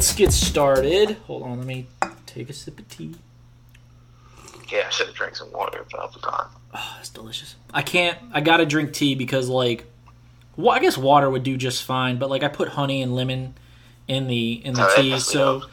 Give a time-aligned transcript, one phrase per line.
[0.00, 1.10] let's get started.
[1.26, 1.86] Hold on, let me
[2.24, 3.14] take a sip of tea.
[4.70, 6.50] Yeah, I should have drank some water, but I forgot.
[6.72, 7.54] Oh, it's delicious.
[7.74, 8.16] I can't.
[8.32, 9.84] I gotta drink tea because like,
[10.56, 12.18] well, I guess water would do just fine.
[12.18, 13.58] But like, I put honey and lemon
[14.08, 15.64] in the in the Oh, tea, so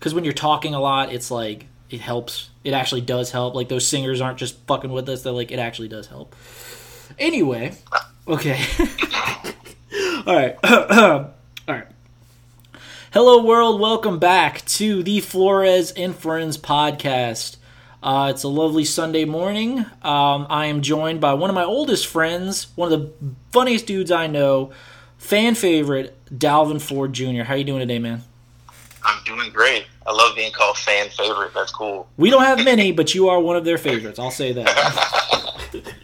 [0.00, 2.50] because when you're talking a lot, it's like it helps.
[2.64, 3.54] It actually does help.
[3.54, 5.22] Like those singers aren't just fucking with us.
[5.22, 6.34] They're like it actually does help.
[7.20, 7.76] Anyway,
[8.26, 8.64] okay.
[10.26, 11.30] All right.
[13.16, 13.80] Hello, world.
[13.80, 17.56] Welcome back to the Flores and Friends podcast.
[18.02, 19.78] Uh, it's a lovely Sunday morning.
[20.02, 23.10] Um, I am joined by one of my oldest friends, one of the
[23.52, 24.70] funniest dudes I know,
[25.16, 27.44] fan favorite, Dalvin Ford Jr.
[27.44, 28.22] How you doing today, man?
[29.02, 29.86] I'm doing great.
[30.06, 31.54] I love being called fan favorite.
[31.54, 32.06] That's cool.
[32.18, 34.18] We don't have many, but you are one of their favorites.
[34.18, 34.68] I'll say that.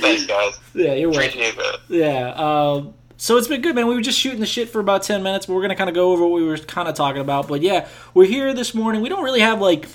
[0.00, 0.58] Thanks, guys.
[0.74, 1.28] Yeah, you're welcome.
[1.28, 1.78] Appreciate that.
[1.88, 2.30] Yeah.
[2.30, 3.86] Um, so it's been good, man.
[3.88, 5.94] We were just shooting the shit for about ten minutes, but we're gonna kind of
[5.94, 7.48] go over what we were kind of talking about.
[7.48, 9.02] But yeah, we're here this morning.
[9.02, 9.86] We don't really have like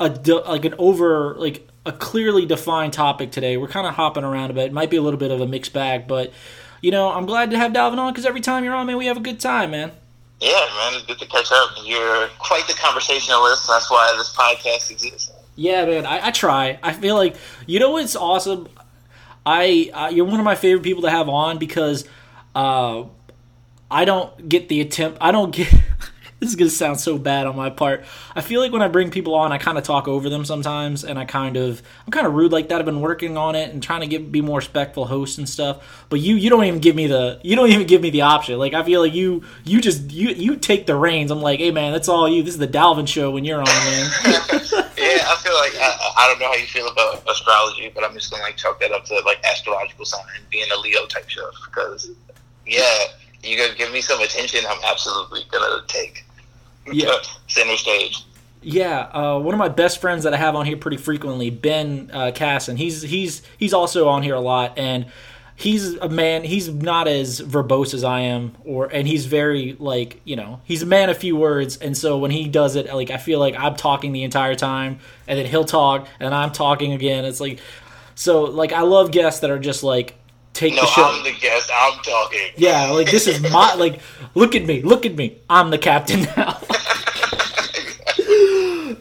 [0.00, 0.08] a
[0.46, 3.56] like an over like a clearly defined topic today.
[3.56, 4.66] We're kind of hopping around a bit.
[4.66, 6.32] It might be a little bit of a mixed bag, but
[6.80, 9.06] you know, I'm glad to have Dalvin on because every time you're on, man, we
[9.06, 9.90] have a good time, man.
[10.40, 11.70] Yeah, man, it's good to catch up.
[11.82, 13.66] You're quite the conversationalist.
[13.66, 15.32] That's why this podcast exists.
[15.56, 16.78] Yeah, man, I, I try.
[16.80, 17.34] I feel like
[17.66, 18.68] you know what's awesome.
[19.44, 22.06] I uh, you're one of my favorite people to have on because
[22.58, 23.06] uh,
[23.88, 25.18] I don't get the attempt.
[25.20, 25.72] I don't get.
[26.40, 28.04] this is gonna sound so bad on my part.
[28.34, 31.04] I feel like when I bring people on, I kind of talk over them sometimes,
[31.04, 32.80] and I kind of I'm kind of rude like that.
[32.80, 36.06] I've been working on it and trying to get be more respectful host and stuff.
[36.08, 38.58] But you you don't even give me the you don't even give me the option.
[38.58, 41.30] Like I feel like you you just you you take the reins.
[41.30, 42.42] I'm like, hey man, that's all you.
[42.42, 44.10] This is the Dalvin show when you're on, man.
[44.24, 48.14] yeah, I feel like I, I don't know how you feel about astrology, but I'm
[48.14, 51.30] just gonna like chalk that up to like astrological sign, and being a Leo type
[51.30, 51.54] stuff.
[51.66, 52.10] Because
[52.68, 52.98] yeah,
[53.42, 56.24] you gonna give me some attention, I'm absolutely gonna take
[56.92, 57.12] Yeah.
[57.48, 58.24] center stage.
[58.60, 62.10] Yeah, uh, one of my best friends that I have on here pretty frequently, Ben
[62.12, 62.76] uh, Casson.
[62.76, 65.06] He's he's he's also on here a lot, and
[65.54, 66.42] he's a man.
[66.42, 70.82] He's not as verbose as I am, or and he's very like you know he's
[70.82, 73.54] a man of few words, and so when he does it, like I feel like
[73.56, 74.98] I'm talking the entire time,
[75.28, 77.24] and then he'll talk, and I'm talking again.
[77.24, 77.60] It's like
[78.16, 80.16] so like I love guests that are just like
[80.58, 81.04] take No, the show.
[81.04, 81.70] I'm the guest.
[81.74, 82.50] I'm talking.
[82.56, 84.00] yeah, like this is my like
[84.34, 85.38] look at me, look at me.
[85.48, 86.58] I'm the captain now.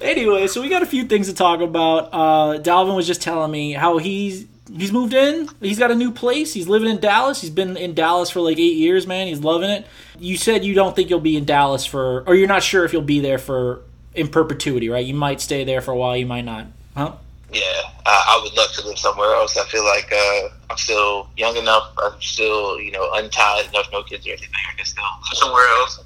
[0.02, 2.10] anyway, so we got a few things to talk about.
[2.14, 5.50] Uh, Dalvin was just telling me how he's he's moved in.
[5.62, 6.54] He's got a new place.
[6.54, 7.42] He's living in Dallas.
[7.42, 9.28] He's been in Dallas for like eight years, man.
[9.28, 9.86] He's loving it.
[10.20, 12.94] You said you don't think you'll be in Dallas for, or you're not sure if
[12.94, 13.82] you'll be there for
[14.14, 15.06] in perpetuity, right?
[15.06, 16.18] You might stay there for a while.
[16.18, 17.14] You might not, huh?
[17.52, 17.62] Yeah,
[18.06, 19.58] I, I would love to live somewhere else.
[19.58, 21.92] I feel like uh, I'm still young enough.
[21.98, 24.50] I'm still, you know, untied enough, no kids or anything.
[24.70, 26.04] I can still live somewhere else.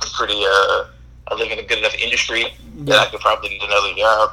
[0.00, 0.40] I'm pretty.
[0.44, 0.86] Uh,
[1.28, 4.32] I live in a good enough industry that I could probably get another job.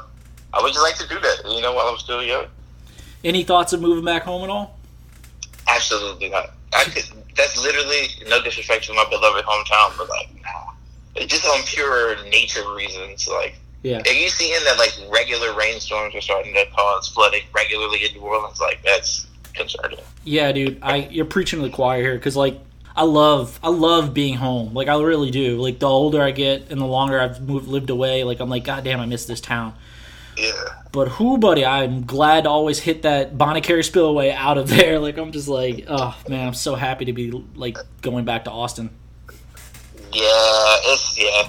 [0.53, 2.45] I would just like to do that, you know, while I'm still young.
[3.23, 4.77] Any thoughts of moving back home at all?
[5.67, 6.51] Absolutely not.
[6.73, 7.05] I could.
[7.35, 11.25] That's literally no disrespect to my beloved hometown, but like, nah.
[11.25, 13.27] Just on pure nature reasons.
[13.27, 14.01] Like, Yeah.
[14.05, 18.21] are you seeing that like regular rainstorms are starting to cause flooding regularly in New
[18.21, 18.59] Orleans?
[18.59, 19.99] Like, that's concerning.
[20.23, 22.59] Yeah, dude, I you're preaching to the choir here because like
[22.95, 24.73] I love I love being home.
[24.73, 25.57] Like I really do.
[25.57, 28.63] Like the older I get and the longer I've moved lived away, like I'm like,
[28.63, 29.73] God damn, I miss this town.
[30.37, 30.51] Yeah.
[30.91, 34.99] But who, buddy, I'm glad to always hit that Bonnet spillway out of there.
[34.99, 38.51] Like I'm just like, oh man, I'm so happy to be like going back to
[38.51, 38.89] Austin.
[40.11, 41.47] Yeah, it's yeah.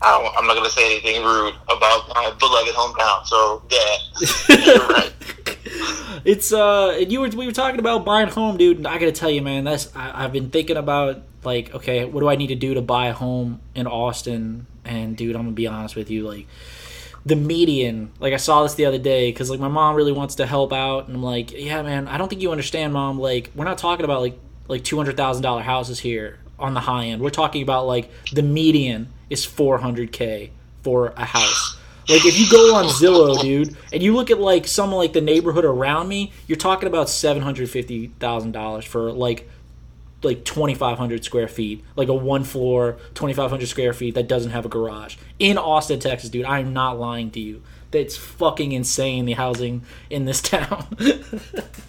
[0.00, 3.26] I I'm not gonna say anything rude about my beloved hometown.
[3.26, 5.12] So yeah, right.
[6.24, 8.78] It's uh, and you were we were talking about buying a home, dude.
[8.78, 12.20] And I gotta tell you, man, that's I, I've been thinking about like, okay, what
[12.20, 14.66] do I need to do to buy a home in Austin?
[14.84, 16.46] And dude, I'm gonna be honest with you, like
[17.26, 18.12] the median.
[18.20, 20.72] Like I saw this the other day because like my mom really wants to help
[20.72, 23.18] out, and I'm like, yeah, man, I don't think you understand, mom.
[23.18, 24.38] Like we're not talking about like
[24.68, 27.22] like two hundred thousand dollar houses here on the high end.
[27.22, 30.50] We're talking about like the median is four hundred k
[30.82, 31.76] for a house.
[32.08, 35.20] Like if you go on Zillow, dude, and you look at like some like the
[35.20, 39.48] neighborhood around me, you're talking about seven hundred fifty thousand dollars for like
[40.22, 44.14] like twenty five hundred square feet, like a one floor, twenty five hundred square feet
[44.14, 46.46] that doesn't have a garage in Austin, Texas, dude.
[46.46, 47.62] I am not lying to you.
[47.90, 49.26] That's fucking insane.
[49.26, 50.86] The housing in this town.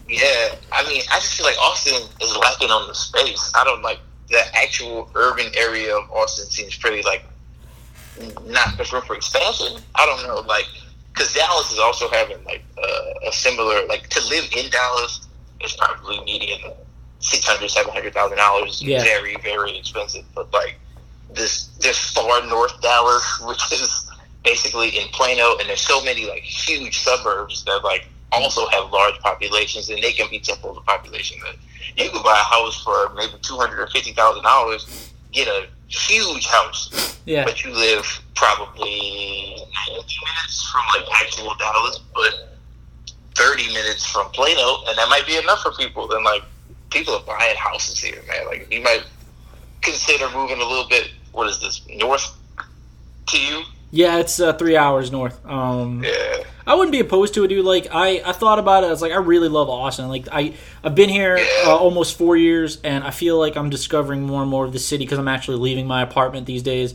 [0.07, 3.51] Yeah, I mean, I just feel like Austin is lacking on the space.
[3.55, 3.99] I don't like
[4.29, 7.25] the actual urban area of Austin seems pretty like
[8.45, 9.81] not much room for expansion.
[9.95, 10.65] I don't know, like
[11.13, 15.27] because Dallas is also having like uh, a similar like to live in Dallas
[15.63, 16.59] is probably median
[17.19, 18.81] six hundred, seven hundred thousand dollars.
[18.81, 19.03] Yeah.
[19.03, 20.25] Very, very expensive.
[20.33, 20.79] But like
[21.33, 24.09] this this far north Dallas, which is
[24.43, 29.17] basically in Plano, and there's so many like huge suburbs that like also have large
[29.19, 31.37] populations, and they can be tenfold the population.
[31.43, 31.55] That
[32.03, 35.67] you could buy a house for maybe two hundred or fifty thousand dollars, get a
[35.87, 37.43] huge house, Yeah.
[37.43, 38.05] but you live
[38.35, 39.55] probably
[39.87, 42.57] ninety minutes from like actual Dallas, but
[43.35, 46.07] thirty minutes from Plano, and that might be enough for people.
[46.07, 46.43] Then like
[46.91, 48.45] people are buying houses here, man.
[48.47, 49.03] Like you might
[49.81, 51.09] consider moving a little bit.
[51.31, 52.35] What is this north
[53.27, 53.63] to you?
[53.91, 55.43] Yeah, it's uh, three hours north.
[55.45, 56.43] Um, Yeah.
[56.67, 57.65] I wouldn't be opposed to it, dude.
[57.65, 58.87] Like I, I thought about it.
[58.87, 60.07] I was like, I really love Austin.
[60.07, 60.53] Like I,
[60.83, 64.51] I've been here uh, almost four years, and I feel like I'm discovering more and
[64.51, 66.93] more of the city because I'm actually leaving my apartment these days.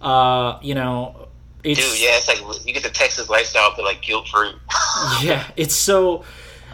[0.00, 1.28] Uh, you know,
[1.62, 4.52] it's Dude, yeah, it's like you get the Texas lifestyle, but like guilt free.
[5.22, 6.24] yeah, it's so.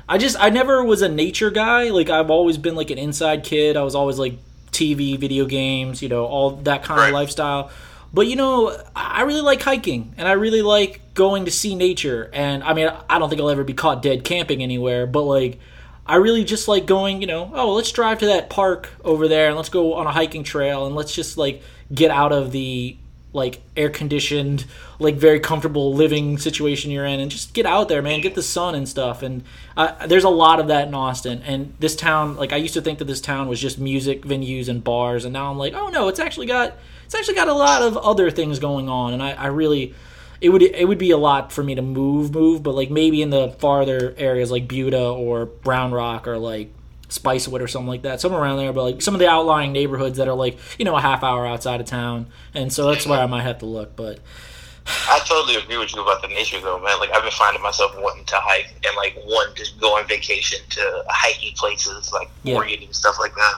[0.09, 1.91] I just I never was a nature guy.
[1.91, 3.77] Like I've always been like an inside kid.
[3.77, 4.35] I was always like
[4.71, 7.09] TV, video games, you know, all that kind Right.
[7.09, 7.71] of lifestyle.
[8.17, 12.31] But you know, I really like hiking and I really like going to see nature.
[12.33, 15.61] And I mean, I don't think I'll ever be caught dead camping anywhere, but like
[16.07, 19.49] I really just like going, you know, oh, let's drive to that park over there
[19.49, 22.97] and let's go on a hiking trail and let's just like get out of the
[23.35, 24.65] like air conditioned,
[24.99, 28.23] like very comfortable living situation you're in, and just get out there, man.
[28.23, 29.23] Get the sun and stuff.
[29.23, 29.45] And
[29.77, 31.43] uh, there's a lot of that in Austin.
[31.43, 34.71] And this town, like I used to think that this town was just music venues
[34.71, 37.55] and bars, and now I'm like, oh no, it's actually got it's actually got a
[37.55, 39.15] lot of other things going on.
[39.15, 39.95] And I, I really,
[40.41, 43.23] it would it would be a lot for me to move move, but like maybe
[43.23, 46.71] in the farther areas like Buda or Round Rock or like
[47.09, 48.73] Spicewood or something like that, somewhere around there.
[48.73, 51.47] But like some of the outlying neighborhoods that are like you know a half hour
[51.47, 53.95] outside of town, and so that's where I might have to look.
[53.97, 54.19] But
[55.09, 56.99] I totally agree with you about the nature, though, man.
[57.01, 60.59] Like I've been finding myself wanting to hike and like wanting to go on vacation
[60.71, 62.57] to hiking places like Yeah.
[62.57, 63.55] Oregon and stuff like that.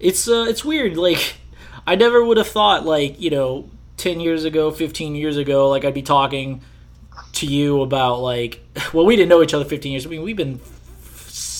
[0.00, 0.96] it's uh it's weird.
[0.96, 1.36] Like
[1.86, 5.84] I never would have thought like you know ten years ago, fifteen years ago, like
[5.84, 6.62] I'd be talking
[7.34, 8.60] to you about like
[8.94, 10.60] well we didn't know each other 15 years i mean we've been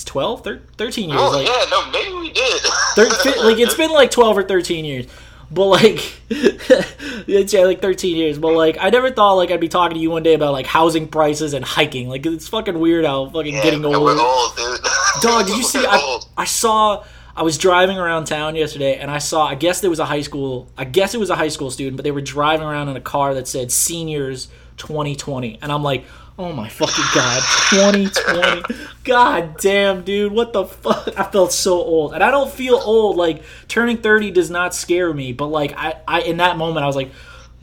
[0.05, 0.43] 12
[0.77, 2.61] 13 years Oh like yeah, no, maybe we did.
[2.95, 5.07] Thir- fi- like it's been like 12 or 13 years
[5.51, 9.69] but like it's yeah, like 13 years but like i never thought like i'd be
[9.69, 13.05] talking to you one day about like housing prices and hiking like it's fucking weird
[13.05, 14.81] how fucking Yeah, getting old old, dude.
[15.23, 16.21] dog did you see I.
[16.37, 17.05] I saw
[17.37, 20.21] i was driving around town yesterday and i saw i guess there was a high
[20.21, 22.97] school i guess it was a high school student but they were driving around in
[22.97, 26.05] a car that said seniors 2020 and i'm like
[26.39, 31.09] oh my fucking god 2020 god damn dude what the fuck?
[31.17, 32.13] I felt so old.
[32.13, 35.95] And i don't feel old like turning 30 does not scare me but like i,
[36.09, 37.11] I in that moment i was like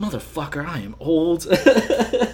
[0.00, 1.42] motherfucker i am old.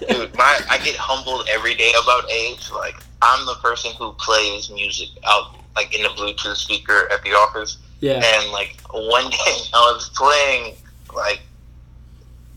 [0.09, 2.71] Dude, my I get humbled every day about age.
[2.71, 7.31] Like I'm the person who plays music out like in the Bluetooth speaker at the
[7.31, 7.79] office.
[8.01, 10.75] yeah And like one day I was playing
[11.15, 11.41] like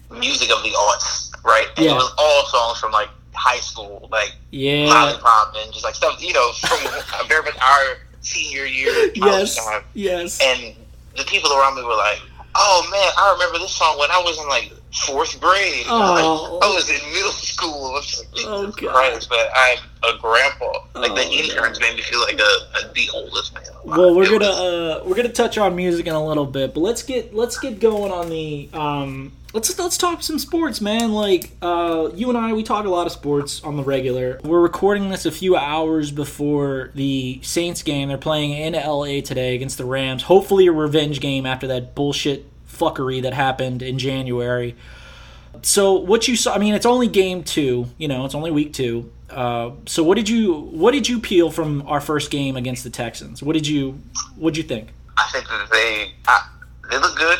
[0.10, 1.68] music of the arts, right?
[1.78, 1.92] And Yeah.
[1.92, 6.22] it was all songs from like high school, like yeah Lollipop and just like stuff,
[6.22, 6.80] you know, from
[7.28, 9.84] very much our senior year yes time.
[9.94, 10.76] yes And
[11.16, 12.20] the people around me were like,
[12.56, 15.86] "Oh man, I remember this song when I was in like fourth grade.
[15.88, 16.60] Oh.
[16.62, 17.86] I was in middle school.
[17.88, 18.94] I was like, Jesus Oh, God.
[18.94, 20.72] Christ, but I'm a grandpa.
[20.96, 22.44] Like the Oh, interns made me feel like a,
[22.90, 23.64] a the oldest man.
[23.84, 23.98] alive.
[23.98, 26.74] Well, we're It gonna was- uh, we're gonna touch on music in a little bit,
[26.74, 31.12] but let's get let's get going on the um let's let's talk some sports, man.
[31.14, 34.40] Like uh, you and I, we talk a lot of sports on the regular.
[34.44, 38.10] We're recording this a few hours before the Saints game.
[38.10, 40.24] They're playing in LA today against the Rams.
[40.24, 44.76] Hopefully, a revenge game after that bullshit fuckery that happened in January.
[45.62, 46.54] So what you saw?
[46.56, 47.88] I mean, it's only game two.
[47.98, 49.12] You know, it's only week two.
[49.30, 52.90] Uh, so what did you what did you peel from our first game against the
[52.90, 53.42] Texans?
[53.44, 54.00] What did you
[54.36, 54.90] what did you think?
[55.18, 56.48] I think that they I,
[56.90, 57.38] they look good.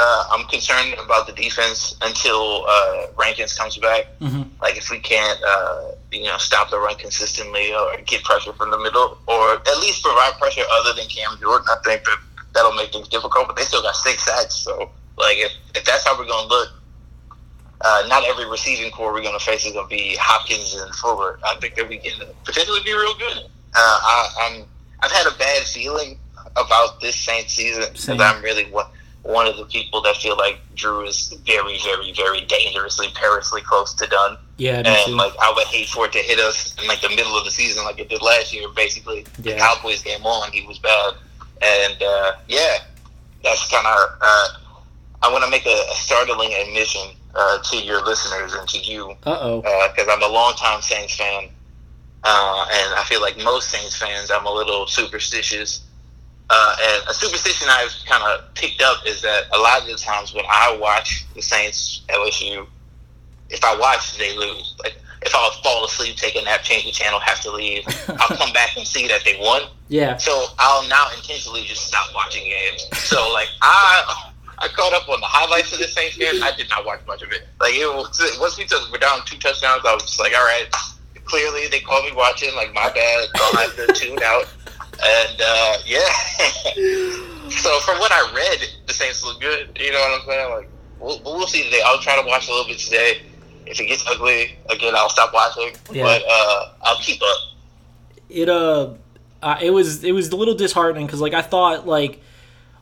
[0.00, 4.06] Uh, I'm concerned about the defense until uh, Rankins comes back.
[4.20, 4.46] Mhm.
[4.62, 8.70] Like if we can't, uh, you know, stop the run consistently or get pressure from
[8.70, 12.18] the middle, or at least provide pressure other than Cam Jordan, I think that
[12.54, 13.46] that'll make things difficult.
[13.48, 16.68] But they still got six sacks, so like if, if that's how we're gonna look,
[17.80, 21.38] uh, not every receiving corps we're gonna face is gonna be Hopkins and Fuller.
[21.44, 23.38] I think that we can potentially be real good.
[23.38, 23.44] Uh,
[23.76, 24.64] I, I'm
[25.00, 26.18] I've had a bad feeling
[26.56, 28.86] about this Saints season because I'm really one
[29.22, 33.92] one of the people that feel like Drew is very, very, very dangerously, perilously close
[33.94, 34.38] to done.
[34.56, 35.16] Yeah, And too.
[35.16, 37.50] like I would hate for it to hit us in like the middle of the
[37.50, 38.68] season, like it did last year.
[38.74, 41.14] Basically, the Cowboys game on, he was bad,
[41.62, 42.78] and uh, yeah,
[43.42, 44.08] that's kind of.
[44.20, 44.48] Uh,
[45.22, 47.02] I want to make a, a startling admission
[47.34, 49.16] uh, to your listeners and to you
[49.64, 51.48] Uh because I'm a longtime Saints fan,
[52.24, 55.84] uh, and I feel like most Saints fans, I'm a little superstitious.
[56.50, 59.96] Uh, and a superstition I've kind of picked up is that a lot of the
[59.96, 62.66] times when I watch the Saints LSU,
[63.50, 64.74] if I watch, they lose.
[64.82, 64.96] Like
[65.28, 68.52] if I fall asleep, take a nap, change the channel, have to leave, I'll come
[68.52, 69.62] back and see that they won.
[69.88, 70.16] Yeah.
[70.16, 72.86] So I'll now intentionally just stop watching games.
[72.98, 76.42] So like I I caught up on the highlights of the Saints game.
[76.42, 77.46] I did not watch much of it.
[77.60, 80.44] Like it was once we took we're down two touchdowns, I was just like, all
[80.44, 80.66] right.
[81.24, 82.54] Clearly they called me watching.
[82.56, 83.28] Like my bad.
[83.36, 84.48] I'll have to tune out.
[85.00, 86.08] And uh, yeah.
[87.52, 89.78] so from what I read, the Saints look good.
[89.78, 90.50] You know what I'm saying?
[90.50, 90.68] Like
[90.98, 91.80] we'll, we'll see today.
[91.84, 93.22] I'll try to watch a little bit today.
[93.70, 95.72] If it gets ugly again, I'll stop watching.
[95.92, 96.04] Yeah.
[96.04, 97.38] But uh, I'll keep up.
[98.28, 98.94] it uh,
[99.42, 102.22] uh it was it was a little disheartening because like I thought like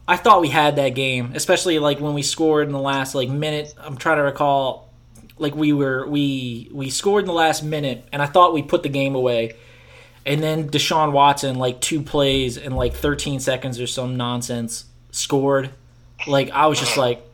[0.09, 3.29] I thought we had that game, especially like when we scored in the last like
[3.29, 3.75] minute.
[3.79, 4.93] I'm trying to recall,
[5.37, 8.83] like we were we we scored in the last minute, and I thought we put
[8.83, 9.57] the game away.
[10.25, 15.71] And then Deshaun Watson, like two plays in like 13 seconds or some nonsense, scored.
[16.27, 17.25] Like I was just like,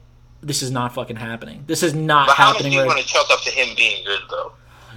[0.42, 1.64] this is not fucking happening.
[1.66, 3.50] This is not But how much do happening you right want to chalk up to
[3.50, 4.52] him being good though?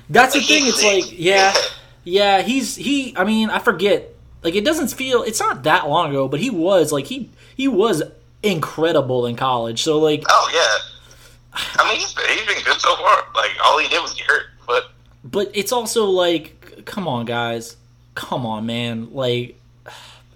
[0.09, 0.67] that's the thing.
[0.67, 1.03] It's sick.
[1.05, 1.53] like, yeah,
[2.03, 3.15] yeah, he's he.
[3.17, 4.11] I mean, I forget.
[4.43, 5.23] Like, it doesn't feel.
[5.23, 8.03] It's not that long ago, but he was like he he was
[8.43, 9.81] incredible in college.
[9.81, 11.61] So like, Oh yeah.
[11.77, 13.23] I mean, he's been, he's been good so far.
[13.33, 14.91] Like all he did was get hurt, but
[15.23, 17.77] but it's also like, come on, guys,
[18.15, 19.59] come on, man, like.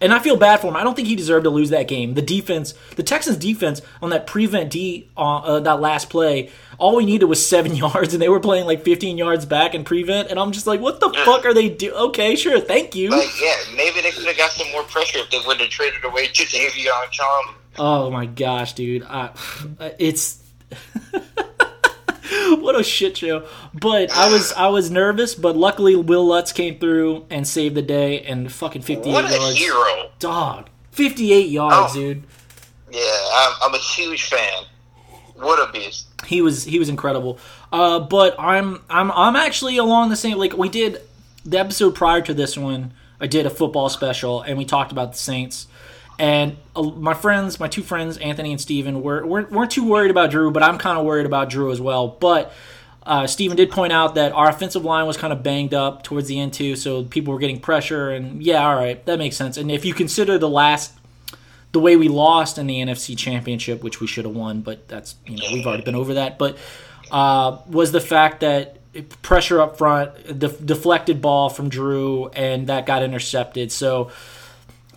[0.01, 0.75] And I feel bad for him.
[0.77, 2.13] I don't think he deserved to lose that game.
[2.13, 6.95] The defense, the Texans' defense on that prevent D on uh, that last play, all
[6.95, 10.29] we needed was seven yards, and they were playing like 15 yards back in prevent.
[10.29, 11.93] And I'm just like, what the fuck are they do?
[11.93, 13.09] Okay, sure, thank you.
[13.09, 16.03] like yeah, maybe they could have got some more pressure if they would have traded
[16.05, 17.55] away to Davion Charm.
[17.77, 19.03] Oh my gosh, dude!
[19.03, 19.31] I,
[19.99, 20.43] it's
[22.59, 23.45] what a shit show.
[23.73, 27.81] But I was I was nervous, but luckily Wil Lutz came through and saved the
[27.81, 29.57] day and fucking fifty What a yards.
[29.57, 30.11] hero!
[30.19, 31.99] Dog, fifty eight yards, Oh.
[31.99, 32.23] dude.
[32.91, 33.01] Yeah,
[33.33, 34.63] I'm, I'm a huge fan.
[35.35, 36.07] What a beast!
[36.25, 37.39] He was he was incredible.
[37.71, 41.01] Uh, but I'm I'm I'm actually along the same like we did
[41.45, 42.93] the episode prior to this one.
[43.21, 45.67] I did a football special and we talked about the Saints.
[46.19, 50.11] And uh, my friends, my two friends, Anthony and Steven, were, weren't, weren't too worried
[50.11, 52.09] about Drew, but I'm kind of worried about Drew as well.
[52.09, 52.53] But
[53.03, 56.27] uh, Steven did point out that our offensive line was kind of banged up towards
[56.27, 58.11] the end, too, so people were getting pressure.
[58.11, 59.55] And yeah, all right, that makes sense.
[59.55, 60.93] And if you consider the last
[61.71, 65.15] the way we lost in the NFC Championship, which we should have won, but that's
[65.25, 66.37] you know we've already been over that.
[66.37, 66.57] But
[67.11, 68.77] uh, was the fact that
[69.21, 73.71] pressure up front, the deflected ball from Drew, and that got intercepted.
[73.71, 74.11] So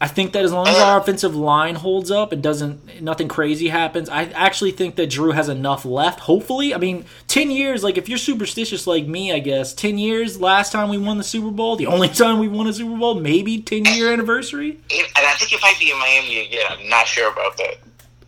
[0.02, 3.68] I think that as long as our offensive line holds up and doesn't nothing crazy
[3.68, 6.18] happens, I actually think that Drew has enough left.
[6.18, 7.84] Hopefully, I mean, ten years.
[7.84, 10.40] Like if you're superstitious like me, I guess ten years.
[10.40, 13.14] Last time we won the Super Bowl, the only time we won a Super Bowl,
[13.14, 14.80] maybe ten year anniversary.
[14.90, 16.66] And I think it might be in Miami again.
[16.68, 17.76] I'm not sure about that.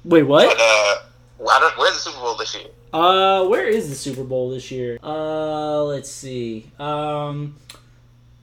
[0.05, 0.57] Wait, what?
[0.57, 2.69] But uh, where's the Super Bowl this year?
[2.93, 5.01] Uh, where is the Super Bowl this year?
[5.03, 6.71] Uh, let's see.
[6.79, 7.57] Um,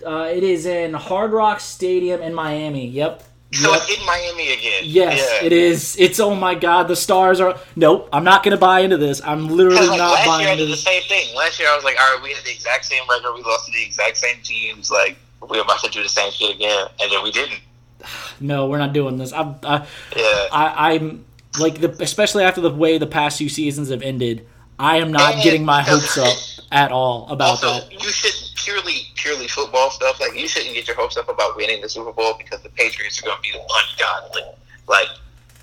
[0.03, 2.87] uh, it is in Hard Rock Stadium in Miami.
[2.87, 3.23] Yep.
[3.53, 3.81] So Yep.
[3.83, 4.83] it's in Miami again.
[4.85, 5.45] Yes, yeah.
[5.45, 5.97] it is.
[5.99, 7.59] It's oh my god, the stars are.
[7.75, 9.21] Nope, I'm not gonna buy into this.
[9.25, 11.35] I'm literally like not last buying year I into did the same thing.
[11.35, 13.33] Last year I was like, all right, we had the exact same record.
[13.35, 14.89] We lost to the exact same teams.
[14.89, 17.59] Like we're about to do the same shit again, and then we didn't.
[18.39, 19.31] No, we're not doing this.
[19.33, 20.47] I'm, I, Yeah.
[20.51, 21.25] I, I'm
[21.59, 24.47] like the, especially after the way the past two seasons have ended.
[24.79, 26.35] I am not And- getting my hopes up
[26.71, 27.91] at all about also, that.
[27.91, 30.19] you should purely purely football stuff.
[30.19, 33.19] Like you shouldn't get your hopes up about winning the Super Bowl because the Patriots
[33.21, 34.43] are going to be ungodly.
[34.87, 35.07] Like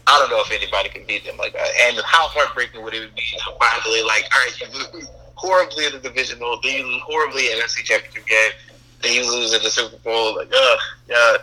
[0.08, 1.68] I don't know if anybody can beat them like that.
[1.82, 5.92] And how heartbreaking would it be to finally like, all right, you lose horribly in
[5.92, 8.50] the divisional, then you lose horribly in the NFC Championship game,
[9.02, 10.36] then you lose in the Super Bowl.
[10.36, 10.78] Like, ugh,
[11.08, 11.36] yeah.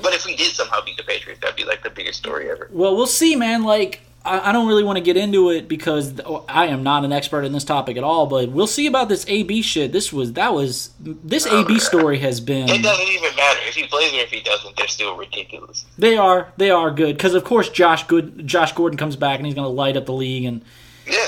[0.00, 2.68] But if we did somehow beat the Patriots, that'd be like the biggest story ever.
[2.70, 3.64] Well, we'll see, man.
[3.64, 7.04] Like, I, I don't really want to get into it because oh, I am not
[7.04, 8.26] an expert in this topic at all.
[8.26, 9.92] But we'll see about this AB shit.
[9.92, 12.68] This was that was this AB story has been.
[12.68, 14.76] It doesn't even matter if he plays or if he doesn't.
[14.76, 15.84] They're still ridiculous.
[15.98, 19.46] They are they are good because of course Josh Good Josh Gordon comes back and
[19.46, 20.64] he's gonna light up the league and
[21.06, 21.24] Yeah.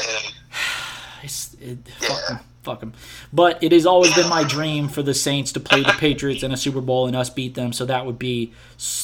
[1.22, 2.38] it's it, Yeah.
[2.64, 2.92] Fuck them.
[3.32, 6.50] But it has always been my dream for the Saints to play the Patriots in
[6.52, 7.72] a Super Bowl and us beat them.
[7.72, 8.52] So that would be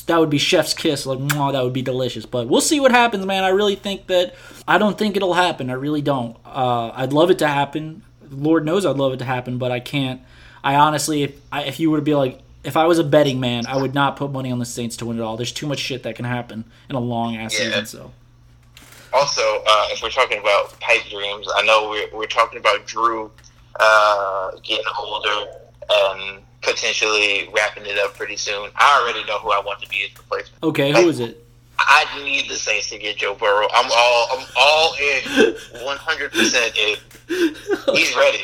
[0.07, 1.07] that would be chef's kiss.
[1.07, 2.27] Like mwah, that would be delicious.
[2.27, 3.45] But we'll see what happens, man.
[3.45, 4.35] I really think that
[4.67, 5.71] I don't think it'll happen.
[5.71, 6.37] I really don't.
[6.45, 8.03] Uh, I'd love it to happen.
[8.31, 10.21] Lord knows I'd love it to happen, but I can't.
[10.65, 13.41] I honestly, if I, if you were to be like, if I was a betting
[13.41, 15.37] man, I would not put money on the Saints to win it all.
[15.37, 17.67] There's too much shit that can happen in a long ass Yeah.
[17.71, 17.87] season.
[17.87, 18.11] So
[19.13, 23.31] Also, uh, if we're talking about pipe dreams, I know we're, we're talking about Drew
[23.81, 25.51] uh, getting older
[25.89, 28.71] and potentially wrapping it up pretty soon.
[28.77, 30.63] I already know who I want to be his replacement.
[30.63, 31.47] Okay, who is it?
[31.79, 33.67] I need the Saints to get Joe Burrow.
[33.73, 36.97] I'm all I'm all in, one hundred percent in.
[37.95, 38.43] He's ready.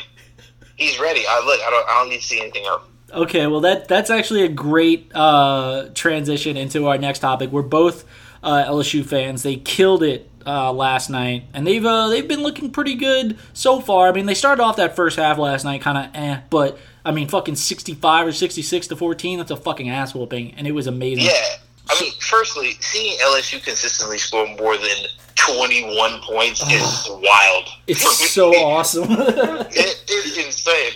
[0.75, 1.23] He's ready.
[1.27, 1.59] I look.
[1.61, 1.87] I don't.
[1.87, 2.83] I don't need to see anything else.
[3.13, 7.51] Okay, well that that's actually a great uh, transition into our next topic.
[7.51, 8.05] We're both
[8.43, 9.43] uh, LSU fans.
[9.43, 13.81] They killed it uh, last night, and they've uh, they've been looking pretty good so
[13.81, 14.07] far.
[14.07, 17.11] I mean, they started off that first half last night kind of eh, but I
[17.11, 19.37] mean, fucking sixty five or sixty six to fourteen.
[19.37, 21.25] That's a fucking ass whooping, and it was amazing.
[21.25, 21.57] Yeah,
[21.89, 24.97] I mean, firstly, seeing LSU consistently score more than
[25.35, 27.67] twenty one points is wild.
[27.87, 29.07] It's so awesome.
[29.09, 30.93] it is insane,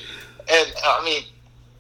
[0.50, 1.24] and uh, I mean,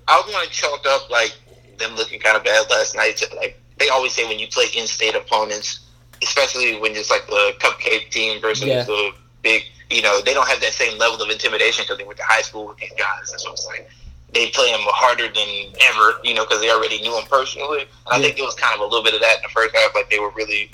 [0.09, 1.33] I want to chalk up like
[1.77, 3.15] them looking kind of bad last night.
[3.17, 5.87] To, like they always say, when you play in-state opponents,
[6.23, 8.83] especially when it's like the cupcake team versus Yeah.
[8.83, 9.11] the
[9.41, 12.23] big, you know, they don't have that same level of intimidation because they went to
[12.25, 13.29] high school with these guys.
[13.31, 13.85] That's what I'm saying.
[14.33, 17.81] They play them harder than ever, you know, because they already knew them personally.
[17.81, 19.75] And I think it was kind of a little bit of that in the first
[19.75, 19.93] half.
[19.93, 20.71] Like they were really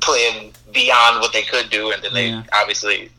[0.00, 2.42] playing beyond what they could do, and then they Yeah.
[2.54, 3.10] obviously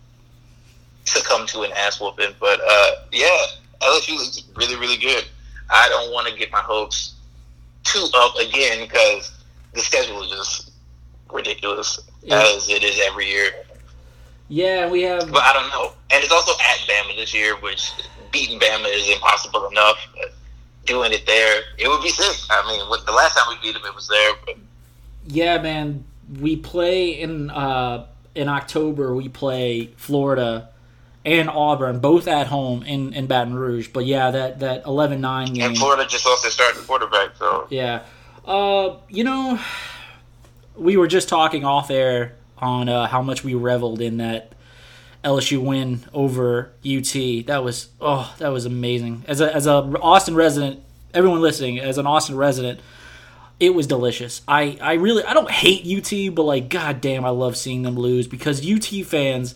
[1.05, 2.35] succumbed to an ass whooping.
[2.39, 3.45] But uh, yeah,
[3.81, 5.25] LSU looks really, really good.
[5.69, 7.13] I don't want to get my hopes
[7.83, 9.31] too up again because
[9.73, 10.70] the schedule is just
[11.33, 12.41] ridiculous Yeah.
[12.55, 13.51] as it is every year.
[14.50, 15.31] yeah, we have.
[15.31, 17.91] But I don't know, and it's also at Bama this year, which
[18.31, 19.97] beating Bama is impossible enough.
[20.85, 22.35] Doing it there, it would be sick.
[22.50, 24.33] I mean, what, the last time we beat them, it was there.
[24.45, 24.55] But
[25.27, 26.05] Yeah, man.
[26.39, 29.13] We play in uh, in October.
[29.13, 30.69] We play Florida
[31.23, 33.89] and Auburn, both at home in, in Baton Rouge.
[33.89, 35.63] But yeah, that that 11-9 game.
[35.65, 38.01] and Florida just lost their starting quarterback, so Yeah.
[38.45, 39.59] Uh, you know,
[40.75, 44.53] we were just talking off air on uh, how much we reveled in that
[45.23, 47.45] LSU win over UT.
[47.47, 49.23] That was oh, that was amazing.
[49.27, 50.81] As a as a Austin resident,
[51.13, 52.79] everyone listening, as an Austin resident,
[53.60, 54.41] it was delicious.
[54.47, 57.95] I I really I don't hate UT, but like god damn, I love seeing them
[57.95, 59.55] lose because UT fans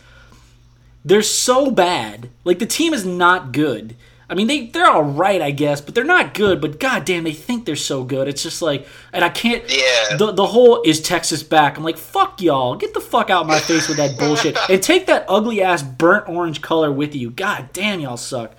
[1.04, 2.30] they're so bad.
[2.44, 3.96] Like the team is not good.
[4.30, 6.60] I mean, they they're all right, I guess, but they're not good.
[6.62, 8.28] But goddamn, they think they're so good.
[8.28, 9.64] It's just like, and I can't.
[9.68, 10.18] Yeah.
[10.18, 11.78] The the whole is Texas back.
[11.78, 14.82] I'm like, fuck y'all, get the fuck out of my face with that bullshit, and
[14.82, 17.30] take that ugly ass burnt orange color with you.
[17.30, 18.56] God damn, y'all suck.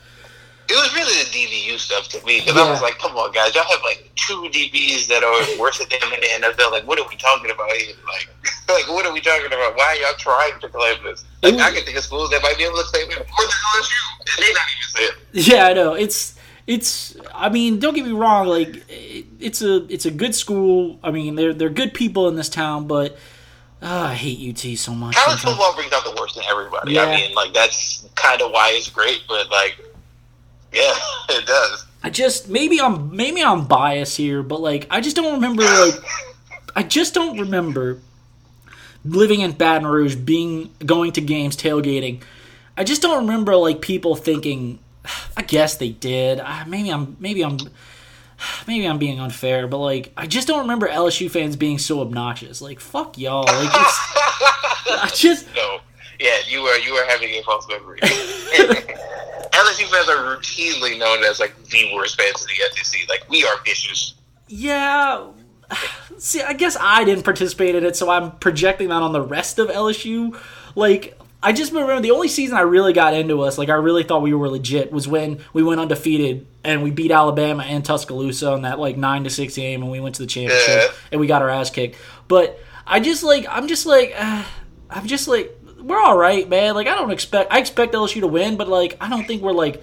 [0.68, 2.62] It was really the DBU stuff to me because Yeah.
[2.62, 5.88] I was like, "Come on, guys, y'all have like two DBs that are worse than
[5.88, 6.70] them in the NFL.
[6.72, 7.94] Like, what are we talking about here?
[8.06, 8.28] Like,
[8.68, 9.76] like what are we talking about?
[9.76, 11.24] Why are y'all trying to claim this?
[11.42, 11.58] Like, Ooh.
[11.58, 14.38] I can think of schools that might be able to claim it more than LSU.
[14.38, 15.46] They not even say it.
[15.48, 15.94] Yeah, I know.
[15.94, 16.34] It's
[16.66, 17.16] it's.
[17.34, 18.48] I mean, don't get me wrong.
[18.48, 20.98] Like, it's a it's a good school.
[21.02, 23.16] I mean, they're they're good people in this town, but
[23.82, 25.14] uh, I hate UT so much.
[25.14, 25.42] College sometimes.
[25.58, 26.94] football brings out the worst in everybody.
[26.94, 27.02] Yeah.
[27.04, 29.78] I mean, like that's kind of why it's great, but like,
[30.76, 30.94] yeah,
[31.36, 31.86] it does.
[32.02, 35.94] I just maybe I'm maybe I'm biased here, but like I just don't remember like
[36.76, 38.00] I just don't remember
[39.04, 42.22] living in Baton Rouge, being going to games, tailgating.
[42.76, 44.78] I just don't remember like people thinking.
[45.36, 46.40] I guess they did.
[46.40, 47.58] Uh, maybe I'm maybe I'm
[48.66, 52.60] maybe I'm being unfair, but like I just don't remember LSU fans being so obnoxious.
[52.60, 53.44] Like fuck y'all.
[53.44, 53.98] Like it's
[54.90, 55.78] I just no,
[56.20, 58.00] yeah, you were you were having a false memory.
[59.56, 63.08] LSU fans are routinely known as like the worst fans in the SEC.
[63.08, 64.14] Like we are vicious.
[64.48, 65.26] Yeah.
[66.18, 69.58] See, I guess I didn't participate in it, so I'm projecting that on the rest
[69.58, 70.38] of LSU.
[70.74, 74.02] Like, I just remember the only season I really got into us, like I really
[74.02, 78.50] thought we were legit, was when we went undefeated and we beat Alabama and Tuscaloosa
[78.52, 80.96] on that like nine to six game, and we went to the championship Yeah.
[81.12, 81.96] and we got our ass kicked.
[82.28, 84.44] But I just like, I'm just like, uh,
[84.90, 86.74] I'm just like, we're all right, man.
[86.74, 89.52] Like, I don't expect, I expect LSU to win, but like, I don't think we're
[89.52, 89.82] like.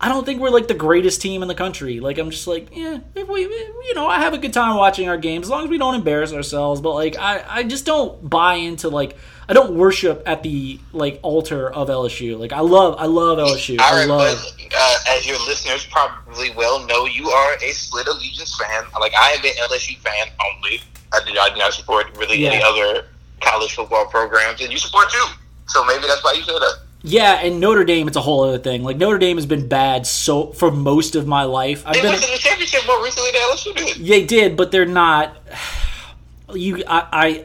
[0.00, 2.00] I don't think we're like the greatest team in the country.
[2.00, 5.08] Like I'm just like, yeah, if we, you know, I have a good time watching
[5.08, 6.80] our games as long as we don't embarrass ourselves.
[6.80, 9.16] But like, I, I just don't buy into like,
[9.48, 12.38] I don't worship at the like altar of LSU.
[12.38, 13.80] Like I love, I love LSU.
[13.80, 14.36] All I love.
[14.58, 18.84] but uh, as your listeners probably well know, you are a split allegiance fan.
[19.00, 20.82] Like I am an LSU fan only.
[21.12, 23.06] I do, I do not support really any other
[23.40, 25.24] college football programs, and you support two.
[25.66, 26.78] So maybe that's why you said that.
[27.06, 28.82] Yeah, and Notre Dame, it's a whole other thing.
[28.82, 31.82] Like Notre Dame has been bad so for most of my life.
[31.86, 32.10] I've They been.
[32.12, 34.06] went to the championship more recently than LSU did.
[34.06, 35.36] They did, but they're not.
[36.54, 37.44] You, I, I,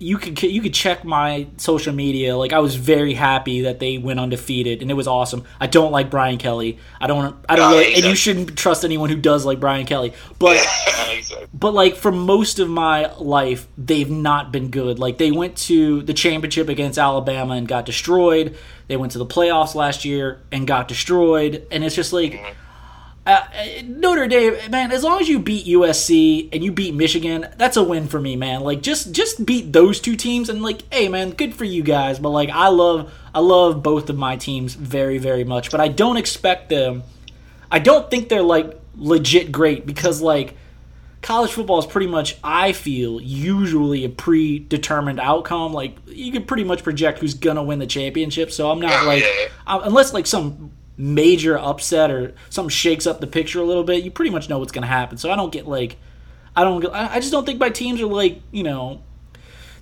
[0.00, 2.36] you could you could check my social media.
[2.36, 5.44] Like I was very happy that they went undefeated, and it was awesome.
[5.60, 6.78] I don't like Brian Kelly.
[7.00, 7.36] I don't.
[7.48, 10.14] I don't No, really, and you shouldn't trust anyone who does like Brian Kelly.
[10.38, 10.56] But
[11.10, 11.46] Exactly.
[11.54, 14.98] but like for most of my life, they've not been good.
[14.98, 18.56] Like they went to the championship against Alabama and got destroyed.
[18.88, 21.66] They went to the playoffs last year and got destroyed.
[21.70, 22.56] And it's just like
[23.28, 23.46] Uh,
[23.84, 27.82] Notre Dame, man, as long as you beat USC and you beat Michigan, that's a
[27.82, 28.62] win for me, man.
[28.62, 32.18] Like just just beat those two teams and like, hey man, good for you guys.
[32.18, 35.70] But like I love I love both of my teams very, very much.
[35.70, 37.02] But I don't expect them
[37.70, 40.56] I don't think they're like legit great because like
[41.20, 45.72] college football is pretty much I feel usually a predetermined outcome.
[45.72, 48.50] Like you can pretty much project who's gonna win the championship.
[48.50, 49.24] So I'm not like
[49.66, 54.04] uh, unless like some major upset or something shakes up the picture a little bit,
[54.04, 55.16] you pretty much know what's gonna happen.
[55.16, 55.96] So I don't get like
[56.54, 59.02] I don't I just don't think my teams are like you know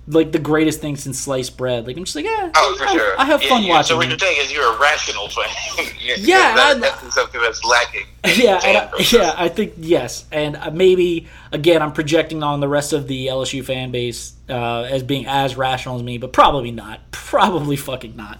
[0.07, 1.85] like the greatest thing since sliced bread.
[1.85, 3.19] Like I'm just like, yeah, oh, for I, sure.
[3.19, 3.87] I have fun yeah, watching.
[3.87, 5.49] So what you're saying is you're a rational fan.
[5.99, 8.05] yeah, that, that's something that's lacking.
[8.37, 12.91] Yeah, I, yeah, I think yes, and uh, maybe again I'm projecting on the rest
[12.91, 16.99] of the LSU fan base uh, as being as rational as me, but probably not.
[17.11, 18.39] Probably fucking not.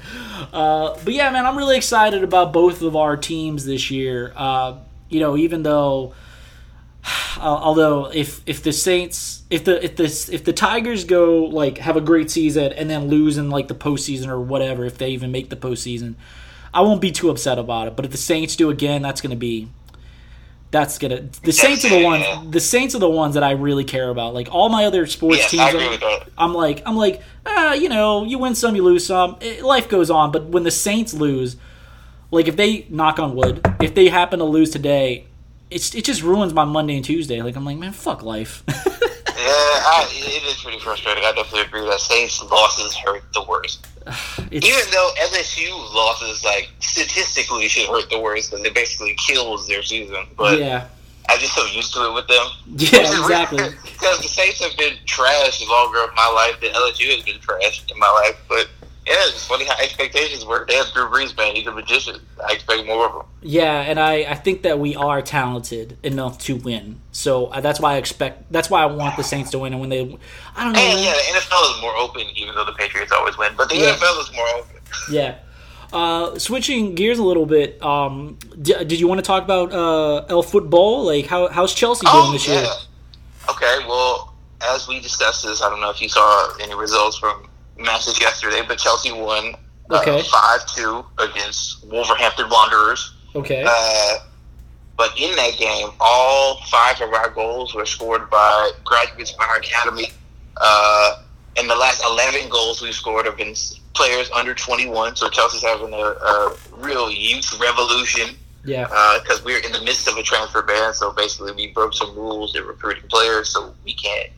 [0.54, 4.32] Uh, but yeah, man, I'm really excited about both of our teams this year.
[4.34, 4.78] Uh,
[5.10, 6.14] you know, even though
[7.40, 11.96] although if if the Saints if the if this if the Tigers go like have
[11.96, 15.32] a great season and then lose in like the postseason or whatever if they even
[15.32, 16.16] make the postseason,
[16.74, 17.96] I won't be too upset about it.
[17.96, 19.70] But if the Saints do again, that's gonna be
[20.70, 23.86] that's gonna the Saints are the ones the Saints are the ones that I really
[23.86, 24.34] care about.
[24.34, 28.38] Like all my other sports teams, I'm, I'm, like I'm like ah, you know you
[28.38, 30.32] win some you lose some it, life goes on.
[30.32, 31.56] But when the Saints lose,
[32.32, 35.28] like if they knock on wood, if they happen to lose today,
[35.70, 37.42] it's it just ruins my Monday and Tuesday.
[37.42, 38.64] Like I'm like, man, fuck life.
[38.68, 41.24] yeah, I, it is pretty frustrating.
[41.24, 43.88] I definitely agree that Saints losses hurt the worst.
[44.50, 49.68] It's, Even though LSU losses, like statistically, should hurt the worst because it basically kills
[49.68, 50.26] their season.
[50.38, 50.88] But yeah.
[51.28, 52.48] I'm just so used to it with them.
[52.78, 53.60] Yeah, exactly.
[53.84, 57.84] Because the Saints have been trash longer of my life than LSU has been trash
[57.92, 58.40] in my life.
[58.48, 58.70] But
[59.08, 60.68] yeah, it's funny how expectations work.
[60.68, 61.56] They have Drew Brees, man.
[61.56, 62.20] He's a magician.
[62.46, 63.32] I expect more of him.
[63.42, 67.00] Yeah, and I, I think that we are talented enough to win.
[67.14, 68.52] So uh, that's why I expect.
[68.52, 69.72] That's why I want the Saints to win.
[69.72, 70.02] And when they,
[70.58, 70.80] I don't know.
[70.80, 73.54] And yeah, the NFL is more open, even though the Patriots always win.
[73.56, 73.96] But the yeah.
[73.96, 74.76] NFL is more open.
[75.12, 75.36] yeah.
[75.94, 80.26] Uh, switching gears a little bit, um, d- did you want to talk about uh,
[80.26, 81.06] El Football?
[81.06, 82.64] Like, how, how's Chelsea doing oh, this yeah.
[82.64, 82.70] year?
[83.50, 87.48] Okay, well, as we discussed this, I don't know if you saw any results from
[87.80, 89.56] matches yesterday, but Chelsea won
[89.90, 90.22] uh, okay.
[90.24, 93.14] five two against Wolverhampton Wanderers.
[93.36, 93.64] Okay.
[93.68, 94.18] Uh,
[94.98, 99.58] but in that game, all five of our goals were scored by graduates of our
[99.58, 100.08] academy.
[100.60, 101.22] Uh,
[101.58, 103.54] and the last 11 goals we've scored have been
[103.94, 105.16] players under 21.
[105.16, 108.36] So Chelsea's having a, a real youth revolution.
[108.66, 108.86] Yeah.
[109.22, 110.94] Because uh, we're in the midst of a transfer ban.
[110.94, 113.50] So basically, we broke some rules in recruiting players.
[113.50, 114.30] So we can't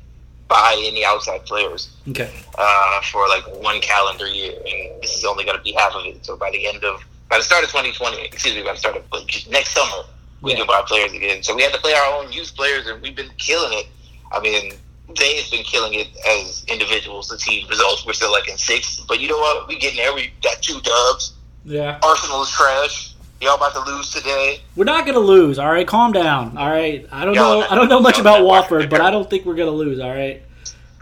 [0.49, 1.89] buy any outside players.
[2.09, 2.29] Okay.
[2.57, 6.05] Uh, for like one calendar year, and this is only going to be half of
[6.05, 6.25] it.
[6.25, 8.97] So by the end of by the start of 2020, excuse me, by the start
[8.97, 9.03] of
[9.49, 10.03] next summer,
[10.41, 10.57] we yeah.
[10.57, 11.43] can buy players again.
[11.43, 13.88] So we had to play our own youth players, and we've been killing it.
[14.31, 14.73] I mean,
[15.17, 17.29] they have been killing it as individuals.
[17.29, 19.67] The team results we're still like in sixth, but you know what?
[19.67, 20.13] We getting there.
[20.13, 21.33] We got two dubs.
[21.63, 21.99] Yeah.
[22.03, 23.09] Arsenal is trash.
[23.41, 24.62] Y'all about to lose today.
[24.75, 25.60] We're not gonna lose.
[25.60, 26.58] All right, calm down.
[26.58, 27.67] All right, I don't Y'all know.
[27.69, 29.99] I don't know much about Watford, but I don't think we're gonna lose.
[29.99, 30.43] All right.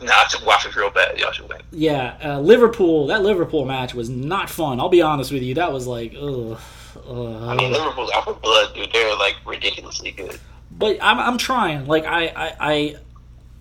[0.02, 1.18] Nah, I took Watford real bad.
[1.20, 1.62] Y'all should win.
[1.72, 3.08] Yeah, uh, Liverpool.
[3.08, 4.80] That Liverpool match was not fun.
[4.80, 5.56] I'll be honest with you.
[5.56, 6.60] That was like, ugh.
[6.96, 8.92] I mean, Liverpool's out for blood, dude.
[8.94, 10.40] They're like ridiculously good.
[10.70, 11.88] But I'm, I'm trying.
[11.88, 12.96] Like I, I, I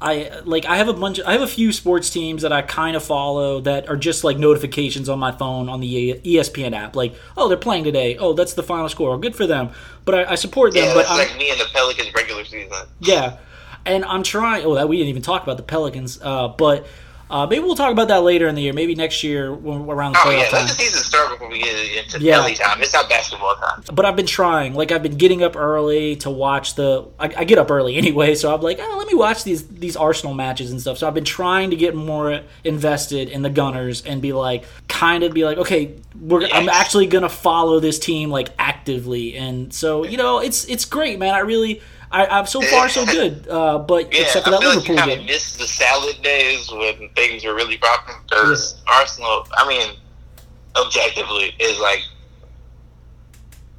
[0.01, 2.61] I like I have a bunch of, I have a few sports teams that I
[2.61, 6.95] kind of follow that are just like notifications on my phone on the ESPN app.
[6.95, 8.19] Like oh they're playing today.
[8.19, 9.19] Oh that's the final score.
[9.19, 9.71] Good for them.
[10.05, 12.87] But I, I support them yeah, but like I'm, me and the Pelicans regular season.
[13.01, 13.39] Yeah.
[13.87, 16.87] And I'm trying oh that we didn't even talk about the Pelicans uh, but
[17.29, 18.73] uh, maybe we'll talk about that later in the year.
[18.73, 20.49] Maybe next year when around the oh, playoff yeah.
[20.49, 20.61] time.
[20.61, 22.37] Let the season start before we get into yeah.
[22.55, 22.81] time.
[22.81, 23.83] It's not basketball time.
[23.93, 24.75] But I've been trying.
[24.75, 27.09] Like I've been getting up early to watch the.
[27.19, 29.97] I, I get up early anyway, so I'm like, oh, let me watch these these
[29.97, 30.99] Arsenal matches and stuff.
[30.99, 35.25] So I've been trying to get more invested in the Gunners and be like, kind
[35.25, 36.51] of be like, okay, we're, yes.
[36.55, 39.37] I'm actually gonna follow this team like actively.
[39.37, 41.35] And so you know, it's it's great, man.
[41.35, 44.97] I really I, am so far so good, uh, but yeah, except for that Liverpool
[44.97, 45.27] like game.
[45.27, 48.95] Missed the salad days when things were really popping because yeah.
[48.95, 49.47] Arsenal.
[49.53, 49.97] I mean,
[50.77, 52.03] objectively, is like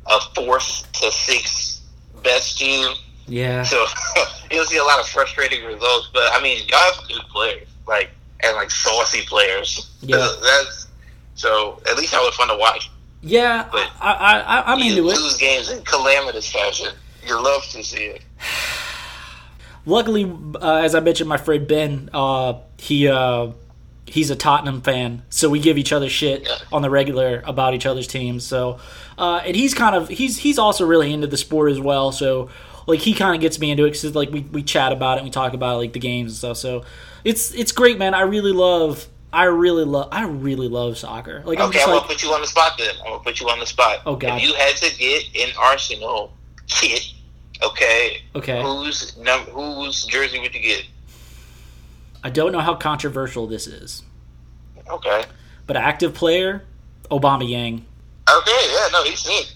[0.08, 1.82] a fourth to sixth
[2.24, 2.94] best team.
[3.28, 3.64] Yeah.
[3.64, 3.86] So
[4.52, 8.10] you'll see a lot of frustrating results, but I mean, y'all have good players, like
[8.44, 9.92] and like saucy players.
[10.02, 10.18] Yeah.
[10.42, 10.88] That's
[11.36, 12.90] so at least that was fun to watch.
[13.22, 15.22] Yeah, but I, I, I, I'm into lose it.
[15.22, 16.94] Lose games in calamitous fashion.
[17.28, 18.22] You love to see it.
[19.86, 20.30] Luckily,
[20.62, 23.52] uh, as I mentioned, my friend Ben, uh, he uh,
[24.06, 26.56] he's a Tottenham fan, so we give each other shit Yeah.
[26.74, 28.46] on the regular about each other's teams.
[28.46, 28.80] So,
[29.18, 32.12] uh, and he's kind of he's he's also really into the sport as well.
[32.12, 32.50] So,
[32.86, 35.22] like he kind of gets me into it because like we, we chat about it,
[35.22, 36.58] and we talk about like the games and stuff.
[36.58, 36.84] So,
[37.24, 38.14] it's it's great, man.
[38.14, 39.08] I really love.
[39.32, 40.10] I really love.
[40.12, 41.44] I really love soccer.
[41.46, 42.94] Like I'm Okay, just I'm like, gonna put you on the spot then.
[43.06, 44.00] I'm gonna put you on the spot.
[44.06, 44.38] Oh, God.
[44.42, 46.34] If you had to get an Arsenal
[46.68, 47.14] kit,
[47.64, 48.62] okay, okay.
[48.62, 50.86] whose num- whose jersey would you get?
[52.24, 54.04] I don't know how controversial this is,
[54.90, 55.24] Okay.
[55.66, 56.64] but active player,
[57.12, 57.82] Aubameyang.
[58.30, 59.54] Okay, yeah, no, he's sick.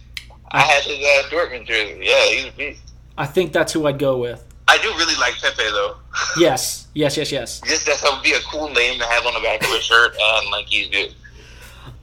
[0.52, 2.00] I had his uh, Dortmund jersey.
[2.02, 2.82] Yeah, he's a beast.
[3.18, 4.46] I think that's who I'd go with.
[4.68, 5.96] I do really like Pepe though.
[6.38, 7.62] Yes, yes, yes, yes.
[7.62, 10.16] Just that would be a cool name to have on the back of a shirt,
[10.20, 11.14] and like he's good.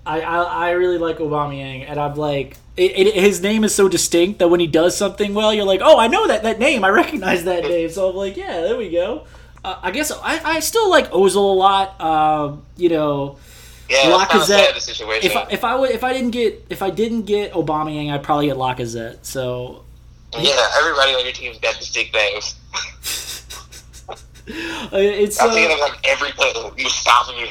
[0.04, 3.88] I, I, I really like Aubameyang, and I'm like, it, it, his name is so
[3.88, 6.84] distinct that when he does something well, you're like, oh, I know that that name,
[6.84, 7.90] I recognize that name.
[7.90, 9.24] So I'm like, yeah, there we go.
[9.64, 12.00] Uh, I guess I, I still like Ozil a lot.
[12.00, 13.36] Um, you know,
[13.90, 15.30] Yeah, it's kind of Lacazette, sad the situation.
[15.30, 18.22] if I, if I would if I didn't get if I didn't get Aubameyang, I'd
[18.22, 19.18] probably get Lacazette.
[19.22, 19.84] So
[20.38, 22.54] yeah, everybody on your team's got distinct names.
[24.08, 24.14] uh,
[24.92, 26.70] it's I'm thinking uh, of like every player.
[26.76, 27.50] You stop me.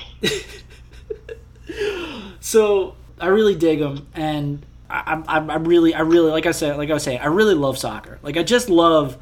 [2.39, 6.77] so I really dig him, and I'm I'm I'm really I really like I said
[6.77, 8.19] like I was saying I really love soccer.
[8.21, 9.17] Like I just love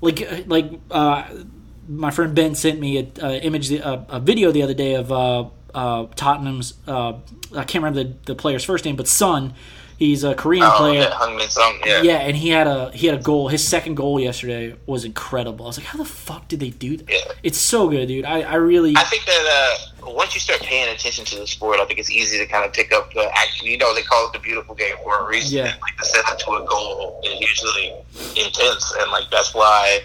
[0.00, 1.24] like like uh,
[1.88, 5.12] my friend Ben sent me a, a image a, a video the other day of
[5.12, 7.14] uh, uh, Tottenham's uh,
[7.54, 9.54] I can't remember the, the player's first name, but Son.
[9.98, 11.00] He's a Korean Oh, player.
[11.00, 11.74] yeah, Heung-min Son.
[11.84, 12.02] Yeah.
[12.02, 13.48] Yeah, and he had a he had a goal.
[13.48, 15.64] His second goal yesterday was incredible.
[15.64, 17.10] I was like, how the fuck did they do that?
[17.10, 17.18] Yeah.
[17.42, 18.24] It's so good, dude.
[18.24, 21.80] I, I really I think that uh, once you start paying attention to the sport,
[21.80, 23.66] I think it's easy to kind of pick up the action.
[23.66, 25.58] You know, they call it the beautiful game for a reason.
[25.58, 25.74] Yeah.
[25.82, 27.92] Like the setup to a goal is usually
[28.36, 30.00] intense, and like that's why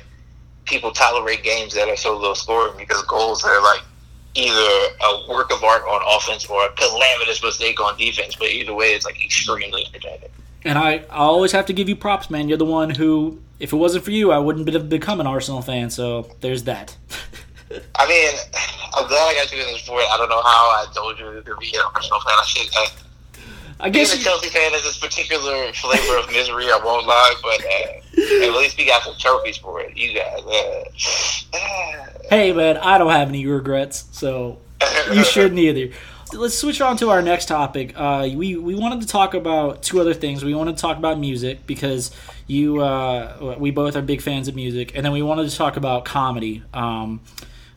[0.65, 3.81] people tolerate games that are so low scoring because goals are like
[4.35, 8.35] either a work of art on offense or a calamitous mistake on defense.
[8.35, 10.29] But either way, it's like extremely entertaining.
[10.65, 12.47] And I, I always have to give you props, man.
[12.47, 15.61] You're the one who, if it wasn't for you, I wouldn't have become an Arsenal
[15.61, 15.89] fan.
[15.89, 16.95] So there's that.
[17.95, 18.29] I mean,
[18.93, 20.03] I'm glad I got you in this sport.
[20.09, 22.33] I don't know how I told you to be an Arsenal fan.
[22.33, 22.69] I should.
[22.75, 22.87] Uh,
[23.79, 26.67] I Being guess a you, Chelsea fan is this particular flavor of misery.
[26.67, 29.97] I won't lie, but uh, at least we got some trophies for it.
[29.97, 30.39] You guys.
[31.53, 34.57] Uh, hey, man, I don't have any regrets, so
[35.11, 35.93] you shouldn't either.
[36.33, 37.93] Let's switch on to our next topic.
[37.95, 40.43] Uh, we we wanted to talk about two other things.
[40.43, 42.09] We wanted to talk about music because
[42.47, 45.77] you uh, we both are big fans of music, and then we wanted to talk
[45.77, 46.63] about comedy.
[46.73, 47.21] Um,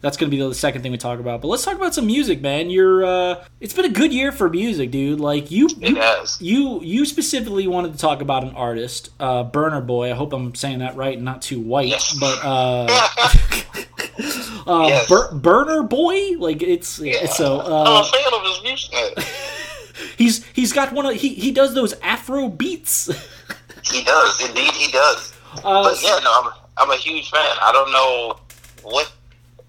[0.07, 1.41] that's going to be the second thing we talk about.
[1.43, 2.71] But let's talk about some music, man.
[2.71, 5.19] You're uh, it's been a good year for music, dude.
[5.19, 6.41] Like you, It you has.
[6.41, 10.13] you you specifically wanted to talk about an artist, uh, Burna Boy.
[10.13, 12.17] I hope I'm saying that right and not too white, Yes.
[12.21, 12.87] but uh,
[14.67, 15.09] uh, Yes.
[15.09, 19.19] Bur- Burna Boy, like it's it's so I'm a uh, fan of his music.
[20.19, 23.11] he's he's got one of he he does those Afro beats.
[23.91, 25.33] He does, indeed, he does.
[25.65, 27.57] Uh, But yeah, no, I'm, I'm a huge fan.
[27.63, 28.39] I don't know
[28.83, 29.13] what,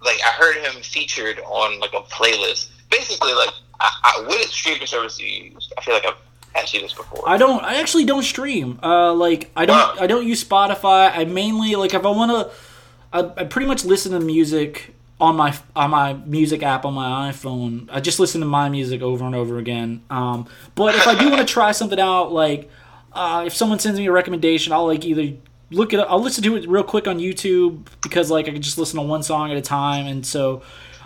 [0.04, 2.70] like, I heard him featured on like a playlist.
[2.90, 5.72] Basically, like, I, I, what streaming service do you use?
[5.78, 6.18] I feel like I've
[6.56, 7.28] asked you this before.
[7.28, 7.64] I don't.
[7.64, 8.80] I actually don't stream.
[8.82, 9.78] Uh, like I don't.
[9.78, 10.04] Wow.
[10.04, 11.12] I don't use Spotify.
[11.16, 12.56] I mainly like if I want to.
[13.14, 17.32] I, I pretty much listen to music on my on my music app on my
[17.32, 17.90] iPhone.
[17.92, 20.04] I just listen to my music over and over again.
[20.10, 22.70] Um, but if I do want to try something out, like
[23.14, 25.38] uh, if someone sends me a recommendation, I'll like either
[25.72, 26.00] look it.
[26.00, 26.08] up.
[26.10, 29.06] I'll listen to it real quick on YouTube because like I can just listen to
[29.06, 30.62] one song at a time, and so.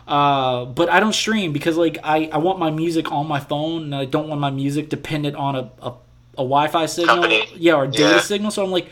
[0.07, 3.83] Uh, but I don't stream because like I, I want my music on my phone
[3.83, 5.89] and I don't want my music dependent on a, a,
[6.33, 7.45] a Wi-Fi signal, Company.
[7.55, 8.19] yeah, or data Yeah.
[8.19, 8.51] signal.
[8.51, 8.89] So I'm like,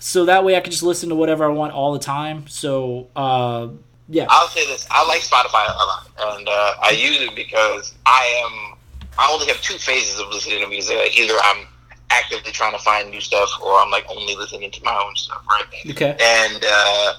[0.00, 2.46] so that way I can just listen to whatever I want all the time.
[2.48, 3.68] So uh,
[4.08, 7.94] yeah, I'll say this: I like Spotify a lot, and uh, I use it because
[8.04, 8.76] I am.
[9.18, 10.98] I only have two phases of listening to music.
[10.98, 11.64] Like either I'm
[12.10, 15.42] actively trying to find new stuff, or I'm like only listening to my own stuff.
[15.48, 15.64] Right.
[15.90, 17.12] okay, And uh,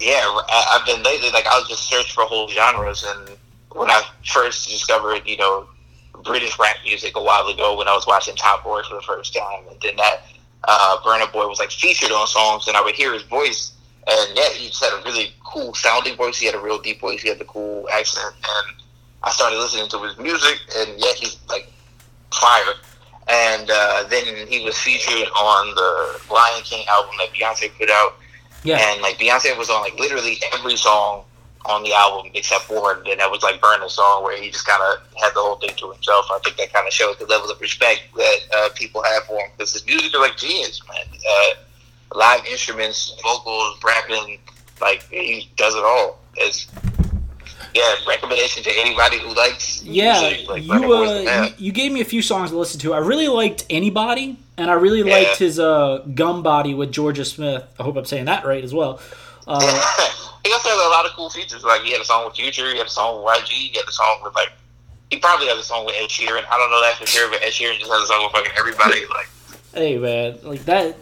[0.00, 3.04] yeah, I- I've been lately like I'll just search for whole genres.
[3.04, 3.36] And
[3.72, 5.66] when I first discovered, you know,
[6.24, 9.34] British rap music a while ago, when I was watching Top Boy for the first
[9.34, 10.22] time, and then that
[10.64, 13.72] uh, Burna Boy was like featured on songs, and I would hear his voice.
[14.08, 16.38] And yeah, he just had a really cool sounding voice.
[16.38, 17.22] He had a real deep voice.
[17.22, 18.76] He had the cool accent, and
[19.24, 21.70] I started listening to his music, and yeah, he's like
[22.32, 22.74] fire.
[23.28, 28.14] And uh, then he was featured on the Lion King album that Beyonce put out,
[28.62, 31.24] yeah, and like Beyonce was on like literally every song
[31.64, 33.02] on the album except one.
[33.08, 35.74] And that was like Burna's song where he just kind of had the whole thing
[35.76, 36.26] to himself.
[36.30, 39.38] I think that kind of shows the level of respect that uh, people have for
[39.38, 41.04] him because his music is like genius, man.
[41.12, 44.38] Uh, live instruments, vocals, rapping,
[44.80, 46.18] like he does it all.
[46.36, 46.68] It's
[47.76, 52.00] yeah, recommendation to anybody who likes Yeah, music, like you, uh, you you gave me
[52.00, 52.94] a few songs to listen to.
[52.94, 55.14] I really liked Anybody, and I really Yeah.
[55.16, 57.64] liked his uh, Gum Body with Jorja Smith.
[57.78, 58.98] I hope I'm saying that right as well.
[59.46, 59.60] Uh,
[60.44, 61.62] he also has a lot of cool features.
[61.62, 63.86] Like he had a song with Future, he had a song with YG, he had
[63.86, 64.52] a song with like
[65.10, 66.44] he probably has a song with Ed Sheeran.
[66.50, 68.52] I don't know that for sure, but Ed Sheeran just has a song with fucking
[68.58, 69.02] everybody.
[69.06, 69.28] Like
[69.74, 70.96] hey man, like that.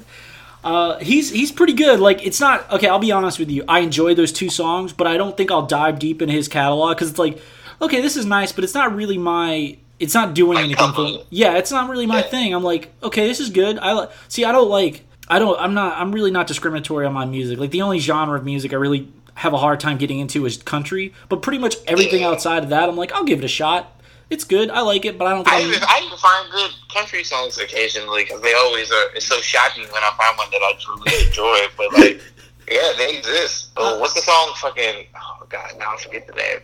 [0.65, 2.01] Uh, he's he's pretty good.
[2.01, 2.89] Like it's not okay.
[2.89, 3.65] I'll be honest with you.
[3.69, 6.97] I enjoy those two songs, but I don't think I'll dive deep in his catalog
[6.97, 7.39] because it's like,
[7.83, 9.77] okay, this is nice, but it's not really my.
[10.01, 11.03] It's not doing anything for.
[11.03, 11.19] on.
[11.29, 12.55] Yeah, it's not really my thing.
[12.55, 13.79] I'm like, okay, this is good.
[13.79, 14.11] I like.
[14.29, 15.05] See, I don't like.
[15.29, 15.61] I don't.
[15.61, 15.99] I'm not.
[15.99, 17.59] I'm really not discriminatory on my music.
[17.59, 20.57] Like the only genre of music I really have a hard time getting into is
[20.57, 21.13] country.
[21.29, 23.91] But pretty much everything outside of that, I'm like, I'll give it a shot.
[24.31, 24.71] It's good.
[24.71, 25.57] I like it, but I don't think.
[25.57, 29.11] I even I even find good country songs occasionally because they always are.
[29.15, 31.59] It's so shocking when I find one that I truly enjoy.
[31.77, 32.21] But like,
[32.71, 33.71] yeah, they exist.
[33.77, 34.55] Oh, what's the uh, song?
[34.57, 36.61] Fucking oh god, now I forget the name.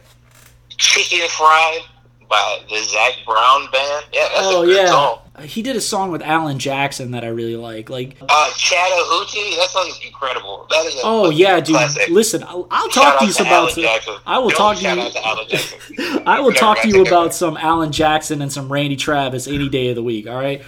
[0.76, 1.82] Chicken Fried
[2.30, 4.06] by the Zac Brown band.
[4.12, 5.18] Yeah, that's oh a good yeah, song.
[5.42, 7.90] he did a song with Alan Jackson that I really like.
[7.90, 10.66] Like, Uh, Chattahoochee, that song is incredible.
[10.70, 11.74] That is oh yeah, dude.
[11.76, 12.08] classic.
[12.08, 13.72] Listen, I'll, I'll talk to you to about.
[13.72, 13.84] Some,
[14.26, 15.10] I will Don't talk to you.
[15.10, 16.22] to Alan Jackson.
[16.26, 19.88] I will talk to you about some Alan Jackson and some Randy Travis any day
[19.88, 20.28] of the week.
[20.28, 20.62] All right.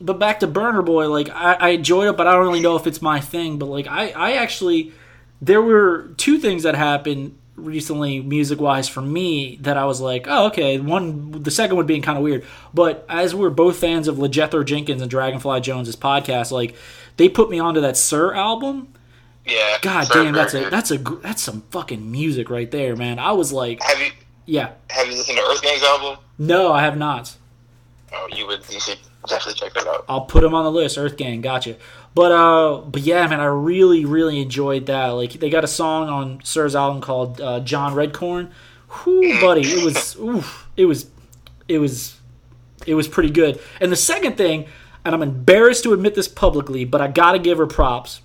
[0.00, 2.74] But back to Burna Boy, like I, I enjoyed it, but I don't really know
[2.76, 3.58] if it's my thing.
[3.58, 4.92] But like I, I actually,
[5.40, 10.26] there were two things that happened recently, music wise, for me that I was like,
[10.28, 10.78] oh okay.
[10.78, 14.64] One, the second one being kind of weird, but as we're both fans of LeJethro
[14.64, 16.74] Jenkins and Dragonfly Jones's podcast, like
[17.16, 18.88] they put me onto that Sir album.
[19.46, 19.78] Yeah.
[19.82, 23.18] God so damn, that's a that's a that's some fucking music right there, man.
[23.18, 24.10] I was like, Have you
[24.46, 26.18] yeah, have you listened to Earth Gang's album?
[26.38, 27.36] no, I have not.
[28.12, 30.04] Oh, you would you should definitely check that out.
[30.08, 30.98] I'll put them on the list.
[30.98, 31.76] Earth Gang, gotcha.
[32.14, 35.08] But uh, but yeah, man, I really really enjoyed that.
[35.08, 38.50] Like they got a song on Sir's album called uh, John Redcorn.
[39.04, 41.10] Whoo, buddy, it was oof, it was
[41.68, 42.16] it was
[42.86, 43.60] it was pretty good.
[43.80, 44.66] And the second thing,
[45.04, 48.20] and I'm embarrassed to admit this publicly, but I gotta give her props.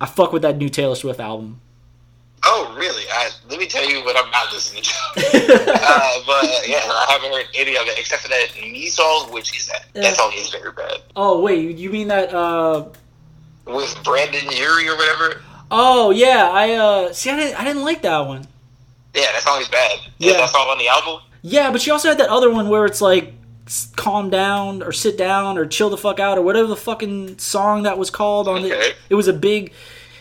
[0.00, 1.60] I fuck with that new Taylor Swift album.
[2.44, 3.02] Oh, really?
[3.48, 4.92] Let me tell you what I'm not listening to.
[5.16, 9.56] uh, but yeah, I haven't heard any of it except for that Me song, which
[9.56, 10.98] is that, that song is very bad.
[11.14, 12.34] Oh wait, you mean that?
[12.34, 12.86] uh
[13.66, 15.42] With Brendon Urie or whatever.
[15.70, 17.30] Oh yeah, I uh see.
[17.30, 18.46] I didn't I didn't like that one.
[19.14, 19.98] Yeah, that song is bad.
[20.18, 20.32] Yeah.
[20.32, 21.20] Yeah, that song on the album.
[21.42, 23.32] Yeah, but she also had that other one where it's like
[23.96, 27.82] calm down or sit down or chill the fuck out or whatever the fucking song
[27.84, 28.68] that was called on Okay.
[28.68, 29.72] the it was a big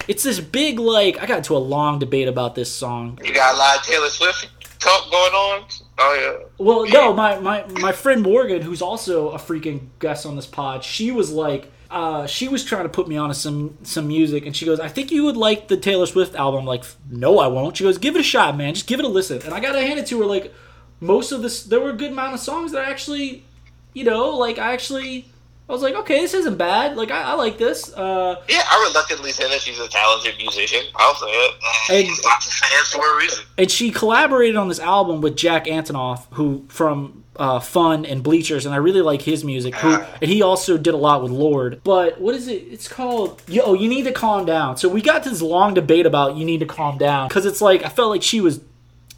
[0.07, 3.19] it's this big like I got into a long debate about this song.
[3.23, 4.47] You got a lot of Taylor Swift
[4.79, 5.65] talk going on.
[5.97, 6.45] Oh yeah.
[6.57, 10.83] Well, no, my, my my friend Morgan, who's also a freaking guest on this pod,
[10.83, 14.45] she was like uh, she was trying to put me on to some some music,
[14.45, 17.39] and she goes, "I think you would like the Taylor Swift album." I'm like, "No,
[17.39, 18.73] I won't." She goes, "Give it a shot, man.
[18.73, 20.25] Just give it a listen." And I gotta hand it to her.
[20.25, 20.53] Like
[20.99, 23.45] most of this, there were a good amount of songs that I actually,
[23.93, 25.27] you know, like I actually,
[25.67, 26.95] I was like, "Okay, this isn't bad.
[26.95, 30.81] Like I, I like this." Uh, Yeah, I reluctantly say that she's a talented musician.
[30.95, 31.51] I'll say it.
[31.89, 33.45] And- She's lots of fans for a reason.
[33.57, 38.65] and she collaborated on this album with Jack Antonoff, who from uh, Fun and Bleachers,
[38.67, 39.73] and I really like his music.
[39.75, 41.81] Who and he also did a lot with Lorde.
[41.83, 42.63] But what is it?
[42.69, 43.73] It's called Yo.
[43.73, 44.77] You need to calm down.
[44.77, 47.83] So we got this long debate about you need to calm down because it's like
[47.83, 48.61] I felt like she was.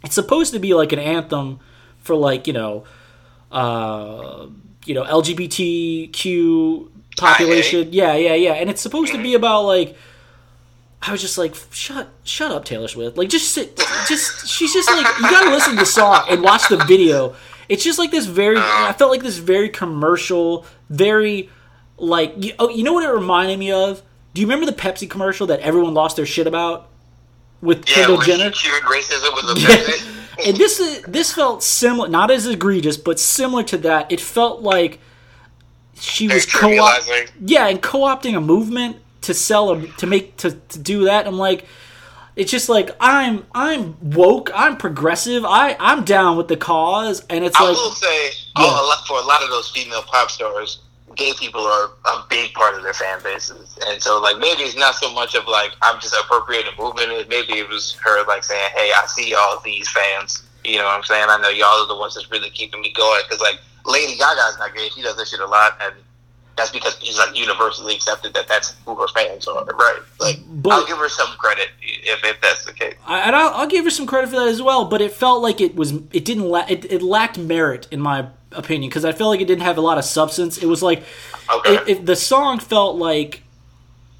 [0.02, 1.60] It's supposed to be like an anthem
[1.98, 2.84] for like you know,
[3.52, 4.46] uh,
[4.84, 7.88] you know LGBTQ population.
[7.92, 8.52] Yeah, yeah, yeah.
[8.54, 9.96] And it's supposed to be about like.
[11.00, 13.16] I was just like, shut, shut up, Taylor Swift.
[13.16, 13.76] Like, just sit,
[14.08, 17.36] just she's just like, you gotta listen to the song and watch the video.
[17.68, 18.56] It's just like this very.
[18.58, 21.50] I felt like this very commercial, very
[21.98, 22.32] like.
[22.42, 24.02] You, oh, you know what it reminded me of?
[24.34, 26.88] Do you remember the Pepsi commercial that everyone lost their shit about
[27.60, 28.50] with Yeah, Kendall Jenner?
[28.50, 29.68] cured racism with a Yeah.
[29.76, 30.14] Pepsi.
[30.44, 34.10] And this is this felt similar, not as egregious, but similar to that.
[34.12, 35.00] It felt like
[36.00, 36.68] she was co
[37.40, 41.26] yeah, and co-opting a movement to sell a to make to, to do that.
[41.26, 41.66] I'm like,
[42.36, 47.44] it's just like I'm I'm woke, I'm progressive, I I'm down with the cause, and
[47.44, 48.32] it's I like I will say, Yeah.
[48.56, 50.80] oh, a lot, for a lot of those female pop stars,
[51.18, 54.76] gay people are a big part of their fan bases, and so like maybe it's
[54.76, 57.28] not so much of like I'm just appropriating movement.
[57.28, 60.42] Maybe it was her like saying, "Hey, I see all these fans.
[60.64, 61.26] You know what I'm saying?
[61.28, 64.56] I know y'all are the ones that's really keeping me going." Because like Lady Gaga's
[64.58, 65.94] not gay; she does that shit a lot, and
[66.56, 70.00] that's because she's like universally accepted that that's who her fans are, right?
[70.20, 72.94] Like But- I'll give her some credit if if that's the case.
[73.06, 74.84] I, and I'll, I'll give her some credit for that as well.
[74.84, 78.26] But it felt like it was it didn't la- it, it lacked merit in my
[78.52, 80.58] opinion because I felt like it didn't have a lot of substance.
[80.58, 81.02] It was like
[81.50, 81.74] Okay.
[81.76, 83.42] it, it, the song felt like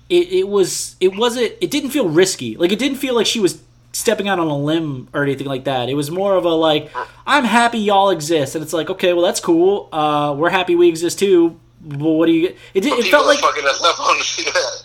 [0.09, 3.41] it, it was it wasn't it didn't feel risky like it didn't feel like she
[3.41, 3.61] was
[3.93, 5.89] stepping out on a limb or anything like that.
[5.89, 6.91] It was more of a like,
[7.27, 9.89] I'm happy y'all exist, and it's like, okay, well that's cool.
[9.93, 11.59] Uh, we're happy we exist too.
[11.81, 12.55] But what do you?
[12.75, 14.17] It, did, it felt like fucking us up on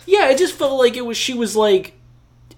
[0.06, 1.16] yeah, it just felt like it was.
[1.16, 1.92] She was like,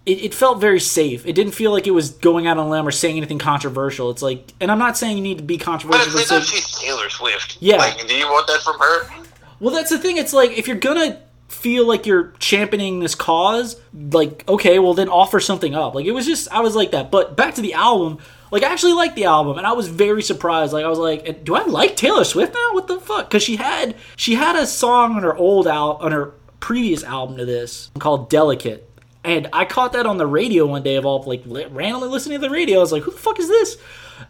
[0.06, 1.26] it, it felt very safe.
[1.26, 4.10] It didn't feel like it was going out on a limb or saying anything controversial.
[4.10, 6.12] It's like, and I'm not saying you need to be controversial.
[6.12, 7.58] but it's like like- she's Taylor Swift.
[7.60, 7.76] Yeah.
[7.76, 9.24] Like, do you want that from her?
[9.60, 10.16] well, that's the thing.
[10.16, 13.80] It's like if you're gonna feel like you're championing this cause,
[14.10, 15.94] like okay, well then offer something up.
[15.94, 17.10] Like it was just, I was like that.
[17.10, 18.18] But back to the album.
[18.52, 20.72] Like I actually liked the album, and I was very surprised.
[20.72, 22.74] Like I was like, "Do I like Taylor Swift now?
[22.74, 26.12] What the fuck?" Because she had she had a song on her old out on
[26.12, 26.26] her
[26.60, 28.85] previous album to this called "Delicate,"
[29.26, 32.40] and I caught that on the radio one day of all like li- randomly listening
[32.40, 32.78] to the radio.
[32.78, 33.76] I was like, "Who the fuck is this?"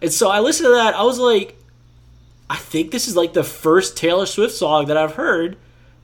[0.02, 0.94] And so I listened to that.
[0.94, 1.56] I was like,
[2.50, 5.56] I think this is like the first Taylor Swift song that I've heard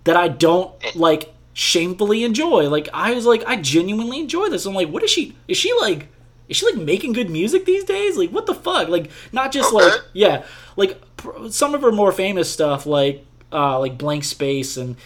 [0.05, 2.69] that I don't like shamefully enjoy.
[2.69, 4.67] Like I was like, I genuinely enjoy this.
[4.67, 5.37] I'm like, what is she?
[5.49, 6.09] Is she like?
[6.49, 8.17] Is she like making good music these days?
[8.17, 8.89] Like what the fuck?
[8.89, 9.85] Like not just Okay.
[9.85, 10.45] like yeah,
[10.77, 14.97] like pr- some of her more famous stuff, like uh like Blank Space and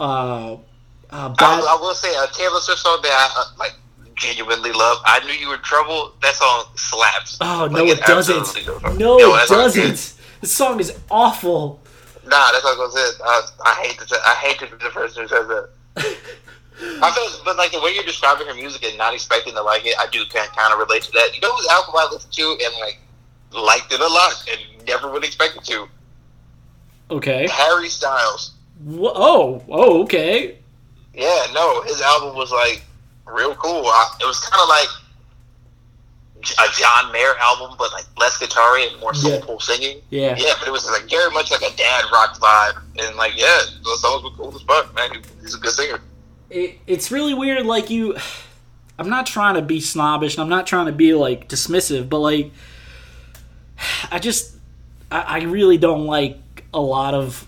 [0.00, 0.56] uh,
[1.10, 3.72] uh I, I will say a Taylor Swift song that I uh, like
[4.14, 4.98] genuinely love.
[5.04, 6.12] I knew you were in trouble.
[6.22, 7.38] That song slaps.
[7.40, 8.36] Oh no, Like, it doesn't.
[8.38, 10.12] absolutely goes- No, it that song is doesn't.
[10.40, 11.80] The song is awful.
[12.26, 13.22] Nah, that's what I was gonna say.
[13.24, 14.08] I, I hate to.
[14.08, 15.68] say- I hate to be the person who says that.
[17.02, 19.86] I feel, but like the way you're describing her music and not expecting to like
[19.86, 21.30] it, I do kind kind of relate to that.
[21.34, 22.98] You know whose album I listened to and like
[23.52, 25.88] liked it a lot and never would expect it to?
[27.10, 27.46] Okay.
[27.50, 28.52] Harry Styles.
[28.90, 30.58] Oh, oh, okay.
[31.16, 32.82] Yeah, no, his album was like
[33.26, 33.86] real cool.
[33.86, 34.88] I, it was kind of like
[36.58, 39.20] a John Mayer album, but like less guitar and more Yeah.
[39.38, 40.00] soulful singing.
[40.10, 40.36] Yeah.
[40.38, 43.60] Yeah, but it was like very much like a dad rock vibe, and like yeah,
[43.84, 45.10] those songs were cool as fuck, man.
[45.14, 46.00] He- He's a good singer.
[46.50, 48.16] it, it's really weird like you
[48.98, 52.18] i'm not trying to be snobbish and i'm not trying to be like dismissive but
[52.18, 52.50] like
[54.10, 54.56] i just
[55.10, 57.46] i, I really don't like a lot of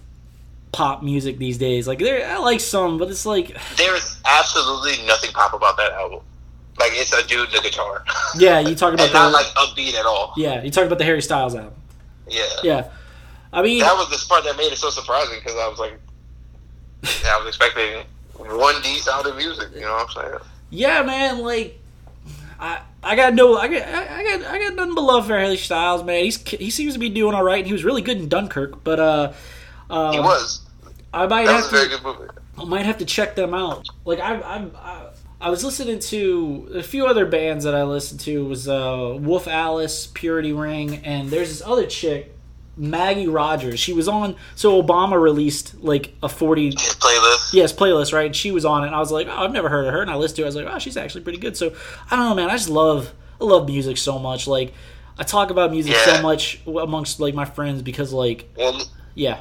[0.72, 5.30] pop music these days like there i like some but it's like There's absolutely nothing
[5.32, 6.20] pop about that album.
[6.78, 8.04] Like it's a dude the guitar,
[8.38, 10.34] yeah you talk about not like upbeat at all.
[10.36, 11.72] yeah you talk about the harry styles album
[12.28, 12.88] Yeah, yeah
[13.52, 15.98] i mean that was the part that made it so surprising because I was like,
[17.24, 18.04] yeah, I was expecting
[18.36, 19.68] one D sound of music.
[19.74, 20.40] You know what I'm saying?
[20.70, 21.80] yeah man like
[22.60, 25.38] I, I got no I got I I got I got nothing but love for
[25.38, 28.02] Harry Styles man he's he seems to be doing all right and he was really
[28.02, 29.32] good in Dunkirk but uh,
[29.90, 30.62] uh He was.
[31.12, 32.30] I might That have to very good movie.
[32.58, 33.86] I might have to check them out.
[34.04, 35.06] Like I, I, I,
[35.40, 39.46] I was listening to a few other bands that I listened to was uh, Wolf
[39.48, 42.34] Alice, Purity Ring, and there's this other chick,
[42.76, 43.78] Maggie Rogers.
[43.80, 44.34] She was on.
[44.56, 47.52] So Obama released like a forty His playlist.
[47.54, 48.26] yes playlist, right?
[48.26, 48.88] And she was on it.
[48.88, 50.42] And I was like, oh, I've never heard of her, and I listened to.
[50.42, 50.46] it.
[50.46, 51.56] I was like, oh, she's actually pretty good.
[51.56, 51.72] So
[52.10, 52.50] I don't know, man.
[52.50, 54.46] I just love I love music so much.
[54.48, 54.74] Like
[55.16, 56.16] I talk about music Yeah.
[56.16, 58.82] so much amongst like my friends because like Well,
[59.14, 59.40] yeah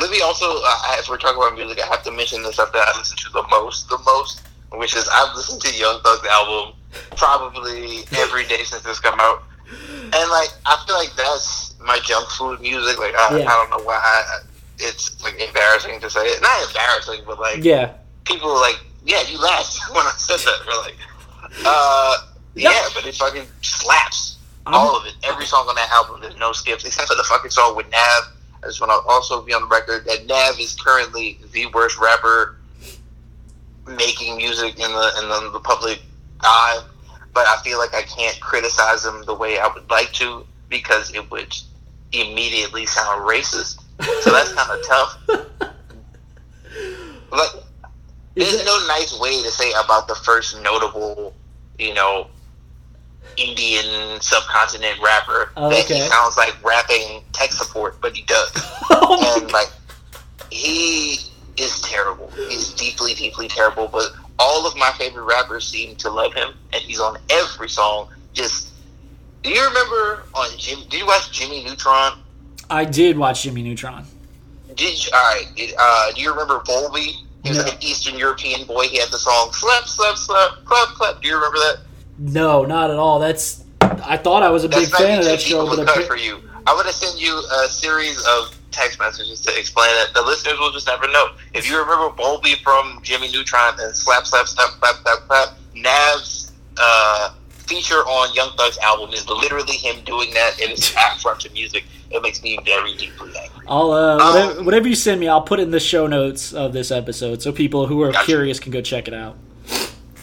[0.00, 2.72] let me also, uh, as we're talking about music, I have to mention the stuff
[2.72, 4.42] that I listen to the most, the most,
[4.72, 6.74] which is I've listened to Young Thug's album
[7.16, 12.28] probably every day since it's come out, and like I feel like that's my junk
[12.30, 12.98] food music.
[12.98, 13.44] Like I, Yeah.
[13.50, 14.40] I don't know why I,
[14.78, 16.40] it's like embarrassing to say it.
[16.42, 17.92] Not embarrassing, but like yeah
[18.24, 20.58] people are like, yeah, you laughed when I said that.
[20.66, 20.96] We're like,
[21.64, 22.16] uh,
[22.54, 22.70] Yeah.
[22.70, 24.36] yeah, but it fucking slaps.
[24.66, 25.14] I'm- All of it.
[25.24, 28.22] Every song on that album, there's no skips, except for the fucking song with Nav.
[28.62, 31.98] I just want to also be on the record that Nav is currently the worst
[31.98, 32.56] rapper
[33.86, 36.02] making music in the in the, the public
[36.40, 36.82] eye.
[37.32, 41.14] But I feel like I can't criticize him the way I would like to because
[41.14, 41.54] it would
[42.12, 43.80] immediately sound racist.
[44.22, 45.18] So that's kind of tough.
[47.30, 47.50] Like,
[48.36, 51.34] Is there's no nice way to say about the first notable,
[51.78, 52.28] you know,
[53.38, 55.94] Indian subcontinent rapper Oh, that okay.
[55.96, 58.50] he sounds like rapping tech support, but he does.
[58.90, 59.70] oh and like,
[60.50, 61.18] he
[61.56, 62.30] is terrible.
[62.48, 63.88] He's deeply, deeply terrible.
[63.88, 68.08] But all of my favorite rappers seem to love him, and he's on every song.
[68.32, 68.70] Just,
[69.42, 70.80] do you remember on Jim?
[70.88, 72.18] Did you watch Jimmy Neutron?
[72.70, 74.04] I did watch Jimmy Neutron.
[74.74, 75.46] Did you, all right?
[75.56, 77.12] Did, uh, do you remember Bolbi?
[77.42, 77.64] He was No.
[77.64, 78.86] like an Eastern European boy.
[78.88, 81.78] He had the song "Slap, Slap, Slap, Clap, Clap." Do you remember that?
[82.18, 83.18] No, not at all.
[83.18, 86.06] That's I thought I was a big fan of that show, but a cut appa-
[86.06, 86.40] for you.
[86.66, 90.12] I'm gonna send you a series of text messages to explain it.
[90.14, 91.28] The listeners will just never know.
[91.54, 96.52] If you remember Bolbi from Jimmy Neutron and Slap Slap Slap slap slap Clap, Nav's
[96.76, 101.84] uh, feature on Young Thug's album is literally him doing that, and it's to music.
[102.10, 103.66] It makes me very deeply angry.
[103.68, 106.52] I'll uh, Um, whatever, whatever you send me, I'll put it in the show notes
[106.54, 108.24] of this episode, so people who are Gotcha.
[108.24, 109.36] curious can go check it out.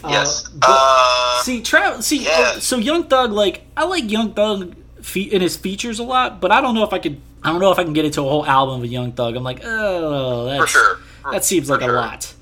[0.10, 0.48] Yes.
[0.50, 2.02] but- Uh, see, Trav.
[2.04, 2.54] See, yeah.
[2.56, 6.40] oh, so Young Thug, like I like Young Thug fe- in his features a lot,
[6.42, 7.20] but I don't know if I could.
[7.44, 9.36] I don't know if I can get into a whole album with Young Thug.
[9.36, 11.00] I'm like, oh, that's, for sure.
[11.32, 12.34] that seems For like a lot.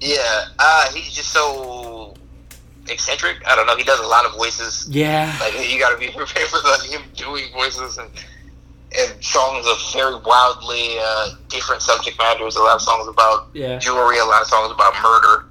[0.00, 0.44] Yeah.
[0.58, 2.14] Uh, he's just so
[2.88, 3.36] eccentric.
[3.46, 3.76] I don't know.
[3.76, 4.86] He does a lot of voices.
[4.90, 8.10] Yeah, Like you got to be prepared for like, him doing voices and
[8.94, 12.56] and songs of very wildly uh, different subject matters.
[12.56, 14.18] A lot of songs about yeah, jewelry.
[14.18, 15.46] A lot of songs about murder.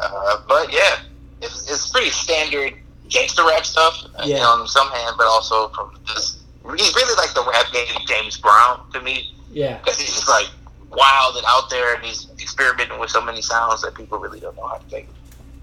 [0.00, 1.00] Uh, but yeah,
[1.42, 2.74] it's, it's pretty standard
[3.08, 4.44] gangster rap stuff Yeah.
[4.44, 6.38] on some hand, but also from this.
[6.76, 9.78] He's really like the rap game James Brown to me yeah.
[9.78, 10.46] because he's just like
[10.90, 14.54] wild and out there, and he's experimenting with so many sounds that people really don't
[14.56, 15.08] know how to take.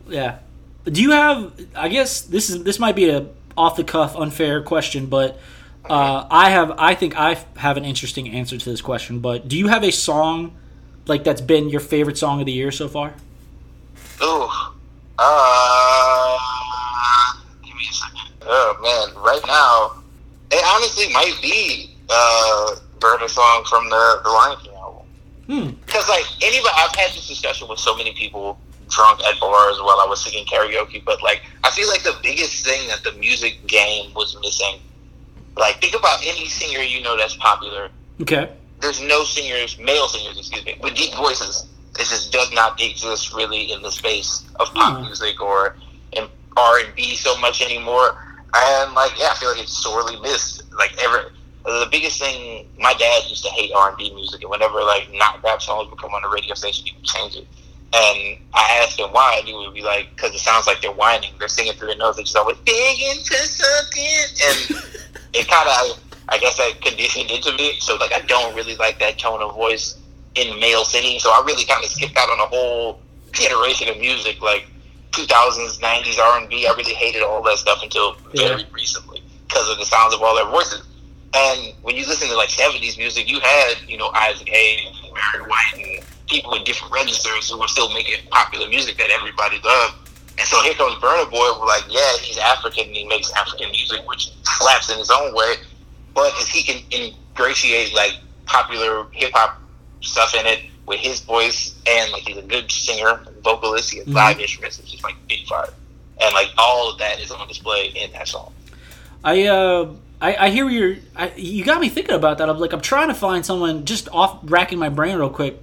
[0.07, 0.39] Yeah.
[0.86, 1.53] Do you have?
[1.75, 3.27] I guess this is this might be a
[3.57, 5.39] off the cuff unfair question, but
[5.89, 6.75] uh, I have.
[6.77, 9.19] I think I have an interesting answer to this question.
[9.19, 10.55] But do you have a song
[11.07, 13.13] like that's been your favorite song of the year so far?
[14.22, 14.49] Ooh.
[15.18, 16.38] Uh,
[17.63, 18.32] give me a second.
[18.41, 20.03] Oh man, right now,
[20.51, 25.05] it honestly might be uh, Burna song from the the Lion King album.
[25.47, 25.70] Hmm.
[25.86, 28.59] Because like anybody, I've had this discussion with so many people
[28.89, 31.03] drunk at bars while I was singing karaoke.
[31.03, 34.80] But like, I feel like the biggest thing that the music game was missing.
[35.57, 37.89] Like, think about any singer you know that's popular.
[38.22, 38.49] Okay.
[38.82, 41.66] There's no singers, male singers, excuse me, with deep voices.
[41.99, 45.03] It just does not exist really in the space of pop Hmm.
[45.05, 45.75] music or
[46.11, 46.27] in
[46.57, 48.21] R and B so much anymore.
[48.53, 50.63] And like, yeah, I feel like it's sorely missed.
[50.77, 51.31] Like, ever
[51.65, 55.09] the biggest thing, my dad used to hate R and B music, and whenever like
[55.13, 57.47] not rap songs would come on the radio station, he would change it.
[57.93, 60.91] And I asked him why, and he would be like, "Because it sounds like they're
[60.91, 61.31] whining.
[61.39, 62.17] They're singing through their nose.
[62.17, 64.07] They're just always begging for something."
[64.45, 64.83] And
[65.33, 67.77] it kind of, I guess, that conditioned into me.
[67.79, 69.95] So like, I don't really like that tone of voice
[70.36, 71.19] in male singing.
[71.19, 72.99] So I really kind of skipped out on a whole
[73.31, 74.67] generation of music, like
[75.11, 76.67] 2000s, 90s R and B.
[76.67, 78.67] I really hated all that stuff until very Yeah.
[78.71, 80.83] recently because of the sounds of all their voices.
[81.33, 85.45] And when you listen to like 70s music, you had, you know, Isaac Hayes, Barry
[85.47, 89.95] White, and people with different registers who were still making popular music that everybody loved.
[90.38, 93.71] And so here comes Burna Boy, we're like, yeah, he's African and he makes African
[93.71, 95.55] music, which slaps in his own way.
[96.13, 98.13] But if he can ingratiate like
[98.45, 99.61] popular hip hop
[100.06, 104.08] stuff in it with his voice and like he's a good singer, vocalist, he has
[104.08, 104.14] Mhm.
[104.14, 105.74] live instruments, it's just like big fire.
[106.22, 108.53] And like all of that is on display in that song.
[109.24, 109.89] I uh
[110.22, 112.49] I, I hear you're I, you got me thinking about that.
[112.49, 115.62] I'm like I'm trying to find someone just off racking my brain real quick.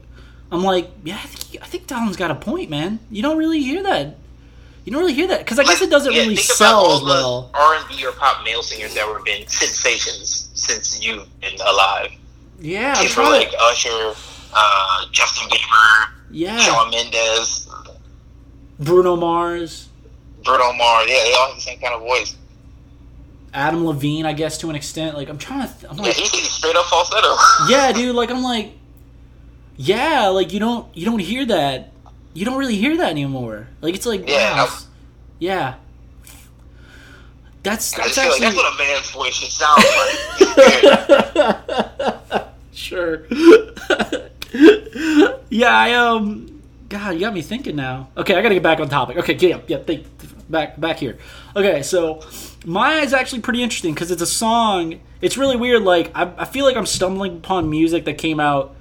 [0.51, 2.99] I'm like, yeah, I think, I think Dalvin's got a point, man.
[3.11, 4.19] You don't really hear that.
[4.85, 6.79] You don't really hear that because I guess it doesn't yeah, really think about sell
[6.81, 7.51] all as well.
[7.55, 12.11] R and B or pop male singers that were been sensations since you've been alive.
[12.61, 14.15] Yeah, I'm People like Usher,
[14.55, 16.59] uh, Justin Bieber, yeah.
[16.59, 17.69] Shawn Mendes,
[18.79, 19.89] Bruno Mars,
[20.45, 21.07] Bruno Mars.
[21.09, 22.37] Yeah, they all have the same kind of voice.
[23.55, 25.17] Adam Levine, I guess to an extent.
[25.17, 25.75] Like I'm trying to.
[25.75, 27.35] Th- I'm Yeah, like, he sings straight up falsetto.
[27.69, 28.15] yeah, dude.
[28.15, 28.73] Like I'm like,
[29.77, 30.29] yeah.
[30.29, 31.93] Like you don't you don't hear that.
[32.35, 33.69] You don't really hear that anymore.
[33.83, 34.79] Like it's like Yeah, wow,
[35.39, 35.75] yeah.
[37.63, 39.85] That's that's feel like actually that's what a man's voice should sound
[42.33, 42.47] like.
[42.73, 43.27] sure.
[45.51, 46.49] yeah, I um.
[46.89, 48.11] God, you got me thinking now.
[48.19, 49.17] Okay, I gotta get back on topic.
[49.17, 49.71] Okay, get up.
[49.71, 50.07] Yeah, think
[50.51, 51.19] back back here.
[51.57, 52.23] Okay, so
[52.65, 55.01] mine is actually pretty interesting because it's a song.
[55.21, 55.83] It's really weird.
[55.83, 58.75] Like I, I feel like I'm stumbling upon music that came out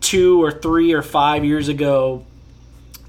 [0.00, 2.24] two or three or five years ago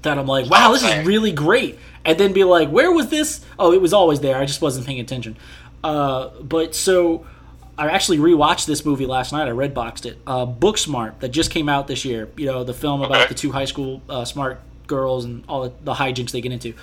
[0.02, 1.78] that I'm like, wow, this is really great.
[2.04, 3.44] And then be like, where was this?
[3.58, 4.36] Oh, it was always there.
[4.36, 5.36] I just wasn't paying attention.
[5.84, 7.26] Uh, but so
[7.78, 9.48] I actually rewatched this movie last night.
[9.48, 10.18] I red boxed it.
[10.26, 12.28] Uh, Booksmart that just came out this year.
[12.36, 13.28] You know, the film about Okay.
[13.28, 16.74] the two high school uh, smart girls and all the, the hijinks they get into.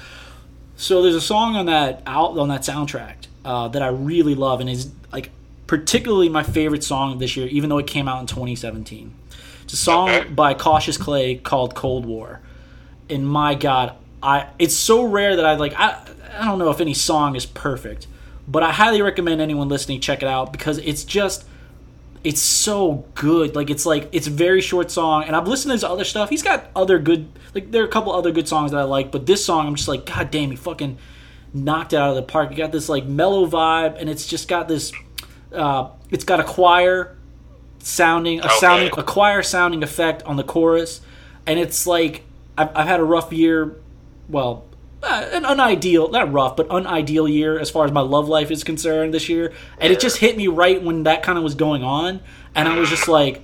[0.77, 4.61] So there's a song on that out on that soundtrack uh, that I really love
[4.61, 5.29] and is like
[5.67, 9.13] particularly my favorite song this year, even though it came out in 2017.
[9.65, 10.29] It's a song Okay.
[10.29, 12.39] by Cautious Clay called "Cold War,"
[13.09, 15.99] and my God, I it's so rare that I like I
[16.39, 18.07] I don't know if any song is perfect,
[18.49, 21.45] but I highly recommend anyone listening check it out because it's just
[22.23, 23.55] it's so good.
[23.55, 26.29] Like it's like it's a very short song, and I've listened to his other stuff.
[26.29, 29.11] He's got other good like there are a couple other good songs that I like,
[29.11, 30.97] but this song I'm just like, God damn, he fucking
[31.53, 32.51] knocked it out of the park.
[32.51, 34.91] You got this like mellow vibe, and it's just got this.
[35.53, 37.15] Uh, it's got a choir
[37.79, 38.55] sounding a Okay.
[38.59, 41.01] sounding a choir sounding effect on the chorus,
[41.47, 42.23] and it's like
[42.57, 43.77] I've, I've had a rough year.
[44.27, 44.65] Well,
[45.01, 48.63] uh, an unideal, not rough, but unideal year as far as my love life is
[48.63, 51.83] concerned this year, and it just hit me right when that kind of was going
[51.83, 52.19] on,
[52.55, 53.41] and I was just like,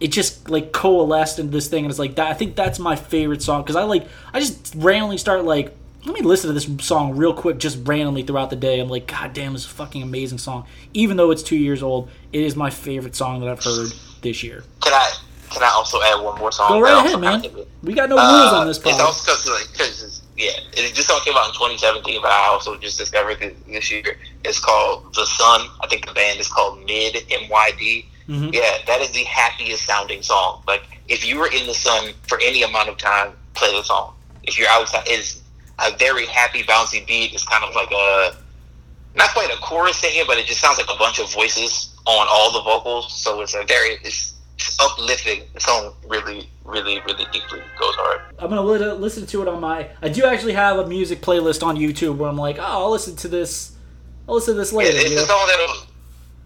[0.00, 1.84] it just like coalesced into this thing.
[1.84, 3.62] And it's like that i think that's my favorite song.
[3.62, 7.32] Because i like i just randomly start like let me listen to this song real
[7.32, 8.80] quick just randomly throughout the day.
[8.80, 10.66] I'm like god damn this is a fucking amazing song.
[10.92, 14.42] Even though it's two years old it is my favorite song that i've heard this
[14.42, 14.64] year.
[14.82, 15.12] Can I
[15.50, 16.70] can I also add one more song?
[16.70, 17.40] go right ahead man.
[17.42, 17.72] kinda hit me?
[17.84, 21.06] we got no rules Uh, on this It's also because like, 'cause yeah, it, this
[21.06, 24.16] song came out in 2017, but I also just discovered it this year.
[24.44, 25.68] It's called The Sun.
[25.82, 28.06] I think the band is called Mid M Y D.
[28.28, 28.52] Mhm.
[28.54, 30.62] Yeah, that is the happiest sounding song.
[30.66, 34.14] Like if you were in the sun for any amount of time, play the song.
[34.42, 35.42] If you're outside, it's
[35.78, 37.32] a very happy, bouncy beat.
[37.34, 38.36] It's kind of like a
[39.14, 42.26] not quite a chorus singing, but it just sounds like a bunch of voices on
[42.30, 43.12] all the vocals.
[43.12, 44.33] So it's a very it's
[44.80, 45.42] uplifting.
[45.54, 48.20] The song really, really, really deeply goes hard.
[48.38, 49.88] I'm gonna li- listen to it on my.
[50.02, 53.16] I do actually have a music playlist on YouTube where I'm like, oh, I'll listen
[53.16, 53.76] to this.
[54.28, 54.96] I'll listen to this Yeah, later.
[54.96, 55.26] it's you a know?
[55.26, 55.86] song that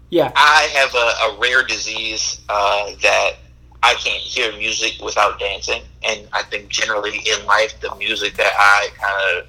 [0.09, 3.33] Yeah, I have a, a rare disease uh, that
[3.81, 8.51] I can't hear music without dancing, and I think generally in life, the music that
[8.57, 9.47] I kind of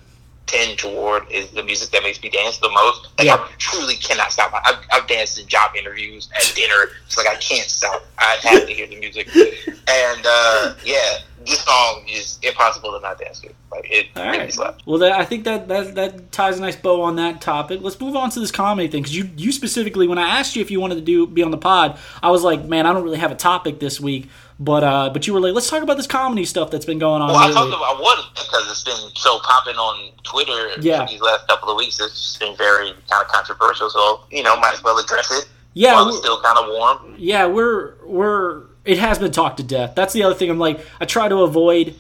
[0.51, 3.09] tend toward is the music that makes me dance the most.
[3.19, 3.37] Like Yeah.
[3.37, 4.53] I truly cannot stop.
[4.65, 6.91] I've, I've danced in job interviews, at dinner.
[7.07, 8.05] It's like I can't stop.
[8.19, 13.19] I have to hear the music, and uh, yeah, this song is impossible to not
[13.19, 13.51] dance to.
[13.71, 14.59] Like it All right.
[14.85, 17.81] Well, that, I think that, that that ties a nice bow on that topic.
[17.83, 20.63] Let's move on to this comedy thing because you you specifically when I asked you
[20.63, 23.05] if you wanted to do be on the pod, I was like, man, I don't
[23.05, 24.29] really have a topic this week,
[24.61, 27.23] but uh, but you were like, let's talk about this comedy stuff that's been going
[27.23, 27.29] on.
[27.29, 27.55] Well, I lately.
[27.55, 31.07] talked about I would because it's been so popping on Twitter Yeah.
[31.07, 31.99] these last couple of weeks.
[31.99, 35.49] It's just been very kind of controversial, so you know, might as well address it
[35.73, 37.15] yeah, while it's still kind of warm.
[37.19, 39.95] yeah, we're we're it has been talked to death.
[39.95, 40.51] That's the other thing.
[40.51, 41.95] I'm like, I try to avoid.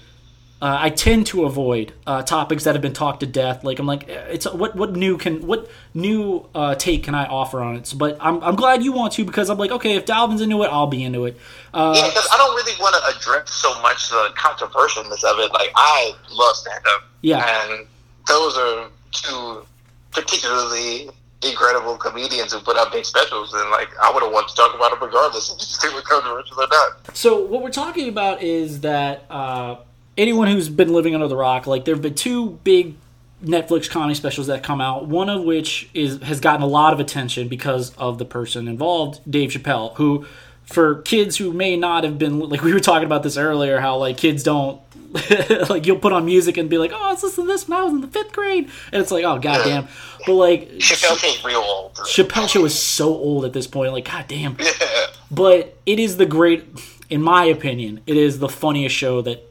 [0.63, 3.65] Uh, I tend to avoid uh, topics that have been talked to death.
[3.65, 7.25] Like I'm like, eh, it's what what new can what new uh, take can I
[7.25, 7.87] offer on it?
[7.87, 10.63] So, but I'm, I'm glad you want to because I'm like, okay, if Dalvin's into
[10.63, 11.39] it, I'll be into it.
[11.73, 15.51] Uh, Yeah, because I don't really want to address so much the controversialness of it.
[15.53, 17.63] Like I love stand up, Yeah.
[17.71, 17.87] and
[18.29, 19.65] those are two
[20.11, 21.09] particularly
[21.43, 24.75] incredible comedians who put out big specials, and like I would have wanted to talk
[24.75, 27.17] about them regardless if they were controversial or not.
[27.17, 29.77] So what we're talking about is that uh,
[30.17, 32.97] anyone who's been living under the rock, like there have been two big
[33.45, 35.07] Netflix comedy specials that come out.
[35.07, 39.21] One of which is has gotten a lot of attention because of the person involved,
[39.31, 40.27] Dave Chappelle, who.
[40.65, 43.97] For kids who may not have been like we were talking about this earlier, how
[43.97, 44.81] like kids don't
[45.69, 47.83] like you'll put on music and be like, oh, let's listen to this when I
[47.83, 49.89] was in the fifth grade, and it's like, oh goddamn,
[50.27, 51.95] but like Chappelle real old.
[51.95, 54.71] Chappelle show is so old at this point, like goddamn, Yeah.
[55.33, 56.65] but it is the great
[57.09, 59.50] in my opinion it is the funniest show that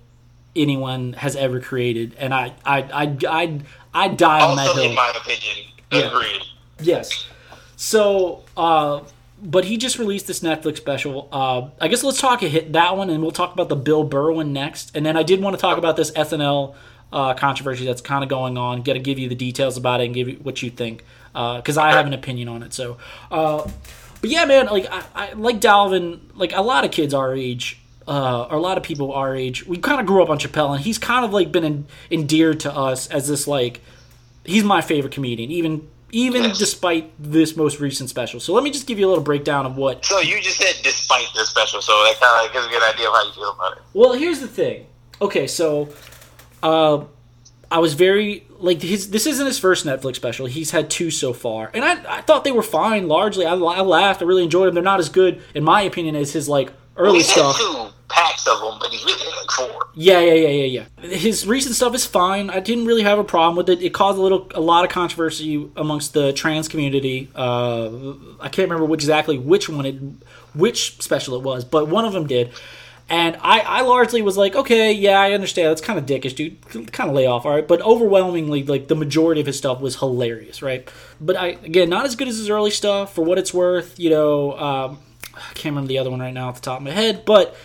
[0.61, 3.59] anyone has ever created and i i i i,
[3.93, 5.99] I die on that Also, hill in my opinion, Yeah.
[6.11, 6.41] agreed.
[6.81, 7.25] yes
[7.75, 9.01] so uh
[9.41, 12.97] but he just released this netflix special uh i guess let's talk a hit that
[12.97, 15.55] one and we'll talk about the bill burr one next and then i did want
[15.55, 16.75] to talk about this snl
[17.11, 18.83] uh, controversy that's kind of going on.
[18.83, 21.03] Got to give you the details about it and give you what you think
[21.33, 22.71] because I have an opinion on it.
[22.71, 22.97] So,
[23.31, 23.67] uh,
[24.21, 26.19] but yeah, man, like I, I like Dalvin.
[26.35, 29.65] Like a lot of kids our age, uh, or a lot of people our age,
[29.65, 32.59] we kind of grew up on Chappelle, and he's kind of like been en- endeared
[32.61, 33.81] to us as this like
[34.45, 36.57] he's my favorite comedian, even even Yes.
[36.57, 38.39] despite this most recent special.
[38.39, 40.73] So let me just give you a little breakdown of what So you just said
[40.81, 43.51] despite this special, so that kind of gives a good idea of how you feel
[43.51, 43.83] about it.
[43.93, 44.87] Well, here's the thing.
[45.21, 45.89] Okay, so
[46.63, 47.03] uh,
[47.71, 49.11] I was very like his.
[49.11, 50.47] This isn't his first Netflix special.
[50.47, 53.07] He's had two so far, and I, I thought they were fine.
[53.07, 54.21] Largely, I, I laughed.
[54.21, 54.73] I really enjoyed them.
[54.75, 57.57] They're not as good, in my opinion, as his like early stuff.
[57.57, 59.87] two packs of them, but he's really like four.
[59.95, 61.07] Yeah, yeah, yeah, yeah, yeah.
[61.09, 62.49] His recent stuff is fine.
[62.49, 63.81] I didn't really have a problem with it.
[63.81, 67.29] It caused a little, a lot of controversy amongst the trans community.
[67.35, 69.99] Uh, I can't remember which, exactly which one it,
[70.53, 72.51] which special it was, but one of them did.
[73.11, 75.69] And I, I largely was like, okay, yeah, I understand.
[75.69, 76.61] That's kind of dickish, dude.
[76.91, 77.67] Kind of lay off, all right.
[77.67, 80.87] But overwhelmingly, like the majority of his stuff was hilarious, right?
[81.19, 83.15] But I, again, not as good as his early stuff.
[83.15, 84.99] For what it's worth, you know, um,
[85.39, 87.55] I can't remember the other one right now off the top of my head, but.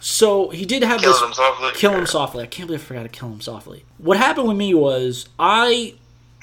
[0.00, 1.70] So he did have Kills this him softly.
[1.74, 2.44] Kill Him Softly.
[2.44, 3.84] I can't believe I forgot to Kill Him Softly.
[3.98, 5.94] What happened with me was I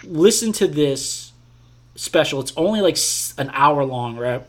[0.04, 1.32] listened to this
[1.96, 2.42] special.
[2.42, 2.98] It's only like
[3.38, 4.44] an hour long, right?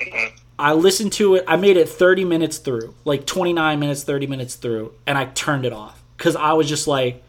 [0.00, 0.36] Mm-hmm.
[0.58, 1.44] I listened to it.
[1.48, 5.64] I made it 30 minutes through, like 29 minutes, 30 minutes through, and I turned
[5.64, 7.22] it off because I was just like,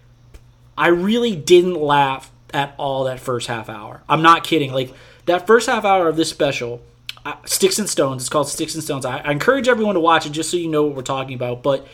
[0.78, 4.01] I really didn't laugh at all that first half hour.
[4.09, 4.74] I'm not kidding.
[4.74, 4.93] Like
[5.28, 6.82] that first half hour of this special,
[7.26, 8.24] uh, Sticks and Stones.
[8.24, 9.05] It's called Sticks and Stones.
[9.05, 11.63] I, I encourage everyone to watch it just so you know what we're talking about.
[11.63, 11.88] But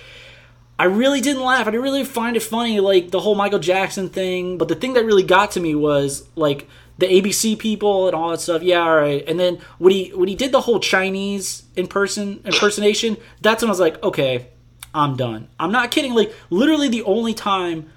[0.80, 1.68] I really didn't laugh.
[1.68, 4.58] I didn't really find it funny, like the whole Michael Jackson thing.
[4.58, 6.68] But the thing that really got to me was like
[6.98, 8.62] the ABC people and all that stuff.
[8.62, 9.24] Yeah, all right.
[9.28, 13.70] And then when he when he did the whole Chinese in person impersonation, that's when
[13.70, 14.48] I was like, okay,
[14.94, 15.48] I'm done.
[15.60, 16.14] I'm not kidding.
[16.14, 17.90] Like literally, the only time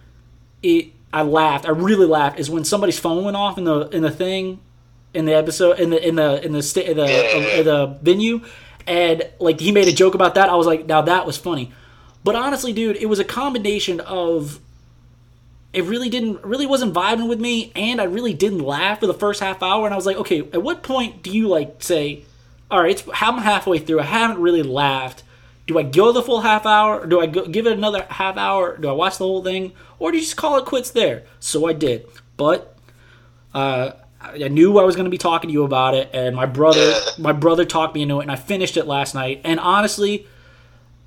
[0.63, 4.03] it I laughed, I really laughed, is when somebody's phone went off in the in
[4.03, 4.61] the thing
[5.15, 7.61] in the episode in the in the in the sta- the, Yeah.
[7.61, 8.43] uh, the venue,
[8.87, 10.49] and like he made a joke about that.
[10.49, 11.73] I was like, now that was funny.
[12.23, 14.61] But honestly, dude, it was a combination of
[15.73, 19.15] it really didn't really wasn't vibing with me and i really didn't laugh for the
[19.15, 22.25] first half hour and i was like okay at what point do you like say
[22.73, 25.23] all right it's i'm halfway through i haven't really laughed
[25.69, 28.37] do i go the full half hour or do i go, give it another half
[28.37, 31.23] hour do i watch the whole thing or do you just call it quits there
[31.39, 32.05] so i did
[32.37, 32.77] but
[33.55, 36.47] uh, I knew I was going to be talking to you about it, and my
[36.47, 39.41] brother, my brother talked me into it, and I finished it last night.
[39.45, 40.27] And honestly,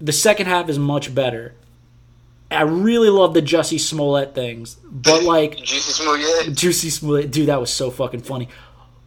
[0.01, 1.53] the second half is much better.
[2.49, 6.53] I really love the Jussie Smollett things, but like Juicy yeah.
[6.53, 8.49] Juicy Smollett, dude, that was so fucking funny.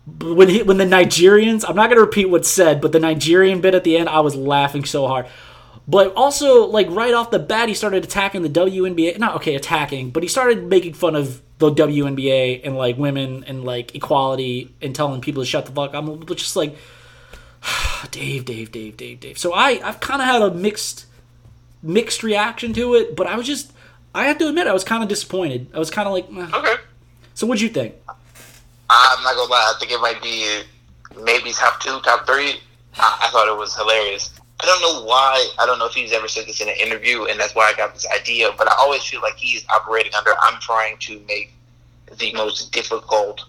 [0.06, 3.60] But When he, when the Nigerians, I'm not gonna repeat what's said, but the Nigerian
[3.60, 5.26] bit at the end, I was laughing so hard.
[5.88, 9.18] But also, like right off the bat, he started attacking the WNBA.
[9.18, 13.64] Not okay, attacking, but he started making fun of the WNBA and like women and
[13.64, 16.04] like equality and telling people to shut the fuck up.
[16.06, 16.76] I'm just like,
[18.10, 19.38] Dave, Dave, Dave, Dave, Dave.
[19.38, 21.06] So I, I've kind of had a mixed,
[21.82, 23.72] mixed reaction to it, but I was just,
[24.14, 25.68] I have to admit, I was kind of disappointed.
[25.74, 26.76] I was kind of like, "Meh." Okay.
[27.34, 27.94] so what'd you think?
[28.88, 29.72] I'm not gonna lie.
[29.74, 30.62] I think it might be
[31.22, 32.60] maybe top two, top three.
[32.96, 34.30] I, I thought it was hilarious.
[34.60, 35.46] I don't know why.
[35.58, 37.74] I don't know if he's ever said this in an interview, and that's why I
[37.76, 38.50] got this idea.
[38.56, 40.32] But I always feel like he's operating under.
[40.40, 41.52] I'm trying to make
[42.18, 43.44] the most difficult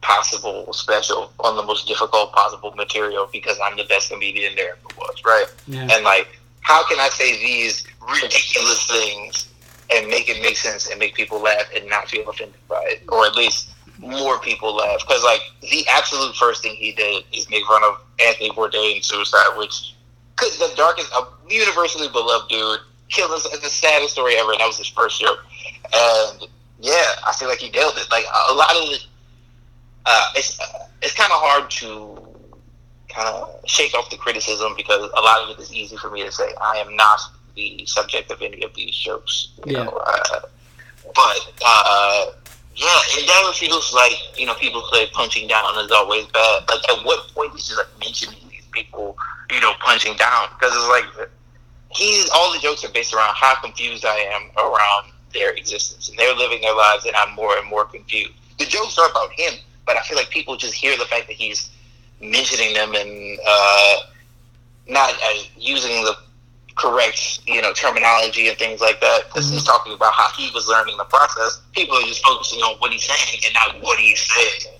[0.00, 4.98] possible special on the most difficult possible material because I'm the best comedian there ever
[4.98, 5.46] was, right?
[5.68, 5.88] Yeah.
[5.90, 6.26] And like,
[6.60, 9.48] how can I say these ridiculous things
[9.94, 13.02] and make it make sense and make people laugh and not feel offended by it,
[13.08, 15.00] or at least more people laugh?
[15.06, 19.02] Because like the absolute first thing he did is make fun of Anthony Bourdain in
[19.02, 19.94] Suicide, which
[20.50, 23.44] the darkest, a universally beloved dude, killed us.
[23.46, 25.38] It's the saddest story ever, and that was his first joke.
[25.94, 26.46] And
[26.80, 28.10] yeah, I feel like he nailed it.
[28.10, 28.98] Like a lot of the,
[30.06, 30.64] uh, it's uh,
[31.02, 32.18] it's kind of hard to
[33.08, 36.24] kind of shake off the criticism because a lot of it is easy for me
[36.24, 36.48] to say.
[36.60, 37.20] I am not
[37.54, 39.48] the subject of any of these jokes.
[39.66, 39.84] You Yeah.
[39.84, 40.40] know, uh,
[41.14, 42.26] but uh,
[42.74, 46.62] yeah, it never feels like you know people say punching down is always bad.
[46.68, 48.38] Like at what point is he like mentioning
[48.72, 49.16] people,
[49.50, 50.48] you know, punching down?
[50.58, 51.28] Because it's like
[51.90, 56.18] he's all the jokes are based around how confused I am around their existence, and
[56.18, 58.32] they're living their lives, and I'm more and more confused.
[58.58, 59.54] The jokes are about him,
[59.86, 61.70] but I feel like people just hear the fact that he's
[62.20, 63.96] mentioning them and uh,
[64.88, 66.16] not uh, using the
[66.76, 69.24] correct, you know, terminology and things like that.
[69.28, 71.60] Because he's talking about how he was learning the process.
[71.72, 74.74] People are just focusing on what he's saying and not what he's saying,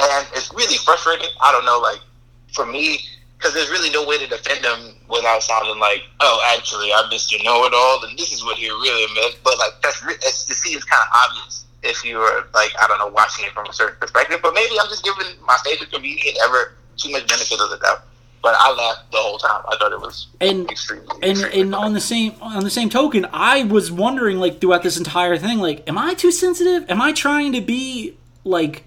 [0.00, 1.28] and it's really frustrating.
[1.42, 2.00] I don't know, like
[2.52, 3.00] for me,
[3.44, 7.36] because there's really no way to defend him without sounding like, oh, actually, I'm Mr.
[7.44, 9.38] Know-it-all, and this is what he really meant.
[9.44, 13.08] But like that's it seems kind of obvious if you were like I don't know
[13.08, 14.40] watching it from a certain perspective.
[14.42, 18.04] But maybe I'm just giving my favorite comedian ever too much benefit of the doubt.
[18.42, 19.62] But I laughed the whole time.
[19.68, 21.84] I thought it was And extremely, and extremely and funny.
[21.84, 25.58] on the same on the same token, I was wondering like throughout this entire thing,
[25.58, 26.88] like, am I too sensitive?
[26.90, 28.84] Am I trying to be like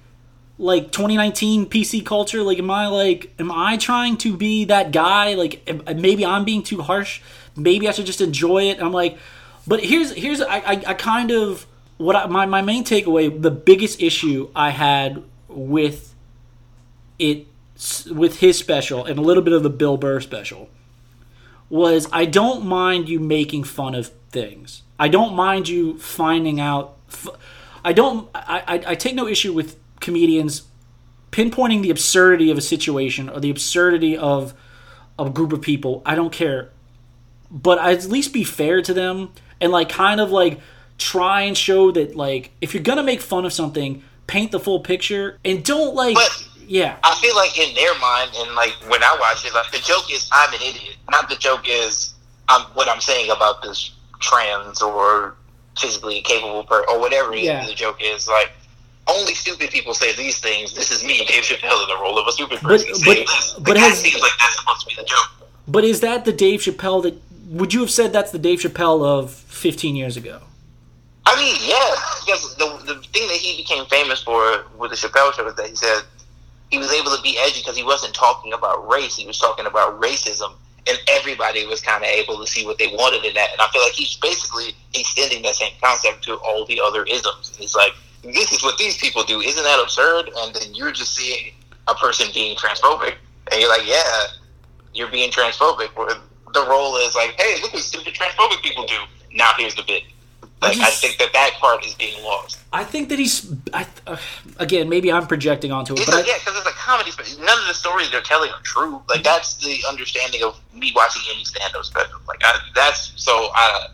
[0.57, 2.41] like 2019 PC culture?
[2.41, 5.33] Like, am I like am I trying to be that guy?
[5.35, 7.21] Like, uh, maybe I'm being too harsh.
[7.55, 8.81] Maybe I should just enjoy it.
[8.81, 9.17] I'm like,
[9.65, 11.65] but here's here's I I, I kind of
[11.97, 16.13] what I, my my main takeaway, the biggest issue I had with
[17.19, 17.47] it
[18.09, 20.69] with his special and a little bit of the Bill Burr special
[21.69, 24.83] was I don't mind you making fun of things.
[24.99, 26.97] I don't mind you finding out.
[27.83, 28.29] I don't.
[28.33, 29.77] I, I, I take no issue with
[30.07, 30.63] comedians
[31.31, 34.53] pinpointing the absurdity of a situation or the absurdity of
[35.19, 36.01] a group of people.
[36.05, 36.69] I don't care,
[37.51, 39.29] but I at least be fair to them
[39.59, 40.59] and like kind of like
[40.97, 44.79] try and show that like if you're gonna make fun of something, paint the full
[44.79, 49.03] picture and don't like But- yeah I feel like in their mind, and like when
[49.03, 52.13] I watch it, like the joke is I'm an idiot, not the joke is
[52.49, 55.35] I'm what I'm saying about this trans or
[55.77, 57.65] physically capable person or whatever Yeah.
[57.67, 58.27] the joke is.
[58.27, 58.51] Like
[59.09, 60.73] only stupid people say these things.
[60.73, 62.91] This is me, Dave Chappelle, in the role of a stupid person.
[62.91, 63.53] but- saying this.
[63.59, 65.29] but Like, has- seems like that's supposed to be the joke.
[65.67, 69.05] But is that the Dave Chappelle that would you have said that's the Dave Chappelle
[69.05, 70.41] of 15 years ago?
[71.25, 71.95] I mean, yeah,
[72.25, 75.67] because the the thing that he became famous for with the Chappelle show is that
[75.69, 76.03] he said
[76.71, 79.65] he was able to be edgy because he wasn't talking about race; he was talking
[79.65, 80.53] about racism,
[80.87, 83.51] and everybody was kind of able to see what they wanted in that.
[83.51, 87.49] And I feel like he's basically extending that same concept to all the other isms.
[87.51, 87.91] And he's like
[88.33, 89.41] this is what these people do.
[89.41, 90.29] Isn't that absurd?
[90.37, 91.53] And then you're just seeing
[91.87, 93.15] a person being transphobic,
[93.51, 94.27] and you're like, yeah,
[94.93, 95.89] you're being transphobic.
[96.53, 98.97] The role is like, hey, look what stupid transphobic people do.
[99.33, 100.03] Now here's the bit.
[100.59, 102.57] Like, I, just, I think that that part is being lost.
[102.73, 103.53] I think that he's.
[103.73, 104.17] I, uh,
[104.57, 107.11] again, maybe I'm projecting onto it, it's but a, I, yeah, because it's a comedy.
[107.15, 108.99] But none of the stories they're telling are true.
[109.07, 112.19] Like that's the understanding of me watching any stand-up special.
[112.27, 113.49] Like I, that's so.
[113.53, 113.89] I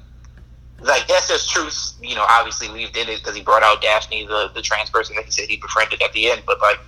[0.84, 1.94] like yes, there's truth.
[2.02, 5.16] You know, obviously weaved in it because he brought out Daphne, the the trans person
[5.16, 6.44] that he said he befriended at the end.
[6.46, 6.80] But like,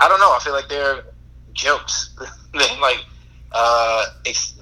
[0.00, 0.32] I don't know.
[0.32, 1.04] I feel like they're
[1.52, 2.14] jokes.
[2.52, 3.04] then like
[3.52, 4.58] uh, ex-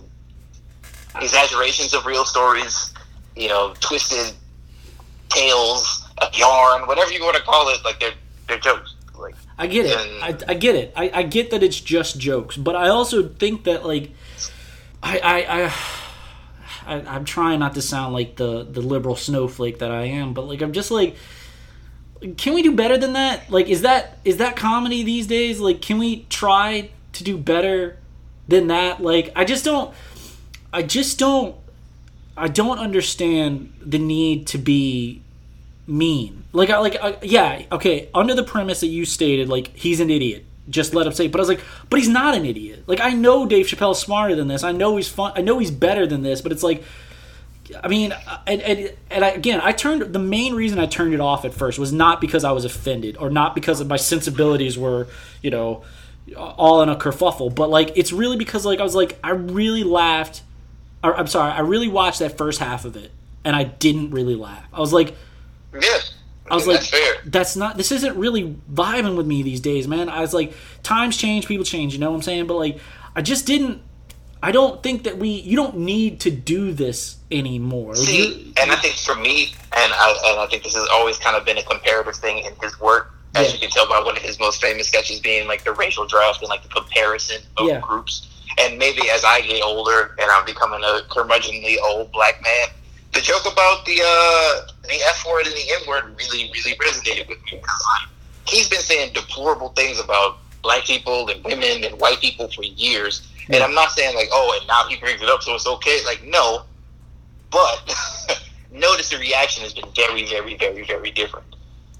[1.20, 2.93] exaggerations of real stories.
[3.34, 4.34] You know, twisted
[5.28, 7.78] tales, a yarn, whatever you want to call it.
[7.84, 8.14] Like they're
[8.49, 8.95] they're jokes.
[9.18, 9.99] Like I get it.
[9.99, 10.93] And, I, I get it.
[10.97, 14.12] I, I get that it's just jokes, but I also think that like
[15.03, 15.64] I I.
[15.64, 15.72] I
[16.87, 20.43] I, am trying not to sound like the the liberal snowflake that I am, but
[20.43, 21.16] like I'm just like,
[22.37, 23.51] can we do better than that?
[23.51, 25.61] Like, is that is that comedy these days?
[25.61, 27.99] Like, can we try to do better
[28.49, 29.03] than that?
[29.03, 29.95] Like, I just don't,
[30.72, 31.57] I just don't,
[32.37, 35.22] I don't understand the need to be
[35.87, 36.45] mean.
[36.53, 38.09] Like, I like, I, yeah, okay.
[38.14, 41.28] Under the premise that you stated, like he's an idiot just let him say.
[41.28, 41.60] But I was like,
[41.90, 42.84] but he's not an idiot.
[42.86, 44.62] Like I know Dave Chappelle's smarter than this.
[44.62, 45.32] I know he's fun.
[45.34, 46.40] I know he's better than this.
[46.40, 46.82] But it's like,
[47.82, 48.14] I mean,
[48.46, 51.54] and and, and I, again, I turned the main reason I turned it off at
[51.54, 55.08] first was not because I was offended or not because my sensibilities were,
[55.42, 55.84] you know,
[56.36, 57.54] all in a kerfuffle.
[57.54, 60.42] But like, it's really because like I was like, I really laughed.
[61.04, 63.12] Or, I'm sorry, I really watched that first half of it,
[63.44, 64.64] and I didn't really laugh.
[64.72, 65.14] I was like,
[65.72, 65.98] yeah.
[66.51, 67.76] I was like, that's, that's, not.
[67.76, 70.09] This isn't really vibing with me these days, man.
[70.09, 71.92] I was like, times change, people change.
[71.92, 72.47] You know what I'm saying?
[72.47, 72.78] But like,
[73.14, 73.82] I just didn't.
[74.42, 75.30] I don't think that we.
[75.30, 77.97] You don't need to do this anymore.
[77.97, 81.36] See, and I think for me, and I, and I think this has always kind
[81.36, 83.53] of been a comparative thing in his work, as yeah.
[83.55, 86.40] you can tell by one of his most famous sketches being like the racial draft
[86.40, 87.80] and like the comparison of yeah.
[87.80, 88.28] groups.
[88.59, 92.68] And maybe as I get older and I'm becoming a curmudgeonly old black man,
[93.12, 97.28] the joke about the uh, the F word and the N word really, really resonated
[97.28, 97.61] with me
[98.49, 103.26] he's been saying deplorable things about black people and women and white people for years.
[103.49, 106.01] And I'm not saying like, oh, and now he brings it up, so it's okay.
[106.05, 106.62] Like, no,
[107.51, 107.95] but
[108.72, 111.47] notice the reaction has been very, very, very, very different.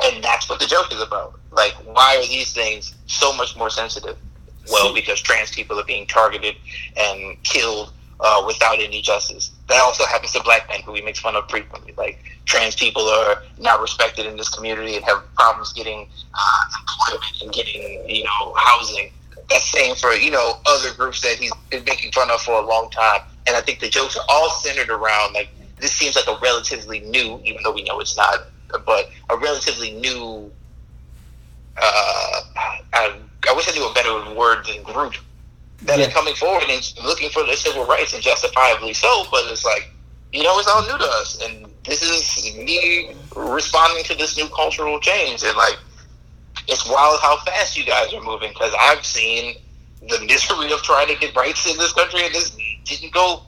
[0.03, 1.39] And that's what the joke is about.
[1.53, 4.17] Like, why are these things so much more sensitive?
[4.71, 6.57] Well, because trans people are being targeted
[6.97, 9.53] and killed uh, without any justice.
[9.69, 11.93] That also happens to black men who we make fun of frequently.
[11.97, 17.43] Like trans people are not respected in this community and have problems getting uh, employment
[17.43, 19.11] and getting you know housing.
[19.51, 22.65] That's same for you know other groups that he's been making fun of for a
[22.67, 23.23] long time.
[23.47, 25.49] And I think the jokes are all centered around like
[25.79, 28.47] this seems like a relatively new, even though we know it's not,
[28.85, 30.51] but a relatively new.
[31.77, 32.41] Uh,
[32.95, 35.15] I, I wish I knew a better word than group
[35.83, 36.07] that yeah.
[36.07, 39.25] are coming forward and looking for their civil rights and justifiably so.
[39.31, 39.91] But it's like,
[40.33, 44.49] you know, it's all new to us, and this is me responding to this new
[44.49, 45.43] cultural change.
[45.43, 45.79] And like,
[46.69, 49.57] it's wild how fast you guys are moving because I've seen
[50.09, 53.43] the misery of trying to get rights in this country, and this didn't go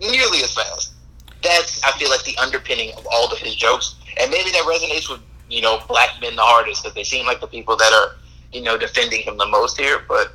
[0.00, 0.94] nearly as fast.
[1.42, 5.08] That's I feel like the underpinning of all of his jokes, and maybe that resonates
[5.10, 8.16] with you know black men the hardest because they seem like the people that are
[8.52, 10.32] you know defending him the most here, but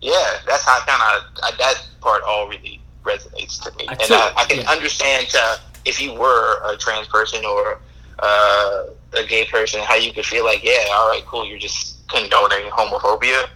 [0.00, 4.32] yeah, that's how kind of that part all really resonates to me, I and I,
[4.36, 4.70] I, can yeah.
[4.70, 7.80] understand uh, if you were a trans person or
[8.18, 8.84] uh,
[9.14, 12.70] a gay person, how you could feel like, yeah, all right, cool, you're just condoning
[12.70, 13.48] homophobia.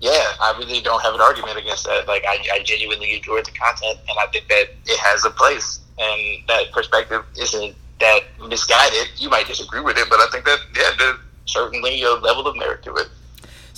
[0.00, 2.06] Yeah, I really don't have an argument against that.
[2.06, 5.80] Like, I, I genuinely enjoyed the content, and I think that it has a place,
[5.98, 9.08] and that perspective isn't that misguided.
[9.16, 12.56] You might disagree with it, but I think that yeah, there's certainly a level of
[12.56, 13.08] merit to it.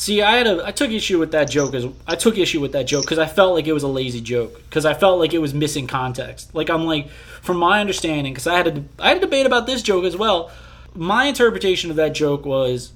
[0.01, 2.72] See, I had a I took issue with that joke as I took issue with
[2.72, 5.34] that joke because I felt like it was a lazy joke because I felt like
[5.34, 6.55] it was missing context.
[6.55, 7.11] Like I'm like,
[7.42, 10.16] from my understanding, because I had a I had a debate about this joke as
[10.16, 10.51] well.
[10.94, 12.92] My interpretation of that joke was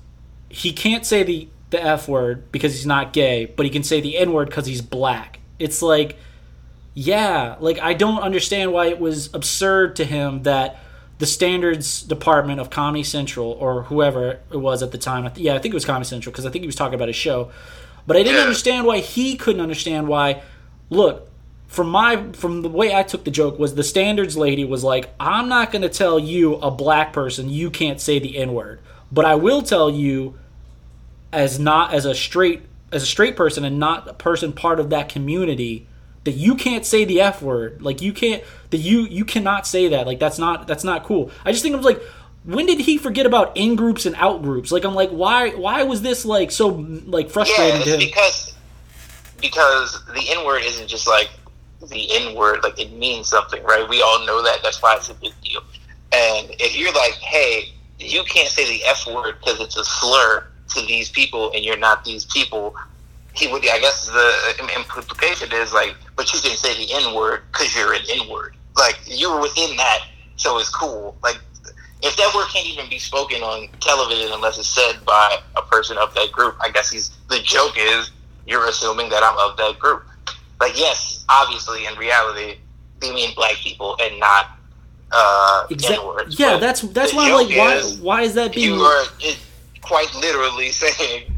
[0.48, 4.00] he can't say the the f word because he's not gay, but he can say
[4.00, 5.40] the n word because he's black.
[5.58, 6.16] It's like,
[6.94, 10.82] yeah, like I don't understand why it was absurd to him that
[11.18, 15.30] the standards department of Comedy Central or whoever it was at the time.
[15.36, 17.14] Yeah, I think it was Comedy Central because I think he was talking about a
[17.14, 17.50] show.
[18.06, 20.42] But I didn't understand why he couldn't understand why.
[20.90, 21.30] Look,
[21.68, 25.10] from my from the way I took the joke was the standards lady was like,
[25.18, 28.80] I'm not going to tell you a black person you can't say the n word,
[29.10, 30.38] but I will tell you
[31.32, 32.62] as not as a straight
[32.92, 35.86] as a straight person and not a person part of that community
[36.24, 39.88] that you can't say the f word like you can't that you you cannot say
[39.88, 42.00] that like that's not that's not cool i just think was like
[42.44, 44.70] when did he forget about in groups and out groups?
[44.70, 47.98] Like I'm like, why why was this like so like frustrating yeah, to him?
[48.00, 48.54] because
[49.40, 51.30] because the N word isn't just like
[51.88, 53.88] the N word, like it means something, right?
[53.88, 54.60] We all know that.
[54.62, 55.62] That's why it's a big deal.
[56.12, 60.46] And if you're like, hey, you can't say the F word because it's a slur
[60.74, 62.74] to these people, and you're not these people,
[63.34, 63.62] he would.
[63.68, 67.92] I guess the implication is like, but you can say the N word because you're
[67.92, 68.56] an N word.
[68.76, 70.00] Like you were within that,
[70.36, 71.16] so it's cool.
[71.22, 71.38] Like
[72.02, 75.96] if that word can't even be spoken on television unless it's said by a person
[75.98, 78.10] of that group, I guess he's the joke is
[78.46, 80.04] you're assuming that I'm of that group.
[80.60, 82.58] Like yes, obviously in reality
[83.00, 84.58] they mean black people and not
[85.12, 86.38] uh N-words.
[86.38, 88.74] Yeah, But that's that's why I'm like, why is why is that being?
[88.74, 89.38] you are it,
[89.80, 91.32] quite literally saying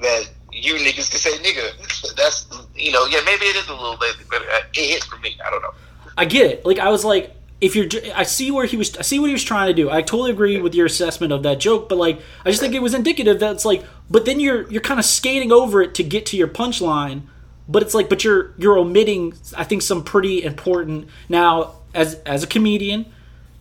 [0.00, 2.14] that you niggas can say nigga.
[2.16, 5.18] That's you know yeah maybe it is a little bit, but uh, it hits for
[5.18, 5.36] me.
[5.44, 5.74] I don't know.
[6.16, 6.66] I get it.
[6.66, 8.96] Like I was like, if you're, I see where he was.
[8.96, 9.90] I see what he was trying to do.
[9.90, 12.82] I totally agree with your assessment of that joke, but like, I just think it
[12.82, 16.02] was indicative that it's like, but then you're you're kind of skating over it to
[16.02, 17.22] get to your punchline.
[17.68, 21.08] But it's like, but you're you're omitting, I think, some pretty important.
[21.28, 23.06] Now, as as a comedian,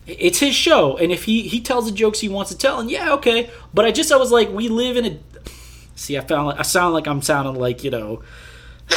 [0.05, 2.91] it's his show, and if he he tells the jokes he wants to tell, and
[2.91, 3.49] yeah, okay.
[3.73, 5.19] But I just I was like, we live in a.
[5.95, 8.21] See, I found I sound like I'm sounding like you know.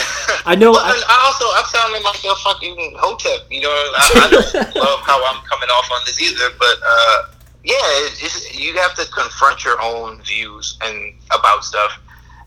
[0.44, 0.72] I know.
[0.74, 3.46] I, I also I'm sounding like a fucking hotep.
[3.50, 6.54] You know, I, I don't love how I'm coming off on this either.
[6.58, 7.22] But uh,
[7.64, 11.92] yeah, it, you have to confront your own views and about stuff.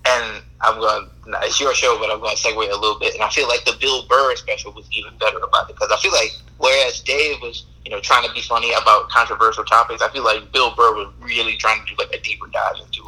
[0.06, 1.08] And I'm going.
[1.44, 3.14] It's your show, but I'm going to segue a little bit.
[3.14, 5.98] And I feel like the Bill Burr special was even better about it because I
[6.02, 10.10] feel like whereas Dave was, you know, trying to be funny about controversial topics, I
[10.10, 13.01] feel like Bill Burr was really trying to do like a deeper dive into.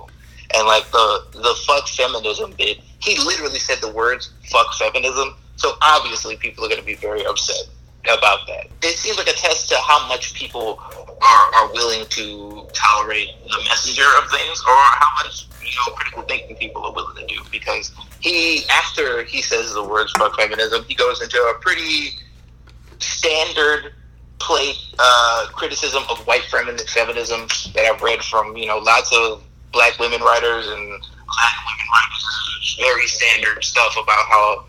[0.56, 5.36] And like the the fuck feminism bit, he literally said the words fuck feminism.
[5.56, 7.68] So obviously people are going to be very upset
[8.04, 8.68] about that.
[8.82, 10.80] It seems like a test to how much people
[11.22, 16.24] are, are willing to tolerate the messenger of things or how much you know critical
[16.24, 20.84] thinking people are willing to do because he after he says the words fuck feminism
[20.88, 22.20] he goes into a pretty
[23.00, 23.94] standard
[24.40, 29.44] plate uh, criticism of white feminine feminism that I've read from you know lots of
[29.74, 32.78] black women writers and black women writers.
[32.80, 34.64] Very standard stuff about how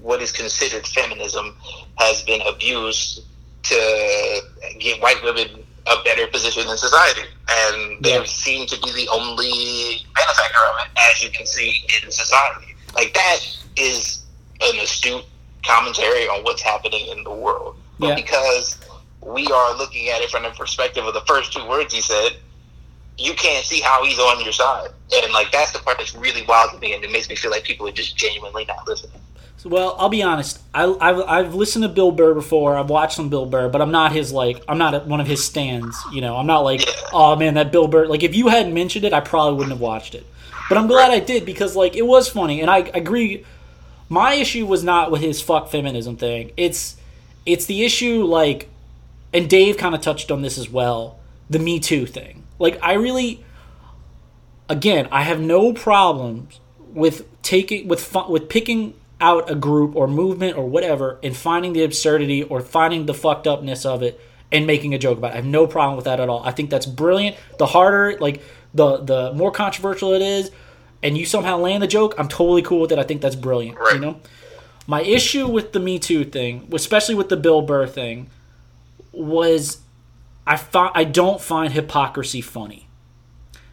[0.00, 1.56] what is considered feminism
[1.96, 3.22] has been abused
[3.64, 4.40] to
[4.78, 5.48] give white women
[5.86, 8.24] a better position in society, and they Yeah.
[8.24, 12.74] seem to be the only benefactor of it, as you can see in society.
[12.94, 13.40] Like that
[13.76, 14.20] is
[14.60, 15.24] an astute
[15.66, 17.76] commentary on what's happening in the world.
[17.98, 18.14] But Yeah.
[18.14, 18.76] because
[19.20, 22.36] we are looking at it from the perspective of the first two words he said,
[23.18, 24.90] you can't see how he's on your side.
[25.12, 27.50] And like that's the part that's really wild to me and it makes me feel
[27.50, 29.20] like people are just genuinely not listening.
[29.64, 30.60] Well, I'll be honest.
[30.74, 32.76] I, I've, I've listened to Bill Burr before.
[32.76, 34.62] I've watched some Bill Burr, but I'm not his like.
[34.68, 35.96] I'm not one of his stands.
[36.12, 36.92] You know, I'm not like, Yeah.
[37.14, 38.04] oh man, that Bill Burr.
[38.06, 40.26] Like, if you hadn't mentioned it, I probably wouldn't have watched it.
[40.68, 43.46] But I'm glad I did because like it was funny, and I agree.
[44.10, 46.52] My issue was not with his fuck feminism thing.
[46.58, 46.96] It's
[47.46, 48.68] it's the issue like,
[49.32, 51.18] and Dave kind of touched on this as well.
[51.48, 52.43] The Me Too thing.
[52.64, 53.44] Like, I really,
[54.70, 60.56] again, I have no problems with taking with with picking out a group or movement
[60.56, 64.18] or whatever and finding the absurdity or finding the fucked upness of it
[64.50, 65.34] and making a joke about it.
[65.34, 66.42] I have no problem with that at all.
[66.42, 67.36] I think that's brilliant.
[67.58, 68.42] The harder, like
[68.72, 70.50] the the more controversial it is,
[71.02, 72.98] and you somehow land the joke, I'm totally cool with it.
[72.98, 73.78] I think that's brilliant.
[73.78, 73.96] Right.
[73.96, 74.20] You know,
[74.86, 78.30] my issue with the Me Too thing, especially with the Bill Burr thing,
[79.12, 79.83] was
[80.46, 82.88] I find I don't find hypocrisy funny.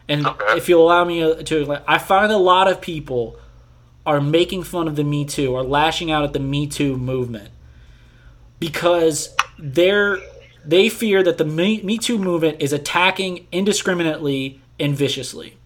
[0.08, 0.56] And Okay.
[0.56, 3.36] if you'll allow me uh, to, I find a lot of people
[4.04, 7.50] are making fun of the Me Too or lashing out at the Me Too movement
[8.58, 10.18] because they're
[10.64, 15.56] they fear that the Me, Me Too movement is attacking indiscriminately and viciously.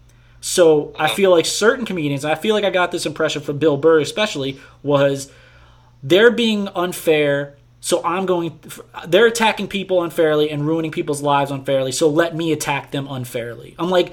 [0.41, 3.77] So I feel like certain comedians, I feel like I got this impression from Bill
[3.77, 5.31] Burr especially, was
[6.03, 7.56] they're being unfair.
[7.81, 8.59] So I'm going.
[9.07, 11.93] They're attacking people unfairly and ruining people's lives unfairly.
[11.93, 13.77] So let me attack them unfairly.
[13.79, 14.13] I'm like,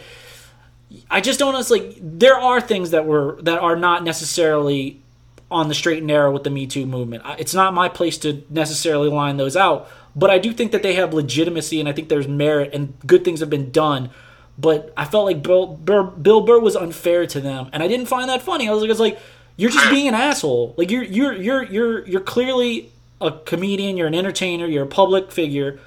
[1.10, 1.56] I just don't.
[1.56, 5.02] It's like there are things that were that are not necessarily
[5.50, 7.24] on the straight and narrow with the Me Too movement.
[7.38, 10.96] It's not my place to necessarily line those out, but I do think that they
[10.96, 14.10] have legitimacy and I think there's merit and good things have been done.
[14.58, 18.06] But I felt like Bill Burr, Bill Burr was unfair to them, and I didn't
[18.06, 18.68] find that funny.
[18.68, 19.20] I was like, I was like,
[19.56, 20.76] you're just being an asshole.
[20.78, 22.92] Like you're you're you're you're you're clearly
[23.22, 23.98] a comedian.
[23.98, 24.68] You're an entertainer.
[24.68, 25.80] You're a public figure,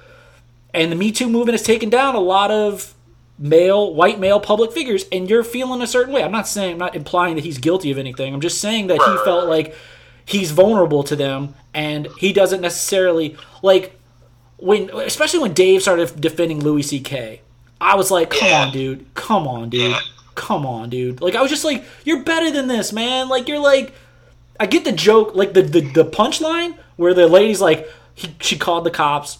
[0.73, 2.93] and the Me Too movement has taken down a lot of
[3.39, 6.23] male, white male public figures, and you're feeling a certain way.
[6.23, 8.33] I'm not saying, I'm not implying that he's guilty of anything.
[8.33, 9.75] I'm just saying that he felt like
[10.25, 13.99] he's vulnerable to them, and he doesn't necessarily like
[14.57, 17.41] when, especially when Dave started defending Louis C.K.
[17.79, 19.95] I was like, come on, dude, come on, dude,
[20.33, 21.21] come on, dude.
[21.21, 23.29] Like I was just like, you're better than this, man.
[23.29, 23.93] Like you're like,
[24.59, 28.57] I get the joke, like the the, the punchline where the lady's like, he, she
[28.57, 29.39] called the cops.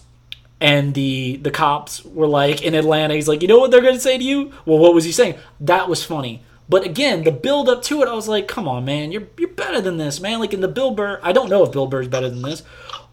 [0.60, 3.14] And the the cops were like in Atlanta.
[3.14, 4.52] He's like, you know what they're gonna say to you?
[4.66, 5.36] Well, what was he saying?
[5.60, 6.42] That was funny.
[6.68, 9.48] But again, the build up to it, I was like, come on, man, you're you're
[9.48, 10.38] better than this, man.
[10.38, 12.62] Like in the Bill Burr, I don't know if Bill Burr's better than this,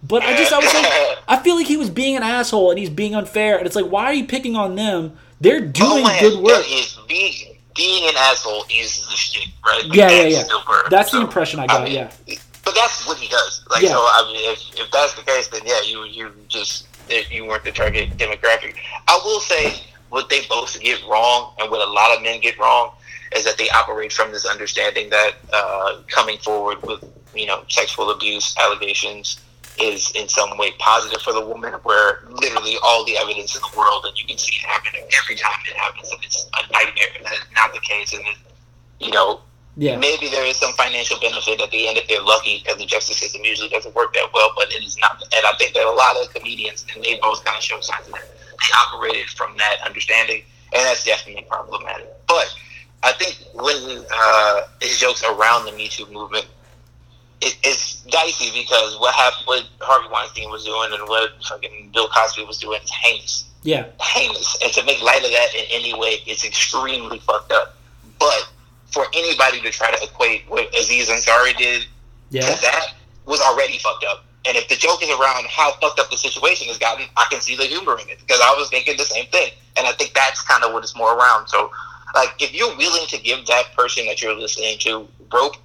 [0.04, 2.80] but I just I was like, I feel like he was being an asshole and
[2.80, 5.16] he's being unfair, and it's like, why are you picking on them?
[5.40, 6.66] They're doing Bowen good work.
[6.68, 9.84] Is being being an asshole is the shit, right?
[9.86, 10.44] Like, Yeah, yeah, yeah.
[10.44, 10.90] that's.
[10.90, 11.84] That's the impression I got.
[11.84, 12.12] mean, yeah,
[12.64, 13.64] But that's what he does.
[13.70, 13.90] Like, Yeah.
[13.90, 16.88] so I mean, if, if that's the case, then yeah, you you just
[17.30, 18.76] you weren't the target demographic.
[19.08, 19.76] I will say
[20.10, 22.92] what they both get wrong, and what a lot of men get wrong,
[23.36, 27.04] is that they operate from this understanding that uh, coming forward with
[27.36, 29.40] you know sexual abuse allegations
[29.82, 33.78] is in some way positive for the woman, where literally all the evidence in the
[33.78, 37.08] world, and you can see it happen every time it happens, and it's a nightmare.
[37.18, 38.24] And that is not the case, and
[39.00, 39.42] you know
[39.78, 42.86] yeah, maybe there is some financial benefit at the end if they're lucky, because the
[42.86, 44.52] justice system usually doesn't work that well.
[44.56, 47.44] But it is not, and I think that a lot of comedians and they both
[47.44, 48.30] kind of show signs of that.
[48.30, 52.08] They operated from that understanding, and that's definitely problematic.
[52.28, 52.56] But
[53.04, 56.48] I think when uh, his jokes around the Me Too movement,
[57.42, 62.08] it, it's dicey because what happened, what Harvey Weinstein was doing, and what fucking Bill
[62.10, 66.00] Cosby was doing is heinous yeah, heinous, and to make light of that in any
[66.00, 67.76] way, is extremely fucked up.
[68.20, 68.48] But
[68.92, 71.88] for anybody to try to equate what Aziz Ansari did to
[72.30, 72.94] yeah, that
[73.26, 74.24] was already fucked up.
[74.48, 77.42] And if the joke is around how fucked up the situation has gotten, I can
[77.42, 79.52] see the humor in it because I was thinking the same thing.
[79.78, 81.48] And I think that's kind of what it's more around.
[81.48, 81.72] So,
[82.14, 85.56] like, if you're willing to give that person that you're listening to rope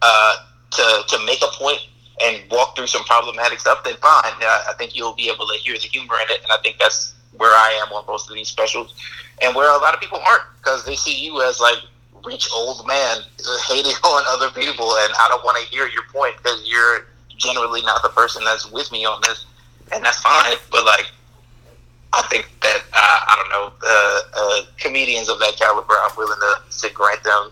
[0.00, 0.36] uh,
[0.70, 1.80] to to make a point
[2.22, 4.32] and walk through some problematic stuff, then fine.
[4.40, 7.14] I think you'll be able to hear the humor in it, and I think that's
[7.36, 8.94] where I am on most of these specials,
[9.42, 11.78] and where a lot of people aren't because they see you as like
[12.24, 13.18] rich old man
[13.68, 17.06] hating on other people, and I don't want to hear your point because you're
[17.36, 19.44] generally not the person that's with me on this,
[19.92, 20.56] and that's fine.
[20.70, 21.10] But like,
[22.14, 25.94] I think that uh, I don't know uh, uh, comedians of that caliber.
[26.02, 27.50] I'm willing to, to grant them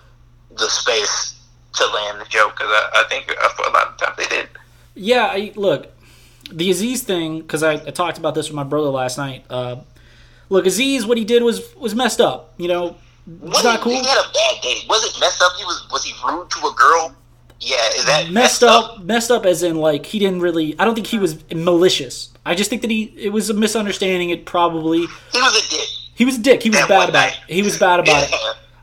[0.57, 1.35] the space
[1.77, 4.49] to land the joke because I, I think a lot of times they did.
[4.95, 5.27] yeah.
[5.27, 5.89] I, look,
[6.53, 9.45] the Aziz thing because I, I talked about this with my brother last night.
[9.51, 9.77] Uh,
[10.49, 12.53] look, Aziz, what he did was was messed up.
[12.59, 12.97] You know,
[13.27, 13.93] it's Was not cool.
[13.93, 14.77] he had a bad day.
[14.89, 15.53] Was it messed up?
[15.59, 17.15] He was was he rude to a girl?
[17.61, 20.95] Yeah, is that messed up messed up as in like he didn't really i don't
[20.95, 24.99] think he was malicious i just think that he it was a misunderstanding it probably
[25.33, 25.89] He was a dick.
[26.15, 27.39] he was a dick he was That bad about night.
[27.49, 28.35] it he was bad about it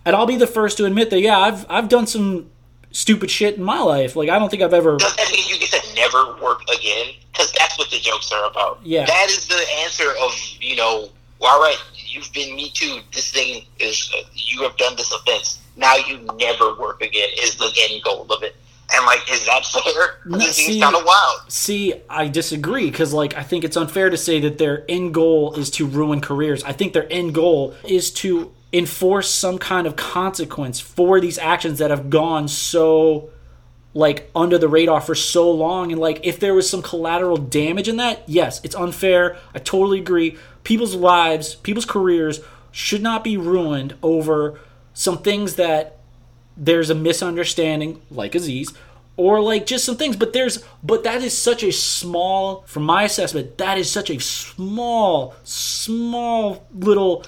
[0.05, 2.49] and i'll be the first to admit that yeah i've i've done some
[2.91, 5.57] stupid shit in my life like i don't think i've ever Does that mean you
[5.59, 7.13] get to never work again?
[7.31, 8.79] Because that's what the jokes are about.
[8.83, 9.05] Yeah.
[9.05, 12.99] That is the answer of, you know, all right, you've been Me Too.
[13.13, 15.61] This thing is, uh, you have done this offense.
[15.77, 18.55] Now you never work again is the end goal of it.
[18.93, 20.19] And, like, is that fair?
[20.25, 21.39] No, This see- kind of wild.
[21.49, 25.53] See, I disagree because, like, I think it's unfair to say that their end goal
[25.53, 26.63] is to ruin careers.
[26.65, 31.79] I think their end goal is to enforce some kind of consequence for these actions
[31.79, 33.29] that have gone so,
[33.93, 35.91] like, under the radar for so long.
[35.91, 39.37] And, like, if there was some collateral damage in that, yes, it's unfair.
[39.53, 40.37] I totally agree.
[40.63, 42.39] People's lives, people's careers
[42.71, 44.59] should not be ruined over
[44.93, 45.97] some things that
[46.57, 48.73] there's a misunderstanding like aziz
[49.17, 53.03] or like just some things but there's but that is such a small from my
[53.03, 57.25] assessment that is such a small small little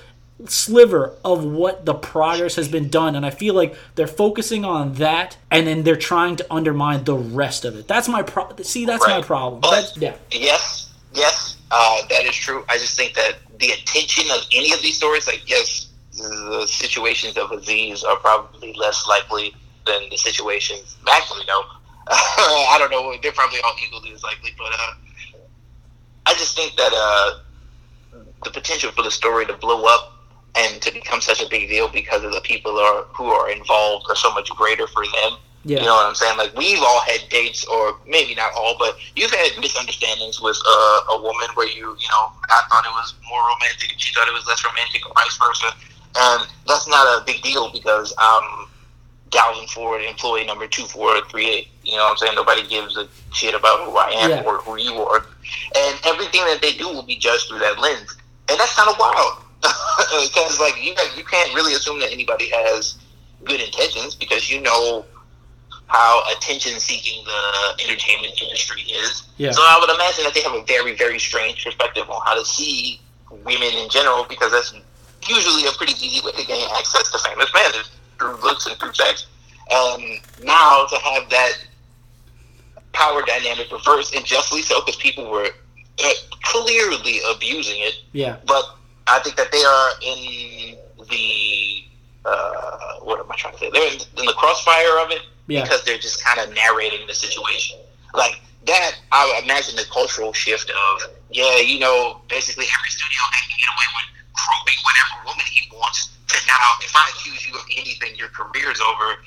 [0.48, 4.94] sliver of what the progress has been done and i feel like they're focusing on
[4.96, 8.86] that and then they're trying to undermine the rest of it that's my problem see
[8.86, 12.66] that's my problem But- that's, yeah Yes, yes, uh, that is true.
[12.70, 17.38] I just think that the attention of any of these stories, like, yes, the situations
[17.38, 19.54] of Aziz are probably less likely
[19.86, 20.98] than the situations.
[21.12, 21.64] Actually, no.
[22.08, 23.14] I don't know.
[23.22, 24.94] They're probably all equally as likely, but uh,
[26.26, 27.40] I just think that uh,
[28.44, 30.13] the potential for the story to blow up
[30.56, 34.06] and to become such a big deal because of the people are who are involved
[34.10, 35.38] are so much greater for them.
[35.66, 36.38] yeah You know what I'm saying?
[36.38, 41.00] Like we've all had dates, or maybe not all, but you've had misunderstandings with uh,
[41.16, 44.28] a woman where you, you know, I thought it was more romantic and she thought
[44.28, 45.70] it was less romantic, or vice versa.
[46.16, 48.68] And that's not a big deal because I'm
[49.32, 51.68] Dalvin Ford, employee number two four three eight.
[51.84, 52.36] You know what I'm saying?
[52.36, 54.44] Nobody gives a shit about who I am Yeah.
[54.44, 55.26] or who you are,
[55.76, 58.16] and everything that they do will be judged through that lens.
[58.50, 59.40] And that's kind of wild
[60.24, 62.98] because, like, you you can't really assume that anybody has
[63.44, 65.06] good intentions because you know
[65.88, 69.24] how attention seeking the entertainment industry is.
[69.38, 69.52] Yeah.
[69.52, 72.46] So I would imagine that they have a very, very strange perspective on how to
[72.46, 73.00] see
[73.30, 74.74] women in general because that's
[75.28, 78.78] usually a pretty easy way to gain access to famous men is through looks and
[78.80, 79.28] through sex.
[79.72, 81.54] And now to have that
[82.94, 85.48] power dynamic reversed, and justly so, because people were
[86.04, 86.10] uh,
[86.44, 87.96] clearly abusing it.
[88.14, 88.38] Yeah.
[88.46, 88.64] But
[89.08, 90.78] I think that they are in
[91.10, 91.84] the
[92.26, 93.70] uh, what am I trying to say?
[93.72, 95.64] They're in, in the crossfire of it Yeah.
[95.64, 97.78] because they're just kind of narrating the situation.
[98.14, 103.44] Like that, I imagine the cultural shift of yeah, you know, basically every studio they
[103.50, 104.08] can get away with
[104.38, 106.16] groping whatever woman he wants.
[106.30, 109.18] To now, if I accuse you of anything, your career's over.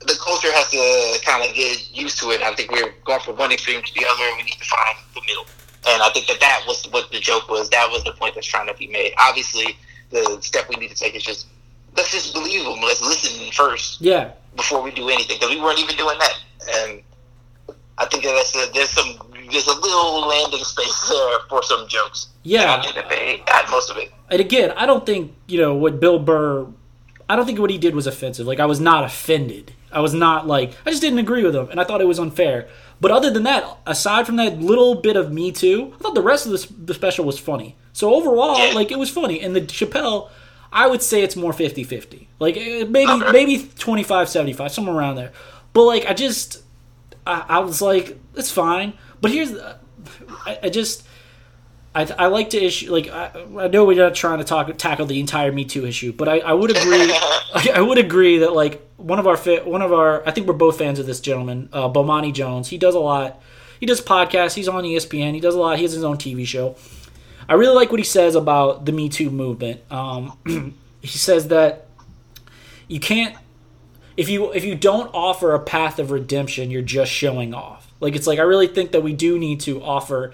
[0.00, 2.40] The culture has to kind of get used to it.
[2.40, 4.96] I think we're going from one extreme to the other, and we need to find
[5.14, 5.44] the middle.
[5.88, 7.70] And I think that that was what the joke was.
[7.70, 9.12] That was the point that's trying to be made.
[9.18, 9.76] Obviously,
[10.10, 11.46] the step we need to take is just
[11.96, 12.80] let's just believe them.
[12.82, 14.32] Let's listen first Yeah.
[14.56, 16.34] before we do anything because we weren't even doing that.
[16.74, 17.02] And
[17.98, 19.16] I think that that's a, there's some
[19.50, 22.28] there's a little landing space there for some jokes.
[22.42, 22.76] Yeah.
[22.76, 24.12] I think that they got most of it.
[24.30, 26.66] And again, I don't think you know what Bill Burr.
[27.28, 28.46] I don't think what he did was offensive.
[28.46, 29.72] Like I was not offended.
[29.92, 32.18] I was not like I just didn't agree with him, and I thought it was
[32.18, 32.68] unfair.
[33.00, 36.22] But other than that, aside from that little bit of Me Too, I thought the
[36.22, 37.76] rest of the, the special was funny.
[37.92, 38.74] So overall, Yeah.
[38.74, 39.40] like it was funny.
[39.40, 40.28] And the Chappelle,
[40.72, 42.26] I would say it's more 50-50.
[42.38, 43.32] Like eh, maybe Okay.
[43.32, 45.32] maybe 25-75, somewhere around there.
[45.72, 46.62] But like I just,
[47.26, 48.92] I, I was like, it's fine.
[49.20, 49.52] But here's,
[50.46, 51.04] I, I just.
[51.94, 55.06] I, I like to issue like I, I know we're not trying to talk tackle
[55.06, 57.12] the entire Me Too issue, but I, I would agree
[57.54, 60.46] I, I would agree that like one of our fa- one of our I think
[60.46, 62.68] we're both fans of this gentleman, uh, Bomani Jones.
[62.68, 63.40] He does a lot.
[63.80, 64.54] He does podcasts.
[64.54, 65.34] He's on ESPN.
[65.34, 65.78] He does a lot.
[65.78, 66.76] He has his own TV show.
[67.48, 69.80] I really like what he says about the Me Too movement.
[69.90, 70.38] Um,
[71.02, 71.86] he says that
[72.86, 73.36] you can't
[74.16, 77.92] if you if you don't offer a path of redemption, you're just showing off.
[78.00, 80.32] Like it's like I really think that we do need to offer.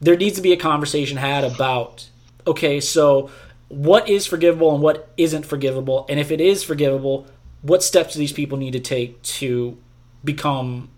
[0.00, 2.08] There needs to be a conversation had about
[2.46, 3.30] okay, so
[3.68, 7.26] what is forgivable and what isn't forgivable, and if it is forgivable,
[7.62, 9.76] what steps do these people need to take to
[10.24, 10.90] become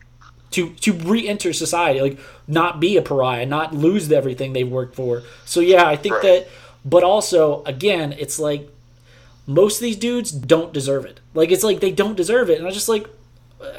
[0.51, 5.23] to to re-enter society, like not be a pariah, not lose everything they've worked for.
[5.45, 6.23] So yeah, I think Right.
[6.23, 6.49] that.
[6.85, 8.69] But also, again, it's like
[9.47, 11.21] most of these dudes don't deserve it.
[11.35, 13.09] Like it's like they don't deserve it, and I was just like,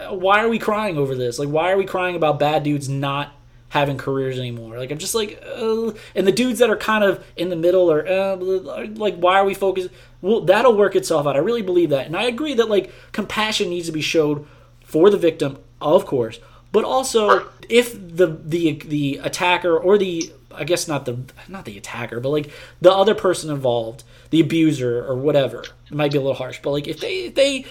[0.10, 1.40] why are we crying over this?
[1.40, 3.34] Like, why are we crying about bad dudes not
[3.70, 4.78] having careers anymore?
[4.78, 7.92] Like, I'm just like, uh, and the dudes that are kind of in the middle
[7.92, 9.90] or uh, like, why are we focused?
[10.22, 11.36] Well, that'll work itself out.
[11.36, 14.46] I really believe that, and I agree that like compassion needs to be showed
[14.84, 16.40] for the victim, of course,
[16.72, 21.78] but also if the the the attacker or the I guess not the not the
[21.78, 22.52] attacker, but like
[22.82, 25.62] the other person involved, the abuser or whatever.
[25.62, 27.66] It might be a little harsh, but like if they if they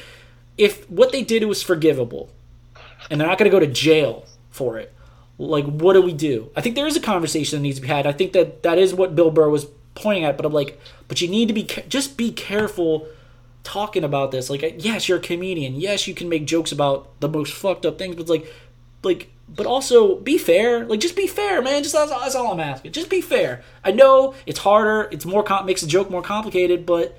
[0.57, 2.31] if what they did was forgivable,
[3.11, 4.95] and they're not going to go to jail for it,
[5.39, 6.51] like what do we do?
[6.57, 8.07] I think there is a conversation that needs to be had.
[8.07, 11.21] I think that that is what Bill Burr was pointing at, but I'm like, but
[11.21, 13.09] you need to be just be careful
[13.65, 14.49] talking about this.
[14.51, 15.77] Like, yes, you're a comedian.
[15.77, 18.53] Yes, you can make jokes about the most fucked up things, but like,
[19.03, 20.85] like, but also be fair.
[20.87, 21.83] Like, just be fair, man.
[21.83, 22.93] Just that's, that's all I'm asking.
[22.93, 23.63] Just be fair.
[23.85, 25.09] I know it's harder.
[25.13, 27.17] It's more com- makes the joke more complicated, but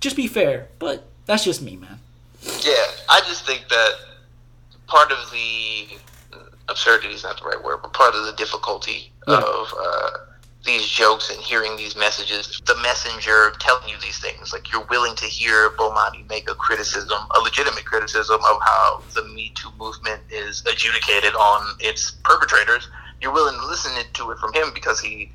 [0.00, 0.68] just be fair.
[0.78, 2.00] But that's just me, man.
[2.42, 3.92] Yeah, I just think that
[4.86, 5.98] part of the
[6.70, 9.36] absurdity is not the right word, but part of the difficulty Yeah.
[9.36, 10.10] of uh,
[10.64, 15.16] these jokes and hearing these messages, the messenger telling you these things, like you're willing
[15.16, 20.20] to hear Bomani make a criticism, a legitimate criticism of how the Me Too movement
[20.30, 22.88] is adjudicated on its perpetrators.
[23.20, 25.30] You're willing to listen to it from him because he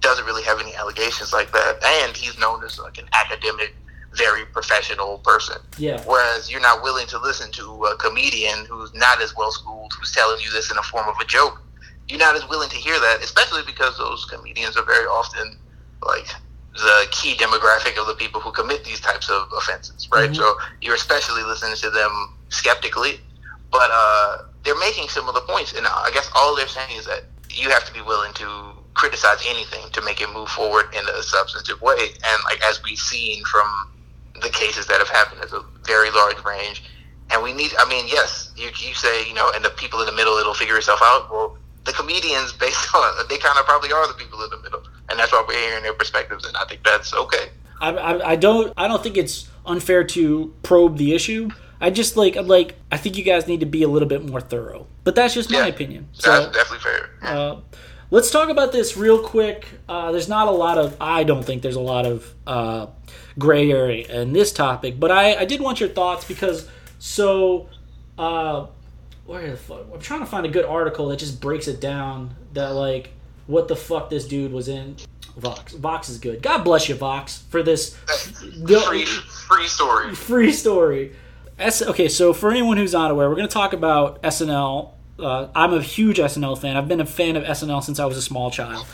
[0.00, 3.76] doesn't really have any allegations like that, and he's known as like an academic,
[4.14, 5.56] very professional person.
[5.78, 6.02] Yeah.
[6.04, 10.12] Whereas you're not willing to listen to a comedian who's not as well schooled, who's
[10.12, 11.62] telling you this in the form of a joke.
[12.08, 15.56] You're not as willing to hear that, especially because those comedians are very often
[16.02, 16.26] like
[16.74, 20.30] the key demographic of the people who commit these types of offenses, right?
[20.30, 20.36] Mhm.
[20.36, 23.20] So you're especially listening to them skeptically,
[23.70, 27.70] but uh, they're making similar points, and I guess all they're saying is that you
[27.70, 31.80] have to be willing to criticize anything to make it move forward in a substantive
[31.80, 31.96] way.
[32.24, 33.68] And like as we've seen from
[34.40, 36.82] the cases that have happened, is a very large range.
[37.32, 40.06] And we need, I mean, yes, you, you say, you know, and the people in
[40.06, 41.30] the middle, it'll figure itself out.
[41.30, 44.82] Well, the comedians, based on, they kind of probably are the people in the middle.
[45.08, 46.44] And that's why we're hearing their perspectives.
[46.46, 47.48] And I think that's okay.
[47.80, 51.48] I, I, I don't I don't think it's unfair to probe the issue.
[51.80, 54.24] I just like I'm like I think you guys need to be a little bit
[54.28, 54.86] more thorough.
[55.02, 55.66] But that's just my Yeah.
[55.66, 56.08] opinion.
[56.12, 57.10] That's So definitely fair.
[57.22, 57.56] uh,
[58.10, 59.66] let's talk about this real quick.
[59.88, 62.86] Uh, there's not a lot of I don't think there's a lot of uh,
[63.38, 66.68] gray area in this topic, but I, I did want your thoughts because
[66.98, 67.68] so
[68.18, 68.66] uh,
[69.26, 72.34] where the fuck I'm trying to find a good article that just breaks it down
[72.52, 73.10] that like
[73.46, 74.96] what the fuck this dude was in
[75.36, 75.72] Vox.
[75.74, 76.42] Vox is good.
[76.42, 80.14] God bless you, Vox, for this free free story.
[80.14, 81.12] Free story.
[81.58, 84.92] S- okay, so for anyone who's not aware, we're going to talk about SNL.
[85.20, 86.76] Uh, I'm a huge SNL fan.
[86.76, 88.86] I've been a fan of SNL since I was a small child.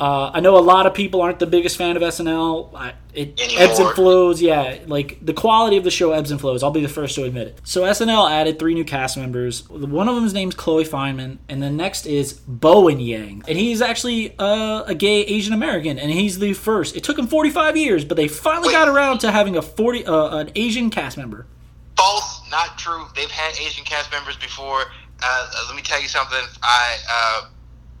[0.00, 2.74] Uh, I know a lot of people aren't the biggest fan of SNL.
[2.74, 3.62] I, it Anymore.
[3.64, 4.42] ebbs and flows.
[4.42, 6.64] Yeah, like the quality of the show ebbs and flows.
[6.64, 7.60] I'll be the first to admit it.
[7.62, 9.68] So SNL added three new cast members.
[9.70, 14.34] One of them's name's Chloe Fineman, and the next is Bowen Yang, and he's actually
[14.36, 16.96] uh, a gay Asian American, and he's the first.
[16.96, 18.72] It took him 45 years, but they finally Wait.
[18.74, 21.46] got around to having a 40 uh, an Asian cast member.
[21.96, 23.06] False, not true.
[23.14, 24.86] They've had Asian cast members before.
[25.22, 26.38] Uh, uh, let me tell you something.
[26.62, 27.48] I, uh,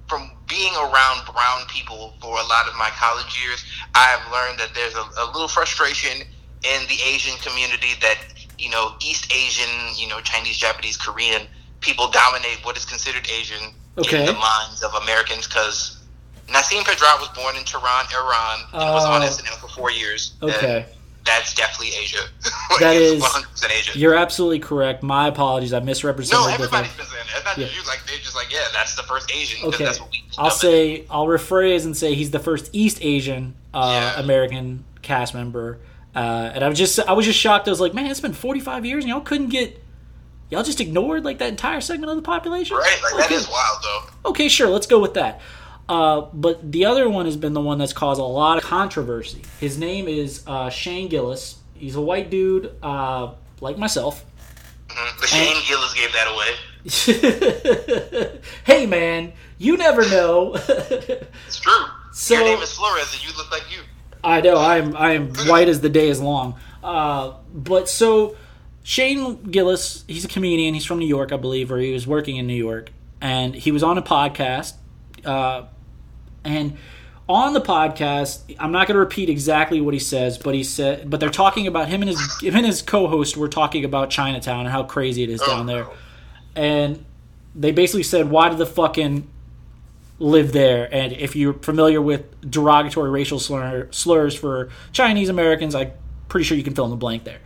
[0.08, 3.64] from being around brown people for a lot of my college years,
[3.94, 6.26] I have learned that there's a, a little frustration
[6.62, 8.18] in the Asian community that
[8.58, 11.42] you know East Asian, you know Chinese, Japanese, Korean
[11.80, 14.20] people dominate what is considered Asian Okay.
[14.20, 16.00] in the minds of Americans because.
[16.48, 19.24] Nasim Pedrad was born in Tehran, Iran, and was on Oh.
[19.24, 20.34] SNL for four years.
[20.42, 20.84] Okay.
[21.24, 22.18] That's definitely Asia.
[22.80, 23.98] That is- 100% Asia.
[23.98, 25.02] You're absolutely correct.
[25.02, 25.72] My apologies.
[25.72, 27.36] I misrepresented No, everybody's been saying that.
[27.36, 27.64] It's not Yeah.
[27.66, 27.86] just you.
[27.88, 29.66] Like they're just like, yeah, that's the first Asian.
[29.68, 33.54] Okay, that's what we I'll say I'll rephrase and say he's the first East Asian
[33.72, 34.20] uh, Yeah.
[34.22, 35.78] American cast member,
[36.16, 36.18] uh,
[36.54, 37.68] and I was just I was just shocked.
[37.68, 39.80] I was like, man, it's been 45 years and y'all couldn't get
[40.50, 42.76] y'all just ignored like that entire segment of the population.
[42.76, 43.00] right.
[43.02, 43.34] Like that Okay.
[43.36, 44.30] is wild though.
[44.30, 45.40] Okay, sure, let's go with that.
[45.88, 49.42] Uh, but the other one has been the one that's caused a lot of controversy.
[49.60, 51.58] His name is uh, Shane Gillis.
[51.74, 54.24] He's a white dude, uh, like myself.
[54.88, 55.20] Mhm.
[55.20, 56.54] The Shane Gillis gave that away.
[58.64, 60.56] hey, man, you never know.
[61.46, 61.72] It's true.
[62.12, 63.80] So- Your name is Flores, and you look like you.
[64.22, 66.54] I know I'm I am white as the day is long.
[66.82, 68.36] Uh, but so
[68.82, 70.72] Shane Gillis, he's a comedian.
[70.74, 72.90] He's from New York, I believe, or he was working in New York,
[73.20, 74.74] and he was on a podcast.
[75.24, 75.64] Uh,
[76.44, 76.76] and
[77.28, 81.08] on the podcast, I'm not going to repeat exactly what he says, but he said,
[81.08, 84.60] but they're talking about him and his him and his co-host were talking about Chinatown
[84.60, 85.86] and how crazy it is oh, down there,
[86.54, 87.04] and
[87.54, 89.28] they basically said, "Why did the fucking
[90.18, 90.92] live there.
[90.92, 95.92] And if you're familiar with derogatory racial slur, slurs for Chinese Americans, I'm
[96.28, 97.40] pretty sure you can fill in the blank there.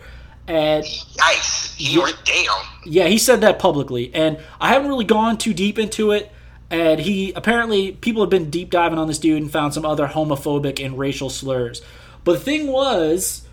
[0.46, 1.74] And Yikes.
[1.78, 2.00] Yeah.
[2.00, 2.48] or damn.
[2.86, 6.32] yeah, he said that publicly, and I haven't really gone too deep into it.
[6.70, 10.06] And he apparently people have been deep diving on this dude and found some other
[10.06, 11.82] homophobic and racial slurs.
[12.24, 13.46] But the thing was,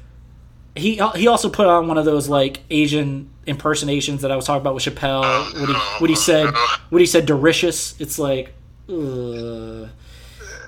[0.76, 4.62] he he also put on one of those like Asian impersonations that I was talking
[4.62, 5.22] about with Chappelle.
[5.62, 6.54] What he when he said
[6.90, 8.54] when he said delicious, it's like,
[8.90, 9.90] ugh.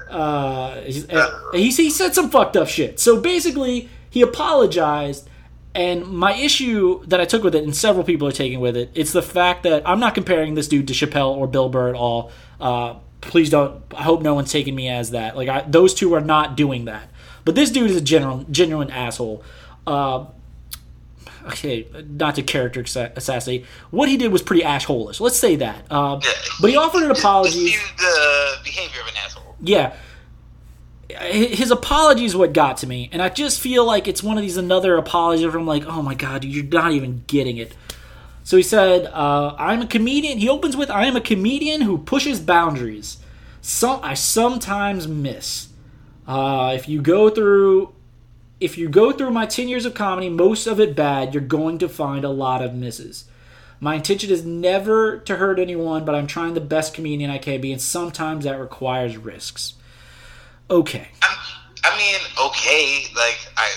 [0.09, 2.97] Uh, uh, he, he said some fucked up shit.
[2.97, 5.27] So basically, he apologized.
[5.75, 8.89] And my issue that I took with it, and several people are taking with it,
[8.95, 11.95] it's the fact that I'm not comparing this dude to Chappelle or Bill Burr at
[11.95, 12.31] all.
[12.59, 13.83] Uh, please don't.
[13.95, 15.37] I hope no one's taking me as that.
[15.37, 17.09] Like I, those two are not doing that.
[17.45, 19.43] But this dude is a general, genuine asshole.
[19.85, 20.25] Uh,
[21.45, 22.81] okay, not to character
[23.15, 23.65] assassinate.
[23.91, 25.19] What he did was pretty assholish.
[25.19, 25.85] Let's say that.
[25.89, 26.29] Uh, Yeah.
[26.59, 27.75] but he offered an apology.
[27.97, 29.55] The behavior of an asshole.
[29.61, 29.93] Yeah.
[31.21, 34.43] His apology is what got to me, and I just feel like it's one of
[34.43, 37.75] these another apology where I'm like, oh my god, you're not even getting it.
[38.43, 41.97] So he said, uh, "I'm a comedian." He opens with, "I am a comedian who
[41.97, 43.17] pushes boundaries.
[43.61, 45.69] Some I sometimes miss.
[46.27, 47.93] Uh, if you go through,
[48.59, 51.77] if you go through my ten years of comedy, most of it bad, you're going
[51.79, 53.25] to find a lot of misses.
[53.79, 57.59] My intention is never to hurt anyone, but I'm trying the best comedian I can
[57.59, 59.73] be, and sometimes that requires risks."
[60.69, 61.07] Okay.
[61.21, 61.37] I'm,
[61.83, 63.71] I mean, okay, like I,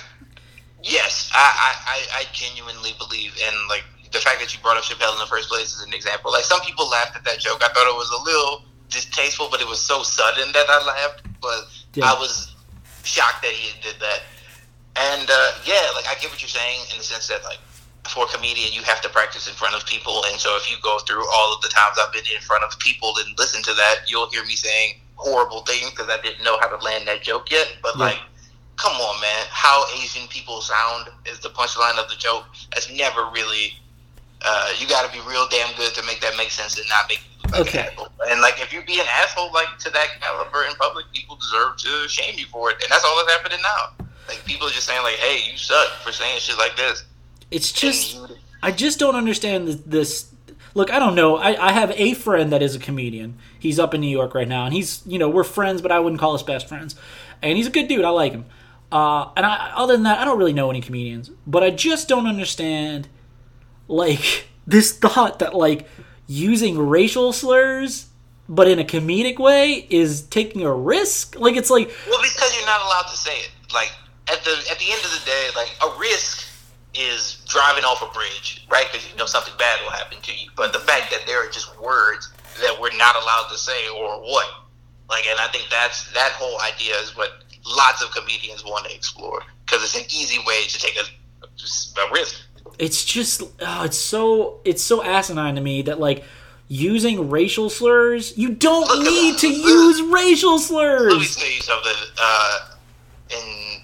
[0.82, 4.82] yes, I, I, I, I genuinely believe in like the fact that you brought up
[4.82, 6.32] Chappelle in the first place is an example.
[6.32, 7.62] Like some people laughed at that joke.
[7.62, 11.22] I thought it was a little distasteful, but it was so sudden that I laughed.
[11.40, 12.10] But Yeah.
[12.10, 12.54] I was
[13.04, 14.22] shocked that he did that.
[14.96, 17.58] And uh, yeah, like I get what you're saying in the sense that like
[18.08, 20.76] for a comedian, you have to practice in front of people, and so if you
[20.82, 23.74] go through all of the times I've been in front of people and listen to
[23.74, 27.22] that, you'll hear me saying horrible thing because I didn't know how to land that
[27.22, 27.68] joke yet.
[27.82, 28.05] But Yeah.
[28.06, 28.18] like,
[28.76, 32.44] come on, man, how Asian people sound is the punchline of the joke.
[32.72, 33.74] That's never really.
[34.42, 37.06] Uh, you got to be real damn good to make that make sense and not
[37.09, 37.20] make
[37.52, 37.90] like Okay.
[37.98, 38.06] an.
[38.30, 41.76] And like, if you be an asshole like to that caliber in public, people deserve
[41.76, 44.06] to shame you for it, and that's all that's happening now.
[44.28, 47.05] Like people are just saying like, "Hey, you suck for saying shit like this."
[47.51, 50.26] It's just you- I just don't understand this, this.
[50.74, 51.36] Look, I don't know.
[51.36, 53.38] I, I have a friend that is a comedian.
[53.59, 56.01] He's up in New York right now, and he's you know we're friends, but I
[56.01, 56.97] wouldn't call us best friends.
[57.42, 58.05] And he's a good dude.
[58.05, 58.47] I like him.
[58.92, 61.30] Uh, and I, other than that, I don't really know any comedians.
[61.47, 63.09] But I just don't understand,
[63.88, 65.88] like this thought that like
[66.26, 68.06] using racial slurs
[68.51, 71.38] but in a comedic way is taking a risk.
[71.38, 73.51] Like it's like Well, because you're not allowed to say it.
[73.72, 73.92] Like
[74.28, 76.49] at the at the end of the day, like a risk
[76.94, 78.86] is driving off a bridge, right?
[78.90, 80.50] Because you know something bad will happen to you.
[80.56, 82.30] But the fact that there are just words
[82.60, 84.46] that we're not allowed to say, or what,
[85.08, 87.30] like, and I think that's that whole idea is what
[87.76, 92.12] lots of comedians want to explore because it's an easy way to take a, a
[92.12, 92.40] risk.
[92.78, 96.24] it's just oh, it's so it's so asinine to me that like
[96.68, 101.60] using racial slurs you don't Look, need to use racial Let me slurs tell you
[101.60, 101.92] something.
[102.20, 102.58] Uh,
[103.30, 103.80] in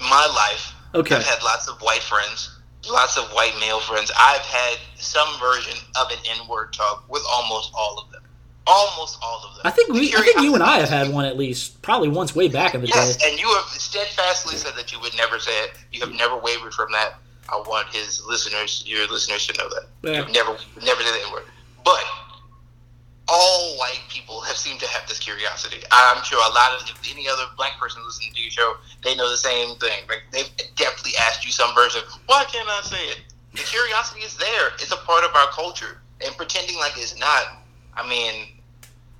[0.00, 1.16] my life, Okay.
[1.16, 2.58] I've had lots of white friends,
[2.90, 4.10] lots of white male friends.
[4.18, 8.22] I've had some version of an N-word talk with almost all of them.
[8.68, 9.62] Almost all of them.
[9.64, 12.34] i think we i think you and i have had one at least probably once
[12.34, 15.38] way back in the Yes, day and you have steadfastly said that you would never
[15.38, 15.70] say it.
[15.92, 17.14] You have never wavered from that.
[17.48, 20.18] I want his listeners, your listeners, to know that Yeah.
[20.18, 21.44] you've never, never said the N-word.
[21.84, 22.02] But
[23.28, 25.78] all white people have seemed to have this curiosity.
[25.90, 29.16] I'm sure a lot of if any other black person listening to your show, they
[29.16, 30.06] know the same thing.
[30.08, 32.02] Like they've definitely asked you some version.
[32.26, 33.20] Why can't I say it?
[33.52, 34.68] The curiosity is there.
[34.74, 37.64] It's a part of our culture, and pretending like it's not.
[37.94, 38.48] I mean,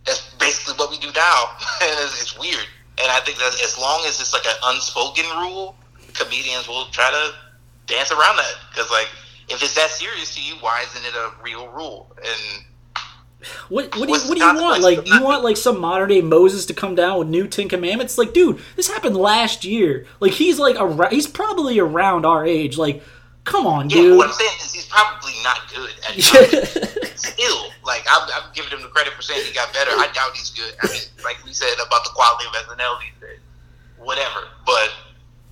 [0.05, 2.67] that's basically what we do now, and it's, it's weird.
[3.03, 5.77] And I think that as long as it's like an unspoken rule,
[6.15, 8.55] comedians will try to dance around that.
[8.71, 9.09] Because like,
[9.49, 12.15] if it's that serious to you, why isn't it a real rule?
[12.17, 12.65] And
[13.69, 16.21] what what do you, what do you want like you want like some modern day
[16.21, 20.33] moses to come down with new 10 commandments like dude this happened last year like
[20.33, 23.03] he's like a he's probably around our age like
[23.45, 28.05] come on yeah, dude what I'm saying is he's probably not good at Still, like
[28.09, 29.91] I'm, I'm giving him the credit for saying he got better.
[29.93, 30.75] I doubt he's good.
[30.83, 33.41] I mean, like we said about the quality of SNL these days,
[33.99, 34.49] whatever.
[34.65, 34.93] But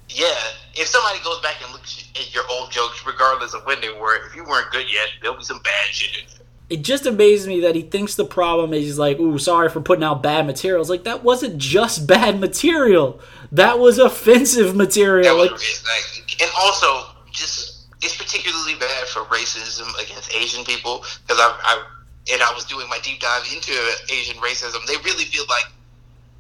[0.08, 0.36] yeah,
[0.74, 4.16] if somebody goes back and looks at your old jokes, regardless of when they were,
[4.26, 6.43] if you weren't good yet, there'll be some bad shit in there.
[6.70, 9.80] It just amazes me that he thinks the problem is he's like, ooh, sorry for
[9.80, 10.88] putting out bad materials.
[10.88, 13.20] Like that wasn't just bad material.
[13.52, 15.36] That was offensive material.
[15.36, 21.58] Was Like and also just it's particularly bad for racism against Asian people because I,
[21.62, 21.84] I
[22.32, 23.72] and I was doing my deep dive into
[24.10, 24.84] Asian racism.
[24.86, 25.66] They really feel like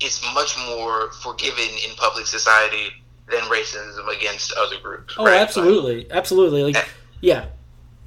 [0.00, 2.90] it's much more forgiven in public society
[3.30, 5.14] than racism against other groups.
[5.18, 5.40] Oh, right?
[5.40, 6.10] absolutely.
[6.10, 6.62] Absolutely.
[6.62, 6.88] Like eh.
[7.20, 7.46] yeah.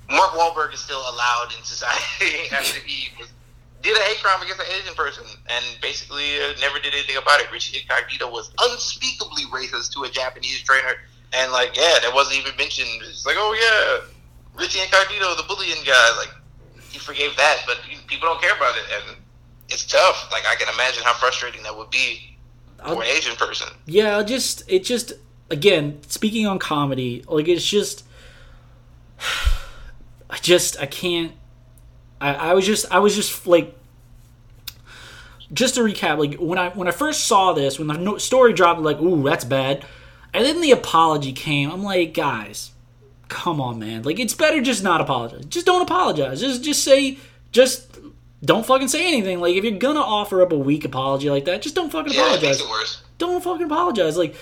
[0.09, 3.27] Mark Wahlberg is still allowed in society after he was,
[3.81, 7.39] did a hate crime against an Asian person and basically uh, never did anything about
[7.41, 7.51] it.
[7.51, 10.95] Richie Incognito was unspeakably racist to a Japanese trainer,
[11.33, 12.89] and like, yeah, that wasn't even mentioned.
[13.01, 14.07] It's like, oh yeah,
[14.59, 16.33] Richie Incognito, the bullying guy, like
[16.89, 17.77] he forgave that, but
[18.07, 19.17] people don't care about it, and
[19.69, 20.29] it's tough.
[20.31, 22.37] Like I can imagine how frustrating that would be
[22.79, 23.67] for I'll- an Asian person.
[23.85, 25.13] Yeah, just it just
[25.49, 28.05] again speaking on comedy, like it's just
[30.29, 31.31] I just I can't.
[32.19, 33.75] I, I was just I was just like
[35.53, 38.81] just to recap like when I when I first saw this when the story dropped
[38.81, 39.85] like ooh that's bad
[40.33, 42.71] and then the apology came I'm like guys
[43.29, 44.03] come on man.
[44.03, 45.45] Like it's better just not apologize.
[45.45, 46.41] Just don't apologize.
[46.41, 47.17] Just just say
[47.51, 47.97] just
[48.43, 49.39] don't fucking say anything.
[49.39, 52.33] Like if you're gonna offer up a weak apology like that just don't fucking Yeah,
[52.33, 53.01] apologize.
[53.17, 54.17] don't fucking apologize.
[54.17, 54.35] Like,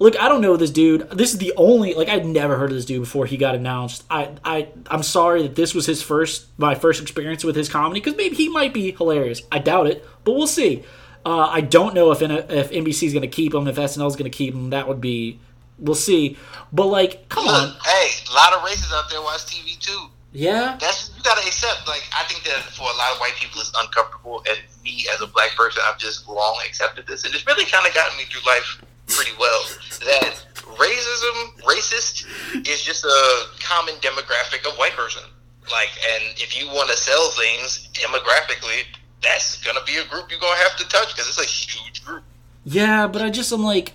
[0.00, 1.08] look, I don't know this dude.
[1.10, 4.02] This is the only like I'd never heard of this dude before he got announced.
[4.10, 8.00] I I I'm sorry that this was his first my first experience with his comedy
[8.00, 9.42] because maybe he might be hilarious.
[9.52, 10.82] I doubt it, but we'll see.
[11.24, 14.16] Uh, I don't know if if NBC is going to keep him, if SNL is
[14.16, 14.70] going to keep him.
[14.70, 15.38] That would be
[15.78, 16.36] we'll see.
[16.72, 20.06] But like, come on, hey, a lot of races out there watch TV too.
[20.32, 21.86] yeah, that's you gotta accept.
[21.86, 25.20] Like I think that for a lot of white people, it's uncomfortable, and me as
[25.20, 28.24] a black person, I've just long accepted this, and it's really kind of gotten me
[28.24, 29.62] through life pretty well.
[30.06, 30.42] That
[30.78, 32.26] racism, racist,
[32.68, 35.22] is just a common demographic of white person.
[35.70, 38.84] Like, and if you want to sell things demographically,
[39.22, 42.22] that's gonna be a group you're gonna have to touch because it's a huge group.
[42.64, 43.06] yeah.
[43.06, 43.92] But I just I'm like,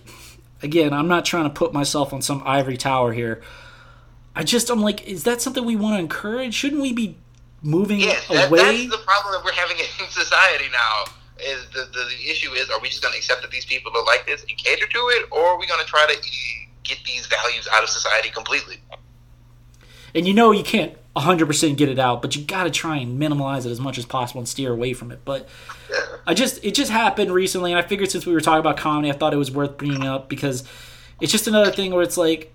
[0.62, 3.42] again, I'm not trying to put myself on some ivory tower here.
[4.36, 6.54] I just I'm like, is that something we want to encourage?
[6.54, 7.18] Shouldn't we be
[7.64, 8.86] moving Yes, that, away?
[8.88, 11.06] that's the problem that we're having in society now.
[11.40, 13.92] Is the, the the issue is are we just going to accept that these people
[13.96, 16.30] are like this and cater to it, or are we going to try to
[16.84, 18.78] get these values out of society completely?
[20.14, 23.20] and you know you can't 100% get it out but you got to try and
[23.20, 25.48] minimize it as much as possible and steer away from it but
[25.90, 25.98] Yeah.
[26.26, 29.10] i just it just happened recently and i figured since we were talking about comedy
[29.10, 30.64] i thought it was worth bringing up because
[31.22, 32.54] it's just another thing where it's like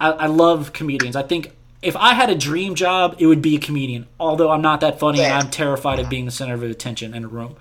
[0.00, 3.56] i, I love comedians i think if i had a dream job it would be
[3.56, 6.62] a comedian although i'm not that funny and i'm terrified of being the center of
[6.62, 7.56] attention in a room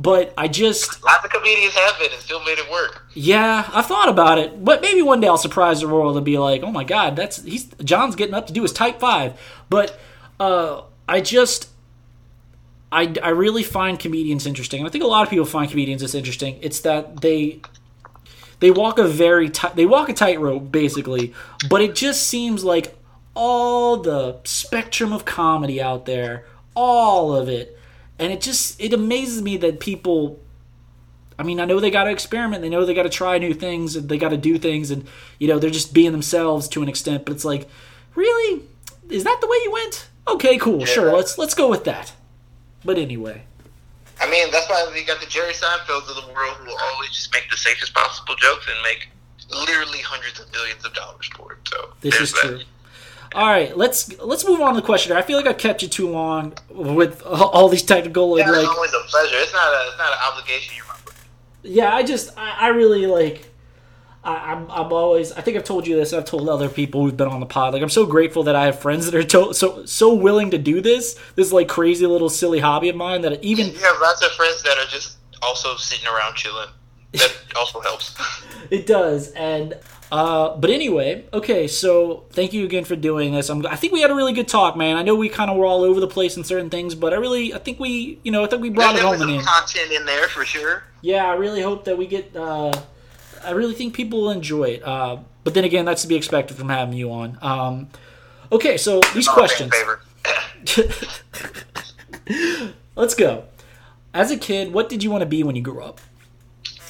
[0.00, 3.06] but i just Lots of comedians have been and still made it work.
[3.14, 6.38] yeah, I've thought about it, but maybe one day I'll surprise the world and be
[6.38, 9.38] like, "Oh my God, that's he's John's getting up to do his tight five.
[9.68, 9.98] But
[10.38, 11.68] uh, I just
[12.92, 14.80] I, I really find comedians interesting.
[14.80, 16.58] And I think a lot of people find comedians this interesting.
[16.62, 17.60] It's that they
[18.60, 21.34] they walk a very tight they walk a tightrope basically,
[21.68, 22.96] but it just seems like
[23.34, 27.78] all the spectrum of comedy out there, all of it,
[28.20, 30.38] and it just it amazes me that people.
[31.38, 32.60] I mean, I know they got to experiment.
[32.60, 35.08] They know they got to try new things, and they got to do things, and
[35.38, 37.24] you know they're just being themselves to an extent.
[37.24, 37.66] But it's like,
[38.14, 38.62] really,
[39.08, 40.08] is that the way you went?
[40.28, 41.16] Okay, cool, sure.
[41.16, 42.12] Let's let's go with that.
[42.84, 43.44] But anyway,
[44.20, 47.10] I mean, that's why we got the Jerry Seinfelds of the world who will always
[47.10, 49.08] just make the safest possible jokes and make
[49.50, 51.58] literally hundreds of billions of dollars for it.
[51.68, 52.40] So this is that.
[52.40, 52.60] true.
[53.34, 55.18] All right, let's let's move on to the questionnaire.
[55.18, 58.68] I feel like I kept you too long with all these technical Yeah, and it's
[58.68, 59.36] always a pleasure.
[59.36, 60.74] It's not a it's not an obligation.
[60.76, 61.18] You're my friend.
[61.62, 61.94] yeah.
[61.94, 63.46] I just I, I really like.
[64.24, 66.12] I, I'm I'm always I think I've told you this.
[66.12, 67.72] I've told other people who've been on the pod.
[67.72, 70.58] Like I'm so grateful that I have friends that are to, so so willing to
[70.58, 71.18] do this.
[71.36, 74.62] This like crazy little silly hobby of mine that even You have lots of friends
[74.64, 76.68] that are just also sitting around chilling.
[77.12, 78.16] That also helps.
[78.70, 79.74] It does, and
[80.12, 81.66] uh, but anyway, okay.
[81.66, 83.48] So thank you again for doing this.
[83.48, 84.96] I'm, I think we had a really good talk, man.
[84.96, 87.16] I know we kind of were all over the place in certain things, but I
[87.16, 89.92] really, I think we, you know, I think we brought There's it home some content
[89.92, 90.84] in there for sure.
[91.00, 92.34] Yeah, I really hope that we get.
[92.36, 92.72] Uh,
[93.44, 94.82] I really think people will enjoy it.
[94.84, 97.38] Uh, but then again, that's to be expected from having you on.
[97.40, 97.88] Um,
[98.52, 99.72] okay, so these in questions.
[102.96, 103.44] Let's go.
[104.12, 106.00] As a kid, what did you want to be when you grew up?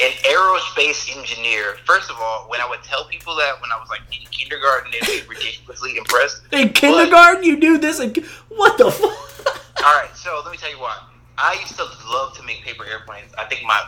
[0.02, 1.76] An aerospace engineer.
[1.84, 4.90] First of all, when I would tell people that when I was like in kindergarten,
[4.92, 6.42] they'd be ridiculously impressed.
[6.52, 8.16] In kindergarten, you do this, and
[8.48, 9.66] what the fuck?
[9.84, 11.02] All right, so let me tell you what.
[11.36, 13.32] I used to love to make paper airplanes.
[13.38, 13.82] I think my,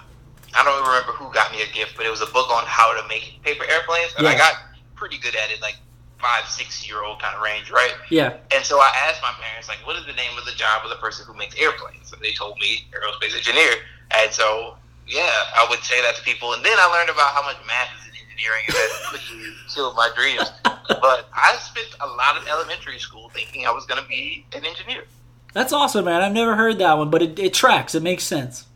[0.54, 2.98] I don't remember who got me a gift, but it was a book on how
[3.00, 4.54] to make paper airplanes, and I got
[4.94, 5.76] pretty good at it, like
[6.22, 7.92] five, six year old kind of range, right?
[8.08, 10.82] Yeah, And so I asked my parents, like, what is the name of the job
[10.84, 12.12] of the person who makes airplanes?
[12.12, 13.74] And they told me aerospace engineer.
[14.16, 14.76] And so,
[15.06, 16.52] yeah, I would say that to people.
[16.54, 20.10] And then I learned about how much math is in engineering, and that killed my
[20.14, 20.50] dreams.
[20.64, 24.64] But I spent a lot of elementary school thinking I was going to be an
[24.64, 25.04] engineer.
[25.52, 26.22] that's awesome, man.
[26.22, 27.94] I've never heard that one, but it, it tracks.
[27.94, 28.66] It makes sense.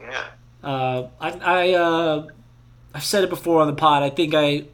[0.00, 0.24] Yeah.
[0.62, 2.28] Uh, I, I uh,
[2.94, 4.02] I've said it before on the pod.
[4.02, 4.64] I think I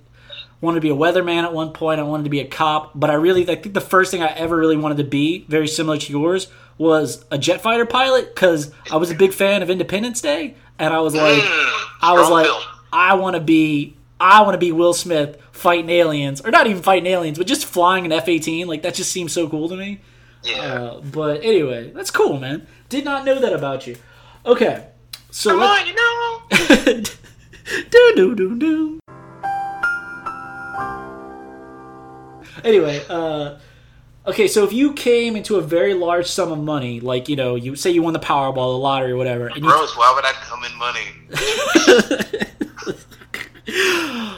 [0.60, 2.01] wanted to be a weatherman at one point.
[2.01, 4.28] I wanted to be a cop, but I really, I think the first thing I
[4.28, 6.48] ever really wanted to be, very similar to yours,
[6.78, 10.93] was a jet fighter pilot because I was a big fan of Independence Day, and
[10.94, 12.47] I was like, Mm, I was like.
[12.93, 16.82] I want to be, I want to be Will Smith fighting aliens, or not even
[16.82, 18.66] fighting aliens, but just flying an F eighteen.
[18.69, 20.01] Like that just seems so cool to me.
[20.44, 20.57] yeah.
[20.62, 22.66] Uh, but anyway, that's cool, man.
[22.89, 23.97] Did not know that about you.
[24.47, 24.86] Okay,
[25.31, 26.43] so Come on, you know.
[27.90, 29.01] do do do do.
[32.65, 33.59] Anyway, uh,
[34.27, 37.55] okay, so if you came into a very large sum of money, like you know,
[37.55, 40.24] you say you won the Powerball, the lottery, or whatever, and you, Gross, why would
[40.24, 41.05] I come in money?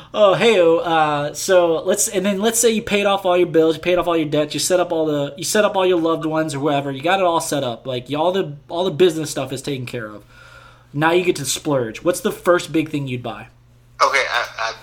[0.14, 3.76] oh hey, uh, so let's and then let's say you paid off all your bills,
[3.76, 5.86] you paid off all your debts, you set up all the, you set up all
[5.86, 8.84] your loved ones or whoever, you got it all set up, like all the all
[8.84, 10.24] the business stuff is taken care of.
[10.92, 12.02] Now you get to splurge.
[12.02, 13.48] What's the first big thing you'd buy?
[14.00, 14.74] Okay, I,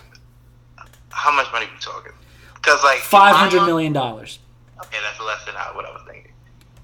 [0.78, 2.12] I, how much money are we talking?
[2.56, 4.40] Because, like, five hundred million dollars.
[4.82, 6.32] Okay, that's less than what I was thinking.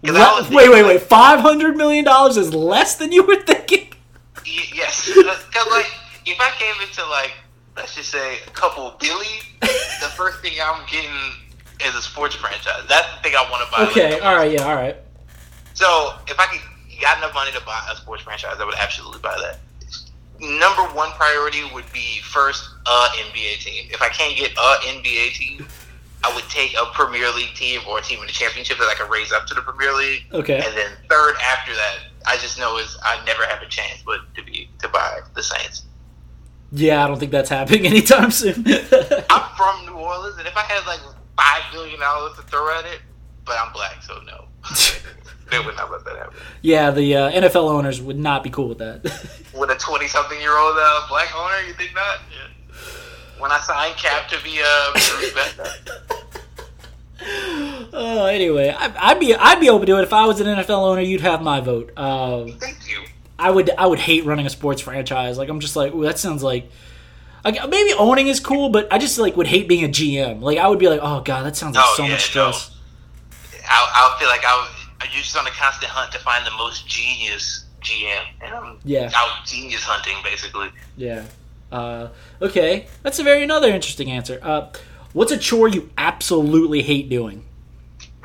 [0.06, 1.02] 'Cause I was Wait, wait, thinking, wait!
[1.04, 3.94] Five hundred million dollars is less than you were thinking.
[4.46, 5.92] Y- Yes, because like
[6.26, 7.34] if I came into like
[7.78, 11.12] let's just say a couple Billy, the first thing I'm getting
[11.86, 12.84] is a sports franchise.
[12.90, 13.88] That's the thing I want to buy.
[13.92, 14.96] Okay, Like, all right, yeah, all right.
[15.76, 16.62] So if I could
[17.00, 19.60] got enough money to buy a sports franchise, I would absolutely buy that.
[20.40, 22.90] Number one priority would be first a
[23.30, 23.88] NBA team.
[23.92, 25.68] If I can't get a NBA team,
[26.24, 28.94] I would take a Premier League team or a team in the championship that I
[28.96, 30.24] could raise up to the Premier League.
[30.34, 30.56] Okay.
[30.58, 34.20] And then third after that, I just know is I never have a chance but
[34.36, 35.84] to be to buy the Saints.
[36.72, 38.64] Yeah, I don't think that's happening anytime soon.
[39.30, 41.00] I'm from New Orleans, and if I had like
[41.36, 43.02] five billion dollars to throw at it,
[43.46, 44.46] but I'm black, so no,
[45.52, 46.38] they would not let that happen.
[46.62, 49.02] yeah, the uh, NFL owners would not be cool with that.
[49.54, 52.20] With a twenty-something-year-old uh, black owner, you think not?
[52.32, 52.48] Yeah.
[53.42, 54.92] When I signed Cap to be a.
[54.94, 55.90] Bruce Best,
[57.94, 60.70] Oh, anyway, I, I'd be I'd be open to it if I was an NFL
[60.70, 61.02] owner.
[61.02, 61.92] You'd have my vote.
[61.98, 63.00] Um, thank you.
[63.38, 65.38] I would I would hate running a sports franchise.
[65.38, 66.70] Like I'm just like, ooh, that sounds like.
[67.44, 70.42] Like maybe owning is cool, but I just like would hate being a GM.
[70.42, 72.78] Like I would be like, oh god, that sounds like Oh, so yeah, much stress.
[73.68, 74.70] I, I feel like I
[75.02, 79.10] I'm just on a constant hunt to find the most genius GM, and I'm Yeah.
[79.16, 80.70] out genius hunting basically.
[80.98, 81.24] Yeah.
[81.72, 82.10] Uh,
[82.42, 84.40] okay, that's a very another interesting answer.
[84.42, 84.72] Uh,
[85.14, 87.46] what's a chore you absolutely hate doing?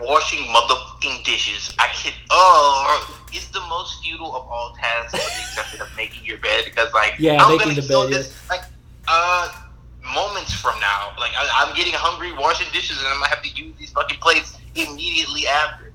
[0.01, 1.75] Washing motherfucking dishes.
[1.79, 6.25] I can Oh, it's the most futile of all tasks, with the exception of making
[6.25, 6.65] your bed.
[6.65, 8.63] Because like, Yeah, I'm making gonna the bed, This, like,
[9.09, 9.53] uh,
[10.15, 13.51] moments from now, like I, I'm getting hungry, washing dishes, and I'm gonna have to
[13.51, 15.93] use these fucking plates immediately after.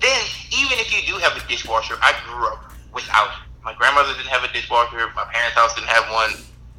[0.00, 0.20] Then,
[0.50, 3.28] even if you do have a dishwasher, I grew up without.
[3.28, 3.64] it.
[3.64, 5.10] My grandmother didn't have a dishwasher.
[5.14, 6.32] My parents' house didn't have one.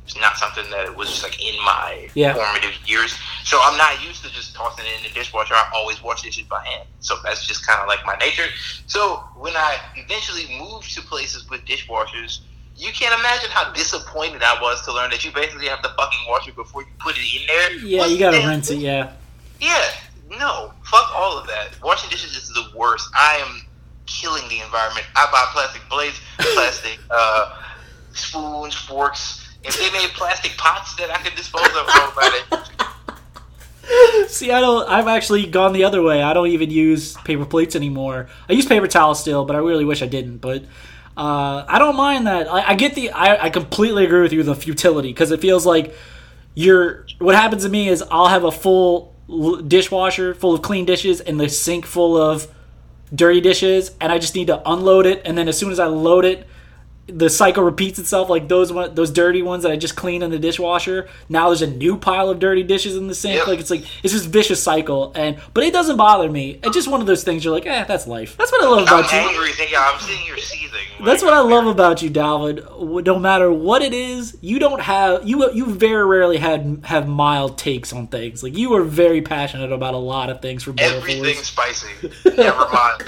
[0.06, 2.34] It's not something that was just like in my Yeah.
[2.34, 3.16] formative years.
[3.46, 5.54] So I'm not used to just tossing it in the dishwasher.
[5.56, 6.88] I always wash dishes by hand.
[7.00, 8.48] So that's just kind of like my nature.
[8.88, 12.40] So when I eventually moved to places with dishwashers,
[12.76, 16.20] you can't imagine how disappointed I was to learn that you basically have to fucking
[16.28, 17.72] wash it before you put it in there.
[17.86, 18.80] Yeah, What's you gotta rinse it.
[18.80, 19.12] Yeah.
[19.62, 19.90] Yeah,
[20.38, 21.70] no, fuck all of that.
[21.82, 23.10] Washing dishes is the worst.
[23.16, 23.62] I am
[24.06, 25.06] killing the environment.
[25.16, 26.20] I buy plastic plates,
[26.56, 27.56] plastic uh,
[28.14, 29.43] spoons, forks.
[29.64, 32.70] If they made plastic pots that I could dispose of, that.
[34.28, 34.88] See, I don't.
[34.90, 36.22] I've actually gone the other way.
[36.22, 38.28] I don't even use paper plates anymore.
[38.50, 40.38] I use paper towels still, but I really wish I didn't.
[40.38, 40.64] But
[41.16, 42.48] uh, I don't mind that.
[42.52, 43.12] I, I get the.
[43.12, 45.96] I, I completely agree with you the futility because it feels like
[46.56, 47.06] you're.
[47.20, 49.14] What happens to me is I'll have a full
[49.68, 52.48] dishwasher full of clean dishes and the sink full of
[53.14, 55.22] dirty dishes, and I just need to unload it.
[55.26, 56.48] And then as soon as I load it,
[57.08, 60.32] the cycle repeats itself like those one, those dirty ones that I just cleaned in
[60.32, 61.10] the dishwasher.
[61.28, 63.36] Now there's a new pile of dirty dishes in the sink.
[63.40, 63.48] Yep.
[63.48, 66.60] Like it's like it's this vicious cycle, and but it doesn't bother me.
[66.64, 67.44] It's just one of those things.
[67.44, 68.38] You're like, eh, that's life.
[68.38, 69.18] That's what I love I'm about you.
[69.18, 70.80] angry thinking I'm sitting here seething.
[71.04, 73.06] That's what I love about you, Dalvin.
[73.06, 75.52] No matter what it is, you don't have you.
[75.52, 78.44] You very rarely had have mild takes on things.
[78.44, 81.90] Like you are very passionate about a lot of things for Everything spicy.
[82.38, 83.04] Never mind.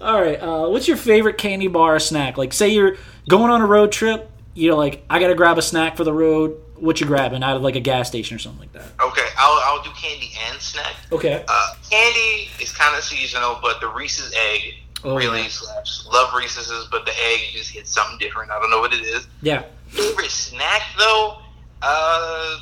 [0.00, 2.36] All right, uh, what's your favorite candy bar or snack?
[2.36, 2.96] Like, say you're
[3.28, 6.60] going on a road trip, you're like, I gotta grab a snack for the road.
[6.76, 8.84] What you grabbing out of like a gas station or something like that?
[9.04, 10.94] Okay, I'll, I'll do candy and snack.
[11.10, 11.44] Okay.
[11.48, 15.48] Uh, candy is kind of seasonal, but the Reese's egg Oh, really yeah.
[15.48, 16.08] slaps.
[16.12, 18.50] Love Reese's, but the egg just hits something different.
[18.52, 19.26] I don't know what it is.
[19.42, 19.64] Yeah.
[19.88, 21.38] Favorite snack though,
[21.82, 22.56] uh,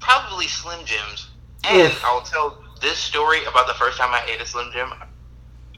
[0.00, 1.28] probably Slim Jims.
[1.64, 2.04] And Oof.
[2.04, 4.92] I'll tell this story about the first time I ate a Slim Jim.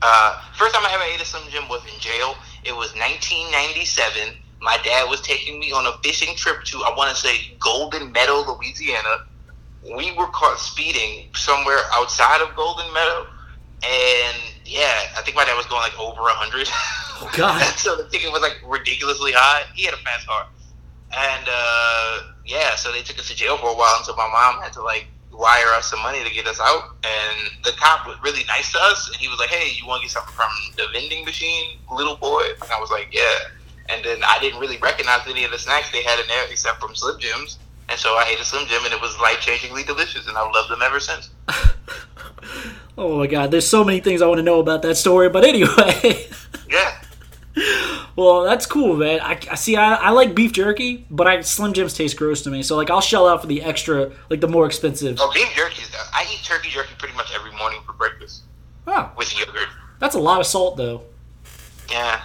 [0.02, 2.36] Uh, first time I ever ate a Slim Jim was in jail.
[2.64, 4.36] It was 1997.
[4.60, 8.12] My dad was taking me on a fishing trip to, I want to say, Golden
[8.12, 9.26] Meadow, Louisiana.
[9.82, 13.26] We were caught speeding somewhere outside of Golden Meadow.
[13.82, 14.36] And
[14.66, 16.68] yeah, I think my dad was going like over 100.
[17.20, 17.62] Oh God.
[17.76, 19.64] so the ticket was like ridiculously high.
[19.74, 20.46] He had a fast car,
[21.12, 24.62] and uh, yeah, so they took us to jail for a while until my mom
[24.62, 25.06] had to like
[25.40, 26.96] wire us some money to get us out.
[27.02, 30.02] And the cop was really nice to us, and he was like, "Hey, you want
[30.02, 33.48] to get something from the vending machine, little boy?" And I was like, "Yeah."
[33.88, 36.80] And then I didn't really recognize any of the snacks they had in there except
[36.80, 37.58] from Slim Jims.
[37.88, 40.52] And so I ate a Slim Jim, and it was life changingly delicious, and I've
[40.52, 41.30] loved them ever since.
[42.98, 43.50] Oh my God.
[43.50, 46.28] There's so many things I want to know about that story, but anyway.
[46.68, 46.99] Yeah.
[48.20, 49.20] Well, that's cool, man.
[49.20, 49.76] I, I see.
[49.76, 52.62] I, I like beef jerky, but I Slim Jims taste gross to me.
[52.62, 55.16] So like, I'll shell out for the extra, like the more expensive.
[55.18, 55.82] Oh, beef jerky
[56.12, 58.42] I eat turkey jerky pretty much every morning for breakfast
[58.86, 59.68] Oh, with yogurt.
[60.00, 61.00] that's a lot of salt, though.
[61.90, 62.20] Yeah,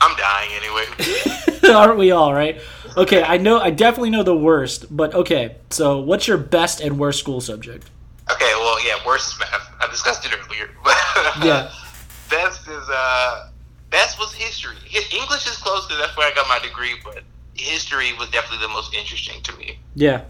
[0.00, 1.72] I'm dying anyway.
[1.72, 2.60] Aren't we all right?
[2.96, 3.60] Okay, I know.
[3.60, 5.56] I definitely know the worst, but okay.
[5.70, 7.88] So, what's your best and worst school subject?
[8.32, 9.70] Okay, well, yeah, worst is math.
[9.80, 10.96] I discussed it earlier, but
[11.44, 11.70] Yeah.
[12.30, 13.50] best is uh,
[13.90, 14.76] best was history.
[15.12, 17.22] English is close because that's where I got my degree, but
[17.54, 19.78] history was definitely the most interesting to me.
[19.94, 20.22] Yeah.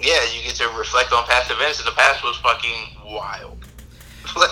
[0.00, 3.58] yeah, you get to reflect on past events, and the past was fucking wild.
[4.36, 4.50] like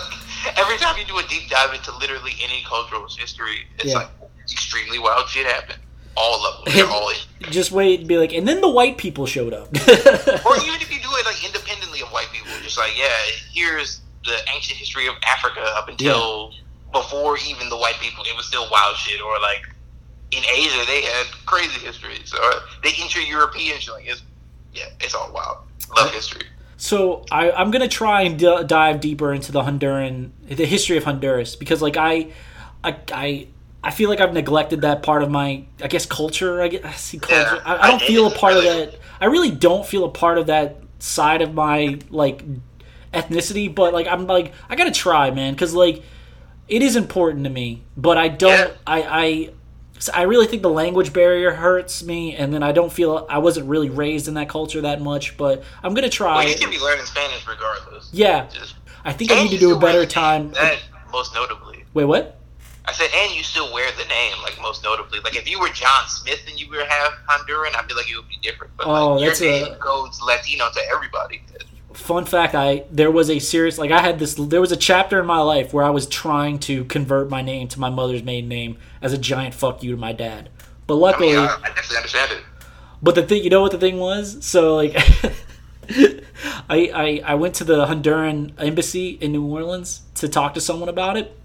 [0.57, 3.99] every time you do a deep dive into literally any cultural history, it's Yeah.
[3.99, 4.09] like
[4.51, 5.79] extremely wild shit happened.
[6.17, 7.15] All of them, they're all in.
[7.51, 9.67] Just wait and be like, and then the white people showed up.
[9.73, 9.73] or
[10.57, 13.09] even if you do it like independently of white people, just like yeah,
[13.53, 16.53] here's the ancient history of Africa up until
[16.91, 18.23] before even the white people.
[18.23, 19.21] It was still wild shit.
[19.21, 19.67] Or like
[20.31, 22.33] in Asia, they had crazy histories.
[22.33, 23.93] Or uh, the inter-European shit.
[23.93, 24.23] Like it's
[24.73, 25.57] yeah, it's all wild.
[25.95, 26.45] Love uh, history.
[26.77, 31.03] So I, I'm gonna try and d- dive deeper into the Honduran, the history of
[31.03, 32.31] Honduras, because like I,
[32.83, 33.47] I, I,
[33.83, 36.61] I feel like I've neglected that part of my, I guess, culture.
[36.61, 37.33] I guess culture.
[37.33, 38.95] Yeah, I, I don't I feel a part of that.
[39.19, 42.43] I really don't feel a part of that side of my like
[43.13, 43.73] ethnicity.
[43.73, 46.01] But like I'm like I gotta try, man, because like
[46.71, 47.83] it is important to me.
[47.95, 48.51] But I don't.
[48.69, 48.71] Yeah.
[48.87, 49.49] I I.
[50.15, 53.67] I really think the language barrier hurts me, and then I don't feel I wasn't
[53.67, 55.37] really raised in that culture that much.
[55.37, 56.37] But I'm gonna try.
[56.43, 58.09] Well, you can be learning Spanish regardless.
[58.11, 58.73] Yeah, Just,
[59.05, 60.53] I think I need to do a better time.
[60.53, 60.79] That
[61.11, 61.85] most notably.
[61.93, 62.39] Wait, what?
[62.83, 65.19] I said, and you still wear the name, like most notably.
[65.19, 68.15] Like if you were John Smith and you were half Honduran, I feel like it
[68.17, 68.73] would be different.
[68.75, 71.43] But Oh, like, your that's a- name goes Latino to everybody.
[71.93, 75.19] Fun fact i there was a serious like i had this there was a chapter
[75.19, 78.49] in my life where i was trying to convert my name to my mother's maiden
[78.49, 80.49] name as a giant fuck you to my dad.
[80.87, 82.43] But I luckily mean, I, I definitely understand it.
[83.01, 84.45] but the thing you know what the thing was?
[84.45, 84.93] So like
[86.69, 90.89] I, I i went to the honduran embassy in new orleans to talk to someone
[90.89, 91.37] about it.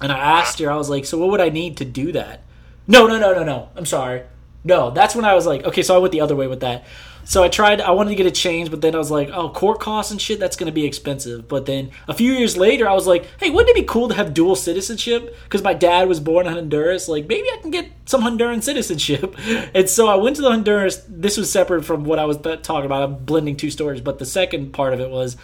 [0.00, 2.42] And i asked her i was like so what would i need to do that?
[2.86, 3.68] No no no no no.
[3.76, 4.22] I'm sorry.
[4.64, 6.84] No that's when i was like okay so i went the other way with that
[7.24, 7.80] so I tried.
[7.80, 10.20] I wanted to get a change, but then I was like, "Oh, court costs and
[10.20, 10.40] shit.
[10.40, 13.70] That's gonna be expensive." But then a few years later, I was like, "Hey, wouldn't
[13.70, 17.08] it be cool to have dual citizenship?" Because my dad was born in Honduras.
[17.08, 19.36] Like, maybe I can get some Honduran citizenship.
[19.74, 21.02] And so I went to the Honduras.
[21.08, 23.02] This was separate from what I was talking about.
[23.02, 24.00] I'm blending two stories.
[24.00, 25.36] But the second part of it was,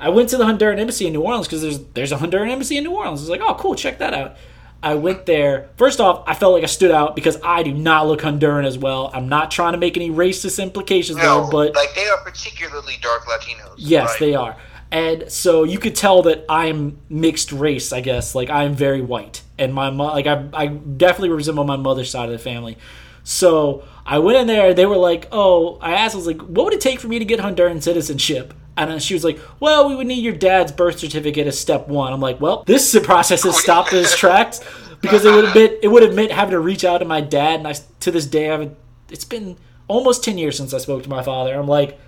[0.00, 2.76] I went to the Honduran embassy in New Orleans because there's there's a Honduran embassy
[2.76, 3.20] in New Orleans.
[3.20, 3.74] I was like, "Oh, cool.
[3.74, 4.36] Check that out."
[4.82, 5.70] I went there.
[5.76, 8.78] First off, I felt like I stood out because I do not look Honduran as
[8.78, 9.10] well.
[9.12, 12.94] I'm not trying to make any racist implications No, there, but like they are particularly
[13.02, 13.74] dark Latinos.
[13.76, 14.56] yes, Like, they are.
[14.90, 18.34] And so you could tell that I'm mixed race, I guess.
[18.34, 22.26] Like I'm very white, and my mo- like I I definitely resemble my mother's side
[22.26, 22.78] of the family.
[23.24, 24.72] So I went in there.
[24.72, 27.18] They were like, "Oh," I asked, "I was like, what would it take for me
[27.18, 30.98] to get Honduran citizenship?" And she was like, "Well, we would need your dad's birth
[30.98, 34.60] certificate as step one." I'm like, "Well, this process has stopped in its tracks
[35.00, 37.20] because it would have been it would have meant having to reach out to my
[37.20, 38.76] dad." And I to this day I haven't.
[39.10, 39.56] It's been
[39.88, 41.54] almost ten years since I spoke to my father.
[41.54, 41.98] I'm like,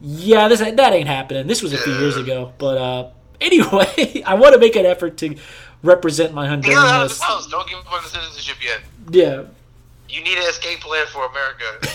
[0.00, 3.10] "Yeah, this that ain't happening." This was a few years ago, but uh,
[3.40, 5.36] anyway, I want to make an effort to
[5.82, 7.20] represent my Get out of Honduranness.
[7.20, 7.46] house.
[7.48, 8.80] Don't give up on citizenship yet.
[9.10, 9.42] Yeah.
[10.08, 11.88] You need an escape plan for America.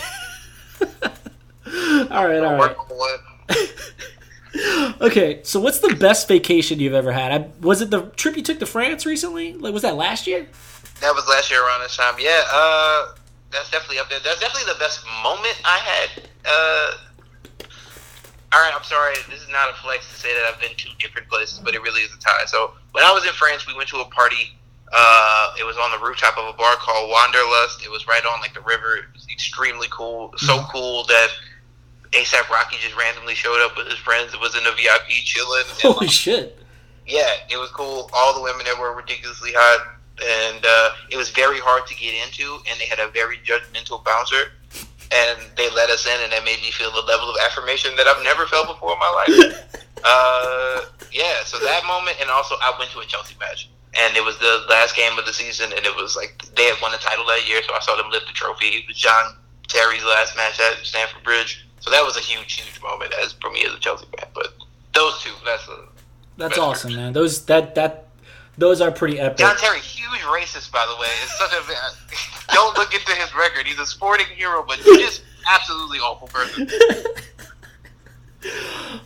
[2.11, 2.43] All right.
[2.43, 2.75] All right.
[4.53, 4.95] Work on one.
[5.01, 7.31] Okay, so what's the best vacation you've ever had?
[7.31, 9.53] I, was it the trip you took to France recently?
[9.53, 10.47] Like, was that last year?
[11.01, 12.15] That was last year around this time.
[12.19, 13.13] Yeah, uh,
[13.51, 14.19] that's definitely up there.
[14.23, 16.23] That's definitely the best moment I had.
[16.45, 16.97] Uh,
[18.53, 19.15] all right, I'm sorry.
[19.29, 21.81] This is not a flex to say that I've been two different places, but it
[21.81, 22.45] really is a tie.
[22.45, 24.57] So when I was in France, we went to a party.
[24.93, 27.83] Uh, it was on the rooftop of a bar called Wanderlust.
[27.83, 28.97] It was right on like the river.
[28.97, 30.33] It was extremely cool.
[30.37, 31.29] So cool that
[32.11, 34.33] ASAP Rocky just randomly showed up with his friends.
[34.33, 35.63] It was in the VIP chilling.
[35.81, 36.57] Holy shit!
[37.07, 38.09] yeah, it was cool.
[38.13, 42.15] All the women there were ridiculously hot, and uh, it was very hard to get
[42.25, 42.59] into.
[42.69, 44.55] And they had a very judgmental bouncer,
[45.11, 48.07] and they let us in, and that made me feel a level of affirmation that
[48.07, 49.35] I've never felt before in my life.
[50.03, 50.81] uh,
[51.11, 53.69] yeah, so that moment, and also I went to a Chelsea match,
[53.99, 56.79] and it was the last game of the season, and it was like they had
[56.81, 58.79] won the title that year, so I saw them lift the trophy.
[58.79, 59.35] It was John
[59.67, 63.51] Terry's last match at Stamford Bridge, so that was a huge, huge moment as for
[63.51, 64.27] me as a Chelsea fan.
[64.33, 64.53] But
[64.93, 65.79] those two, that's a
[66.37, 67.13] That's awesome, man.
[67.13, 68.07] Those that that
[68.57, 69.37] those are pretty epic.
[69.37, 71.07] John Terry, huge racist, by the way.
[71.23, 73.67] It's such a don't look into his record.
[73.67, 76.69] He's a sporting hero, but just absolutely awful person.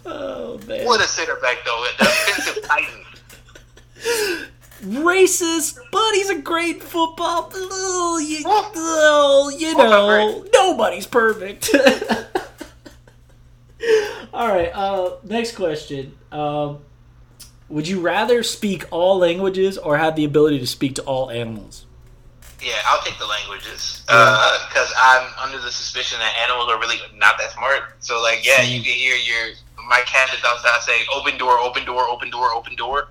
[0.05, 3.05] Oh man, What a center back though, the offensive titan.
[5.03, 7.49] racist, but he's a great football.
[7.53, 11.69] Oh, you, Well, oh, you know, nobody's perfect.
[14.33, 14.71] All right.
[14.73, 16.17] Uh, next question.
[16.31, 16.79] Um,
[17.69, 21.85] would you rather speak all languages or have the ability to speak to all animals?
[22.61, 27.37] Yeah, I'll take the languages because I'm under the suspicion that animals are really not
[27.39, 27.83] that smart.
[27.99, 29.55] So like, yeah, you can hear your
[29.87, 33.07] my cat is outside saying "open door, open door, open door, open door."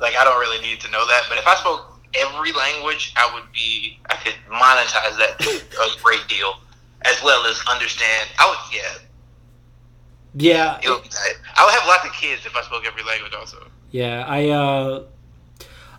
[0.00, 1.24] Like, I don't really need to know that.
[1.28, 5.40] But if I spoke every language, I would be I could monetize that
[5.98, 6.54] a great deal,
[7.02, 8.28] as well as understand.
[8.38, 9.03] I would, yeah,
[10.34, 10.78] Yeah.
[10.82, 13.32] I would have lots of kids if I spoke every language.
[13.34, 15.02] Also, Yeah, I uh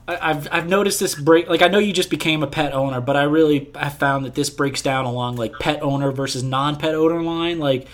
[0.07, 3.01] I- I've I've noticed this break like I know you just became a pet owner,
[3.01, 6.75] but I really have found that this breaks down along like pet owner versus non
[6.75, 7.59] pet owner line.
[7.59, 7.87] Like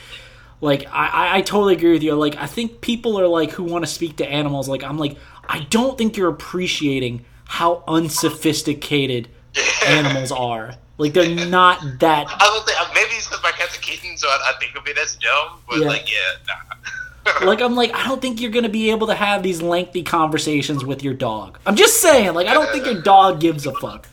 [0.62, 2.16] like I- I totally agree with you.
[2.16, 5.18] Like I think people are like who want to speak to animals, like I'm like,
[5.48, 9.28] I don't think you're appreciating how unsophisticated
[9.86, 10.76] animals are.
[11.02, 14.28] Like they're not that I don't think maybe it's because my cat's a kitten, so
[14.28, 15.60] I, I think of it as dumb.
[15.68, 15.88] But Yeah.
[15.88, 17.46] like, yeah, nah.
[17.46, 20.86] like I'm like I don't think you're gonna be able to have these lengthy conversations
[20.86, 21.58] with your dog.
[21.66, 24.08] I'm just saying, like I don't think your dog gives a fuck.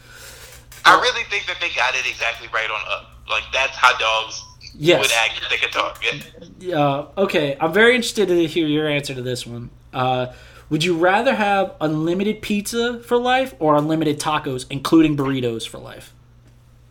[0.85, 3.10] I really think that they got it exactly right on up.
[3.28, 4.43] Like that's how dogs
[4.74, 5.01] Yes.
[5.02, 6.02] would act if they could talk.
[6.59, 6.78] Yeah.
[6.78, 9.70] Uh, okay, I'm very interested to hear your answer to this one.
[9.93, 10.28] Uh,
[10.70, 16.15] would you rather have unlimited pizza for life or unlimited tacos, including burritos, for life?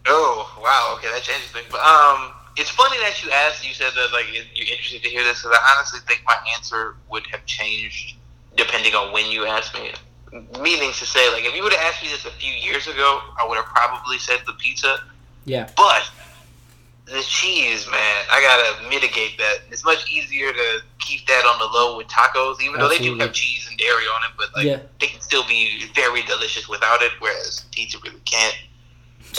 [0.08, 1.68] Oh wow, okay, that changes things.
[1.70, 3.68] But um, it's funny that you asked.
[3.68, 6.96] You said that like you're interested to hear this because I honestly think my answer
[7.10, 8.16] would have changed
[8.56, 9.92] depending on when you asked me.
[10.62, 13.22] Meaning to say, like if you would have asked me this a few years ago,
[13.40, 15.02] I would have probably said the pizza.
[15.46, 15.70] Yeah.
[15.78, 16.10] But
[17.06, 19.60] the cheese, man, I gotta mitigate that.
[19.72, 23.18] It's much easier to keep that on the low with tacos, even though they do
[23.18, 24.80] have cheese and dairy on it, but like Yeah.
[25.00, 28.56] they can still be very delicious without it, whereas pizza really can't.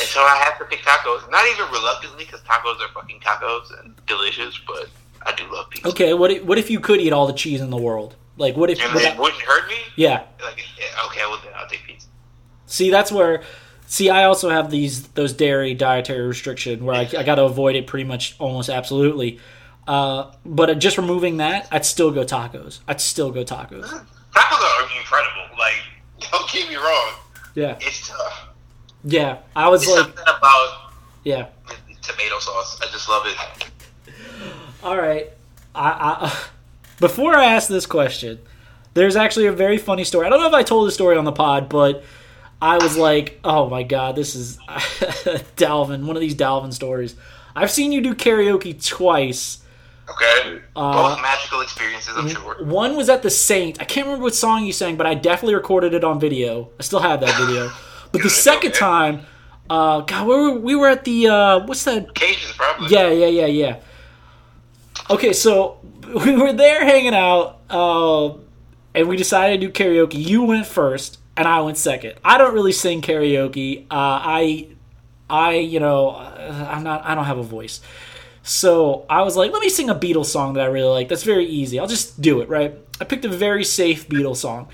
[0.00, 3.78] And so I have to pick tacos, not even reluctantly, because tacos are fucking tacos
[3.80, 4.88] and delicious, but
[5.24, 5.88] I do love pizza.
[5.88, 8.14] Okay, what if, what if you could eat all the cheese in the world?
[8.36, 8.80] Like, what if?
[8.80, 9.76] And it wouldn't hurt me.
[9.96, 10.24] yeah.
[10.42, 12.06] Like, yeah, okay, well then I'll take pizza.
[12.66, 13.42] See, that's where.
[13.86, 17.74] See, I also have these those dairy dietary restriction where I, I got to avoid
[17.74, 19.40] it pretty much almost absolutely.
[19.88, 22.80] Uh, but just removing that, I'd still go tacos.
[22.86, 23.86] I'd still go tacos.
[23.86, 25.56] Tacos are incredible.
[25.58, 25.74] Like,
[26.30, 27.12] don't get me wrong,
[27.54, 28.47] Yeah, it's tough.
[29.08, 29.38] Yeah.
[29.56, 30.92] I was It's like, something about
[31.24, 31.46] yeah.
[32.02, 32.78] tomato sauce.
[32.82, 33.36] I just love it.
[34.82, 35.30] All right.
[35.74, 35.90] I,
[36.30, 36.44] I
[37.00, 38.38] before I ask this question,
[38.94, 40.26] there's actually a very funny story.
[40.26, 42.02] I don't know if I told this story on the pod, but
[42.60, 44.56] I was like, "Oh my god, this is
[45.56, 47.14] Dalvin, one of these Dalvin stories."
[47.54, 49.62] I've seen you do karaoke twice.
[50.10, 52.14] Okay, Uh, both magical experiences.
[52.16, 52.64] I'm sure.
[52.64, 53.80] One was at the Saint.
[53.80, 56.70] I can't remember what song you sang, but I definitely recorded it on video.
[56.80, 57.70] I still have that video.
[58.12, 58.78] But the second okay.
[58.78, 59.20] time,
[59.70, 62.88] uh, God, we were, we were at the uh, what's that Occasions probably.
[62.88, 63.76] Yeah, yeah, yeah, yeah.
[65.10, 65.78] Okay, so
[66.24, 68.34] we were there hanging out, uh,
[68.94, 70.14] and we decided to do karaoke.
[70.14, 72.14] You went first, and I went second.
[72.24, 73.84] I don't really sing karaoke.
[73.84, 74.68] Uh, I,
[75.28, 77.04] I, you know, uh, I'm not.
[77.04, 77.80] I don't have a voice.
[78.42, 81.08] So I was like, let me sing a Beatles song that I really like.
[81.08, 81.78] That's very easy.
[81.78, 82.74] I'll just do it, right?
[82.98, 84.68] I picked a very safe Beatles song.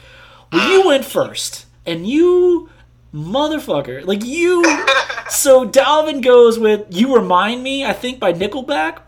[0.52, 2.68] Well, you went first, and you,
[3.14, 4.62] motherfucker, like you.
[5.30, 8.98] So Dalvin goes with "You Remind Me," I think by Nickelback,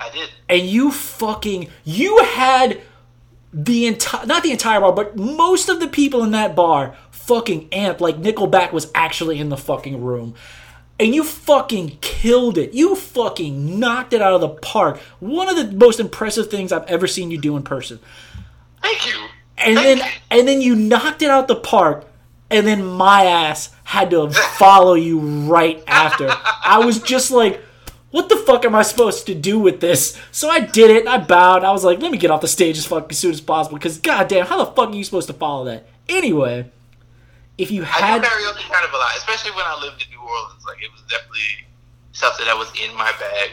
[0.00, 0.30] I did.
[0.48, 2.80] and you fucking you had
[3.52, 7.68] the entire not the entire bar, but most of the people in that bar fucking
[7.68, 10.34] amped like Nickelback was actually in the fucking room.
[10.98, 12.72] And you fucking killed it.
[12.72, 14.98] You fucking knocked it out of the park.
[15.20, 18.00] One of the most impressive things I've ever seen you do in person.
[18.80, 19.26] Thank you.
[19.58, 20.04] And Thank then you.
[20.30, 22.06] and then you knocked it out the park
[22.50, 26.28] and then my ass had to follow you right after.
[26.64, 27.60] I was just like
[28.16, 30.18] what the fuck am I supposed to do with this?
[30.32, 31.06] So I did it.
[31.06, 31.64] I bowed.
[31.64, 33.76] I was like, let me get off the stage as fucking soon as possible.
[33.76, 35.86] Because goddamn, how the fuck are you supposed to follow that?
[36.08, 36.70] Anyway,
[37.58, 40.10] if you I had, do karaoke kind of a lot, especially when I lived in
[40.10, 40.64] New Orleans.
[40.66, 41.66] Like it was definitely
[42.12, 43.50] something that was in my bag.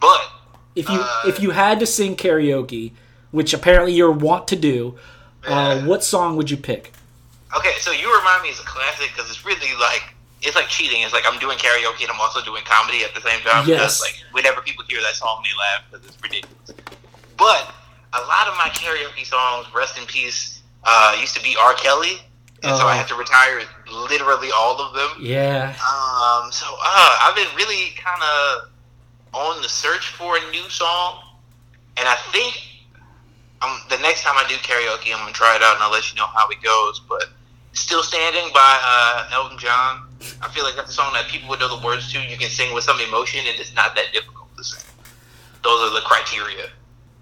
[0.00, 0.30] But
[0.76, 2.92] if you uh, if you had to sing karaoke,
[3.30, 4.96] which apparently you're want to do,
[5.48, 6.92] uh, what song would you pick?
[7.56, 11.00] Okay, so you remind me is a classic because it's really like it's like cheating.
[11.02, 13.66] It's like I'm doing karaoke and I'm also doing comedy at the same time.
[13.66, 13.98] Yes.
[13.98, 16.72] Because like whenever people hear that song, they laugh because it's ridiculous.
[17.38, 17.72] But
[18.12, 21.74] a lot of my karaoke songs, rest in peace, uh, used to be R.
[21.74, 22.20] Kelly,
[22.62, 22.88] and so Oh.
[22.88, 25.10] I had to retire literally all of them.
[25.20, 28.68] Yeah, Um, so uh, I've been really kind of
[29.34, 31.22] on the search for a new song,
[31.96, 32.56] and I think
[33.62, 36.10] um, the next time I do karaoke, I'm gonna try it out and I'll let
[36.12, 37.00] you know how it goes.
[37.08, 37.24] But
[37.76, 40.08] "Still Standing" by uh, Elton John.
[40.42, 42.20] I feel like that's a song that people would know the words to.
[42.20, 44.82] You can sing with some emotion, and it's not that difficult to sing.
[45.62, 46.70] Those are the criteria.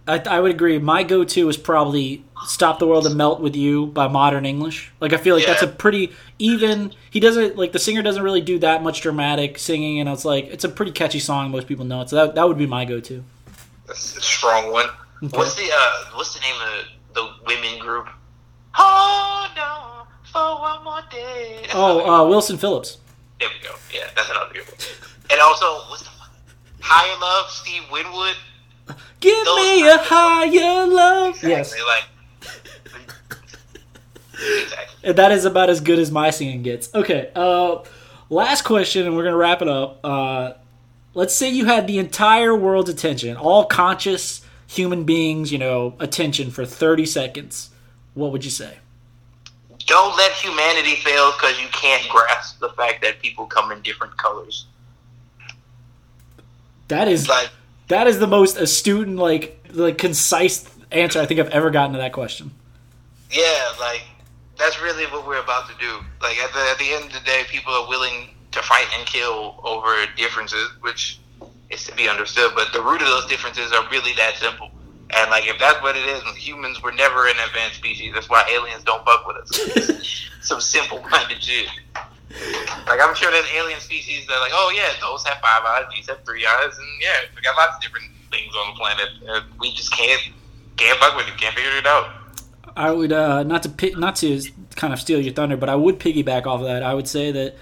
[0.06, 0.78] I, I would agree.
[0.78, 4.92] My go-to is probably "Stop the World and Melt with You" by Modern English.
[5.00, 6.92] Like I feel like that's a pretty even.
[7.10, 10.46] He doesn't like the singer doesn't really do that much dramatic singing, and it's like
[10.46, 11.50] it's a pretty catchy song.
[11.50, 13.24] Most people know it, so that that would be my go-to.
[13.86, 14.88] That's a strong one.
[15.22, 15.36] Okay.
[15.36, 18.08] What's the uh, What's the name of the women group?
[18.72, 20.03] Hold on
[20.34, 21.58] for one more day.
[21.62, 22.98] That's Oh, uh, Wilson Phillips.
[23.40, 23.74] There we go.
[23.92, 24.76] Yeah, that's another good one.
[25.30, 26.30] And also, what's the fuck?
[26.80, 28.36] Higher Love, Steve Winwood.
[29.20, 31.42] Give Those- me a higher love.
[31.42, 32.04] Yes, Exactly, Like,
[34.34, 34.94] exactly.
[35.04, 36.94] And that is about as good as my singing gets.
[36.94, 37.78] Okay, uh,
[38.30, 40.00] last question, and we're gonna wrap it up.
[40.04, 40.52] Uh,
[41.14, 46.50] let's say you had the entire world's attention, all conscious human beings, you know, attention
[46.50, 47.70] for thirty seconds.
[48.14, 48.78] What would you say?
[49.86, 54.16] Don't let humanity fail because you can't grasp the fact that people come in different
[54.16, 54.66] colors.
[56.88, 57.50] That is Like,
[57.88, 61.92] that is the most astute and like like concise answer I think I've ever gotten
[61.92, 62.52] to that question.
[63.30, 64.02] yeah, like
[64.56, 65.98] that's really what we're about to do.
[66.22, 69.06] Like at the at the end of the day, people are willing to fight and
[69.06, 71.18] kill over differences, which
[71.70, 72.52] is to be understood.
[72.54, 74.70] But the root of those differences are really that simple.
[75.10, 78.12] And like if that's what it is, humans were never an advanced species.
[78.14, 80.28] That's why aliens don't fuck with us.
[80.40, 81.68] Some simple minded shit.
[82.86, 86.08] Like I'm sure there's alien species that like, oh yeah, those have five eyes, these
[86.08, 89.08] have three eyes, and yeah, we got lots of different things on the planet.
[89.26, 90.20] And we just can't
[90.76, 92.10] can't fuck with it, can't figure it out.
[92.76, 94.42] I would uh, not to pi- not to
[94.74, 96.82] kind of steal your thunder, but I would piggyback off of that.
[96.82, 97.56] I would say that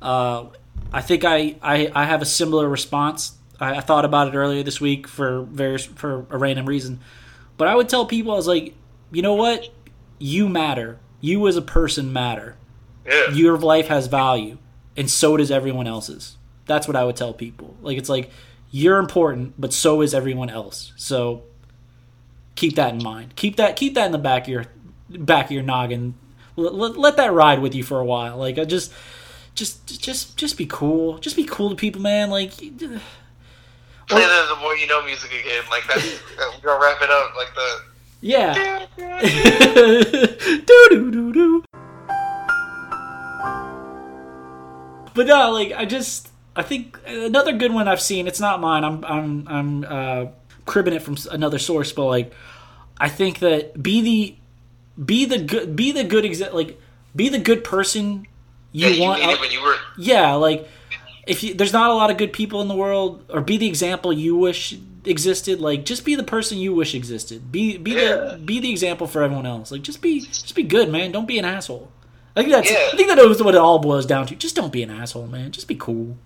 [0.00, 0.46] uh,
[0.92, 3.36] I think I, I I have a similar response.
[3.64, 7.00] I, I thought about it earlier this week for various for a random reason.
[7.56, 8.74] But I would tell people I was like,
[9.10, 9.68] you know what?
[10.18, 10.98] You matter.
[11.20, 12.56] You as a person matter.
[13.06, 13.30] Yeah.
[13.30, 14.58] Your life has value,
[14.96, 16.36] and so does everyone else's.
[16.66, 17.76] That's what I would tell people.
[17.82, 18.30] Like it's like
[18.70, 20.92] you're important, but so is everyone else.
[20.96, 21.44] So
[22.54, 23.36] keep that in mind.
[23.36, 24.64] Keep that keep that in the back of your
[25.10, 26.14] back of your noggin.
[26.56, 28.36] Let, let, let that ride with you for a while.
[28.36, 28.92] Like I just
[29.54, 31.18] just just just be cool.
[31.18, 32.30] Just be cool to people, man.
[32.30, 32.52] Like
[34.08, 35.64] Play the, the more you know music again.
[35.70, 37.34] Like that's we're gonna wrap it up.
[37.36, 37.80] Like the
[38.20, 38.86] yeah.
[40.66, 41.64] do do do do.
[45.14, 48.26] But no, like I just I think another good one I've seen.
[48.26, 48.84] It's not mine.
[48.84, 50.26] I'm I'm I'm uh,
[50.66, 52.32] cribbing it from another source, but like
[52.98, 54.36] I think that be the
[55.02, 56.80] be the good be the good exa- like
[57.14, 58.26] be the good person
[58.72, 59.40] you yeah, you want.
[59.40, 60.68] when you were yeah, like
[61.26, 63.66] if you, there's not a lot of good people in the world, or be the
[63.66, 65.60] example you wish existed.
[65.60, 67.50] Like just be the person you wish existed.
[67.52, 68.00] Be be Yeah.
[68.32, 69.70] the be the example for everyone else.
[69.70, 71.12] Like just be just be good, man.
[71.12, 71.90] Don't be an asshole.
[72.36, 72.88] I think that's Yeah.
[72.92, 74.34] I think that is what it all boils down to.
[74.34, 75.50] Just don't be an asshole, man.
[75.52, 76.16] Just be cool.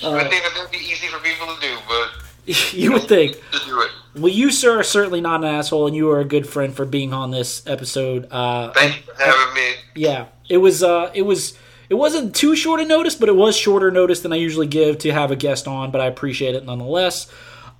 [0.00, 2.10] I think that that'd be easy for people to do, but
[2.72, 3.32] you would think.
[3.66, 3.90] do it.
[4.14, 6.84] Well, you, sir, are certainly not an asshole, and you are a good friend for
[6.84, 8.26] being on this episode.
[8.30, 9.74] Uh, Thank you for having me.
[9.94, 10.82] yeah, it was.
[10.82, 11.56] Uh, it was.
[11.88, 14.98] It wasn't too short a notice, but it was shorter notice than I usually give
[14.98, 15.90] to have a guest on.
[15.90, 17.30] But I appreciate it nonetheless.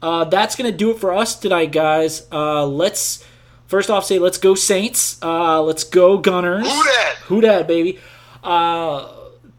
[0.01, 2.27] Uh, that's gonna do it for us tonight, guys.
[2.33, 3.25] Uh, let's
[3.67, 5.19] first off say let's go Saints.
[5.23, 6.67] Uh, let's go Gunners.
[6.67, 7.15] Who that?
[7.27, 7.99] Who dat, baby?
[8.43, 9.13] Uh,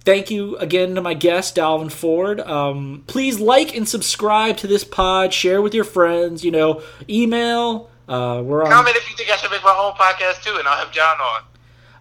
[0.05, 2.39] thank you again to my guest, Dalvin Ford.
[2.39, 5.33] Um, please like and subscribe to this pod.
[5.33, 6.43] Share with your friends.
[6.43, 7.89] You know, email.
[8.07, 8.71] Uh, we're on.
[8.71, 11.19] Comment if you think I should make my own podcast too, and I'll have John
[11.19, 11.41] on.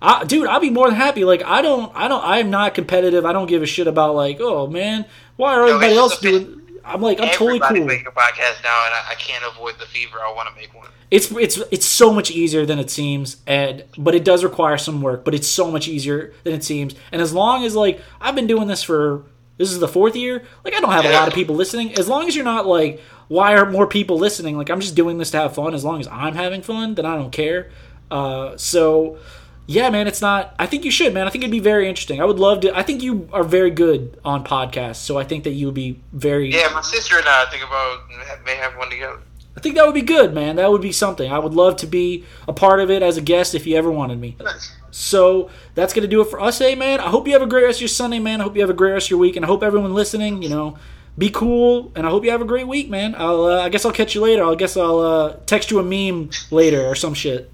[0.01, 1.25] I, dude, I'll be more than happy.
[1.25, 3.25] Like, I don't, I don't, I'm not competitive.
[3.25, 5.07] I don't give a shit about like, oh man,
[5.37, 6.63] why are everybody else doing?
[6.85, 7.85] I'm like, I'm totally cool.
[7.85, 10.19] making a podcast now, and I, I can't avoid the fever.
[10.21, 10.89] I want to make one.
[11.11, 15.01] It's it's it's so much easier than it seems, and but it does require some
[15.01, 15.25] work.
[15.25, 16.95] But it's so much easier than it seems.
[17.13, 19.25] And as long as like I've been doing this for
[19.59, 21.95] this is the fourth year, like I don't have a lot of people listening.
[21.99, 24.57] As long as you're not like, why aren't more people listening?
[24.57, 25.75] Like I'm just doing this to have fun.
[25.75, 27.71] As long as I'm having fun, then I don't care.
[28.11, 29.19] Uh, so
[29.69, 30.55] yeah, man, it's not.
[30.59, 31.27] I think you should, man.
[31.27, 32.23] I think it'd be very interesting.
[32.23, 32.75] I would love to.
[32.75, 36.01] I think you are very good on podcasts, so I think that you would be
[36.15, 36.51] very.
[36.51, 39.21] Yeah, my sister and I I think about may have one together.
[39.55, 40.57] I think that would be good, man.
[40.57, 41.31] That would be something.
[41.31, 43.91] I would love to be a part of it as a guest if you ever
[43.91, 44.37] wanted me.
[44.41, 44.73] Nice.
[44.91, 47.01] So that's gonna do it for us, hey man.
[47.01, 48.41] I hope you have a great rest of your Sunday, man.
[48.41, 50.43] I hope you have a great rest of your week, and I hope everyone listening,
[50.43, 50.79] you know,
[51.19, 53.15] be cool, and I hope you have a great week, man.
[53.19, 54.45] I'll, uh, I guess I'll catch you later.
[54.45, 57.51] I guess I'll uh, text you a meme later or some shit,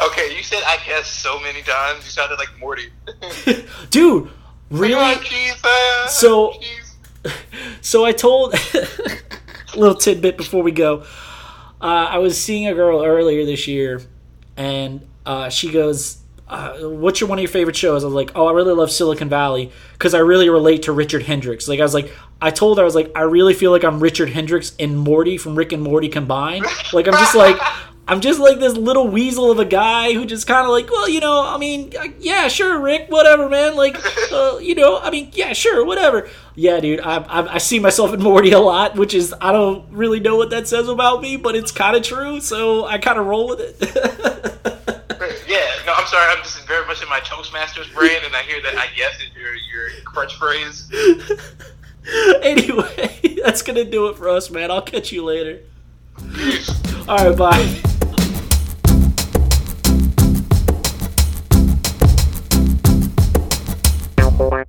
[0.00, 2.04] Okay, you said I guess so many times.
[2.04, 2.90] You sounded like Morty.
[3.90, 4.30] dude.
[4.70, 5.14] Really?
[6.08, 6.54] So-.
[7.80, 8.86] So I told a
[9.76, 11.04] little tidbit before we go.
[11.80, 14.02] Uh, I was seeing a girl earlier this year,
[14.56, 18.32] and uh, she goes, uh, "What's your one of your favorite shows?" I was like,
[18.34, 21.82] "Oh, I really love Silicon Valley because I really relate to Richard Hendricks." Like I
[21.82, 22.12] was like,
[22.42, 25.38] I told her I was like, I really feel like I'm Richard Hendricks and Morty
[25.38, 26.66] from Rick and Morty combined.
[26.92, 27.58] Like I'm just like.
[28.06, 31.08] I'm just like this little weasel of a guy who just kind of like, well,
[31.08, 33.76] you know, I mean, uh, yeah, sure, Rick, whatever, man.
[33.76, 33.96] Like,
[34.30, 36.28] uh, you know, I mean, yeah, sure, whatever.
[36.54, 39.90] Yeah, dude, I, I, I see myself in Morty a lot, which is, I don't
[39.90, 43.18] really know what that says about me, but it's kind of true, so I kind
[43.18, 44.60] of roll with it.
[45.46, 46.32] Yeah, no, I'm sorry.
[46.32, 49.30] I'm just very much in my Toastmasters brain, and I hear that I guess is
[49.36, 50.90] your your crutch phrase.
[52.42, 54.70] anyway, that's going to do it for us, man.
[54.70, 55.60] I'll catch you later.
[57.08, 57.90] All right, bye.
[64.36, 64.64] So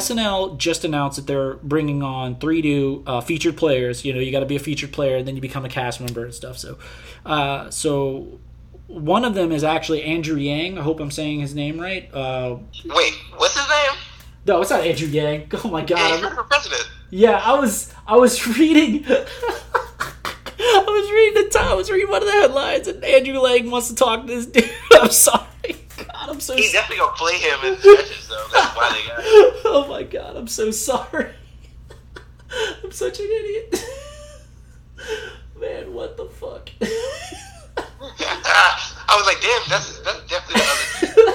[0.00, 4.04] SNL just announced that they're bringing on three new uh, featured players.
[4.04, 6.00] You know, you got to be a featured player, and then you become a cast
[6.00, 6.58] member and stuff.
[6.58, 6.78] So,
[7.26, 8.38] uh, so
[8.86, 10.78] one of them is actually Andrew Yang.
[10.78, 12.12] I hope I'm saying his name right.
[12.12, 13.98] Uh, Wait, what's his name?
[14.46, 15.50] no, it's not Andrew Yang.
[15.64, 15.86] Oh my Yeah,
[16.20, 16.34] god.
[16.34, 16.88] for president.
[17.10, 22.22] Yeah, I was I was reading I was reading the time I was reading one
[22.22, 24.70] of the headlines and Andrew Yang wants to talk to this dude.
[24.92, 25.46] I'm sorry
[26.04, 26.54] god, I'm so.
[26.56, 26.82] He's sorry.
[26.82, 28.46] definitely gonna play him in the though.
[28.52, 29.18] That's why they got.
[29.18, 29.24] Him.
[29.64, 31.30] oh my god, I'm so sorry.
[32.84, 33.84] I'm such an idiot.
[35.58, 36.70] Man, what the fuck?
[36.82, 36.86] I
[39.16, 41.30] was like, damn, that's that's definitely the other.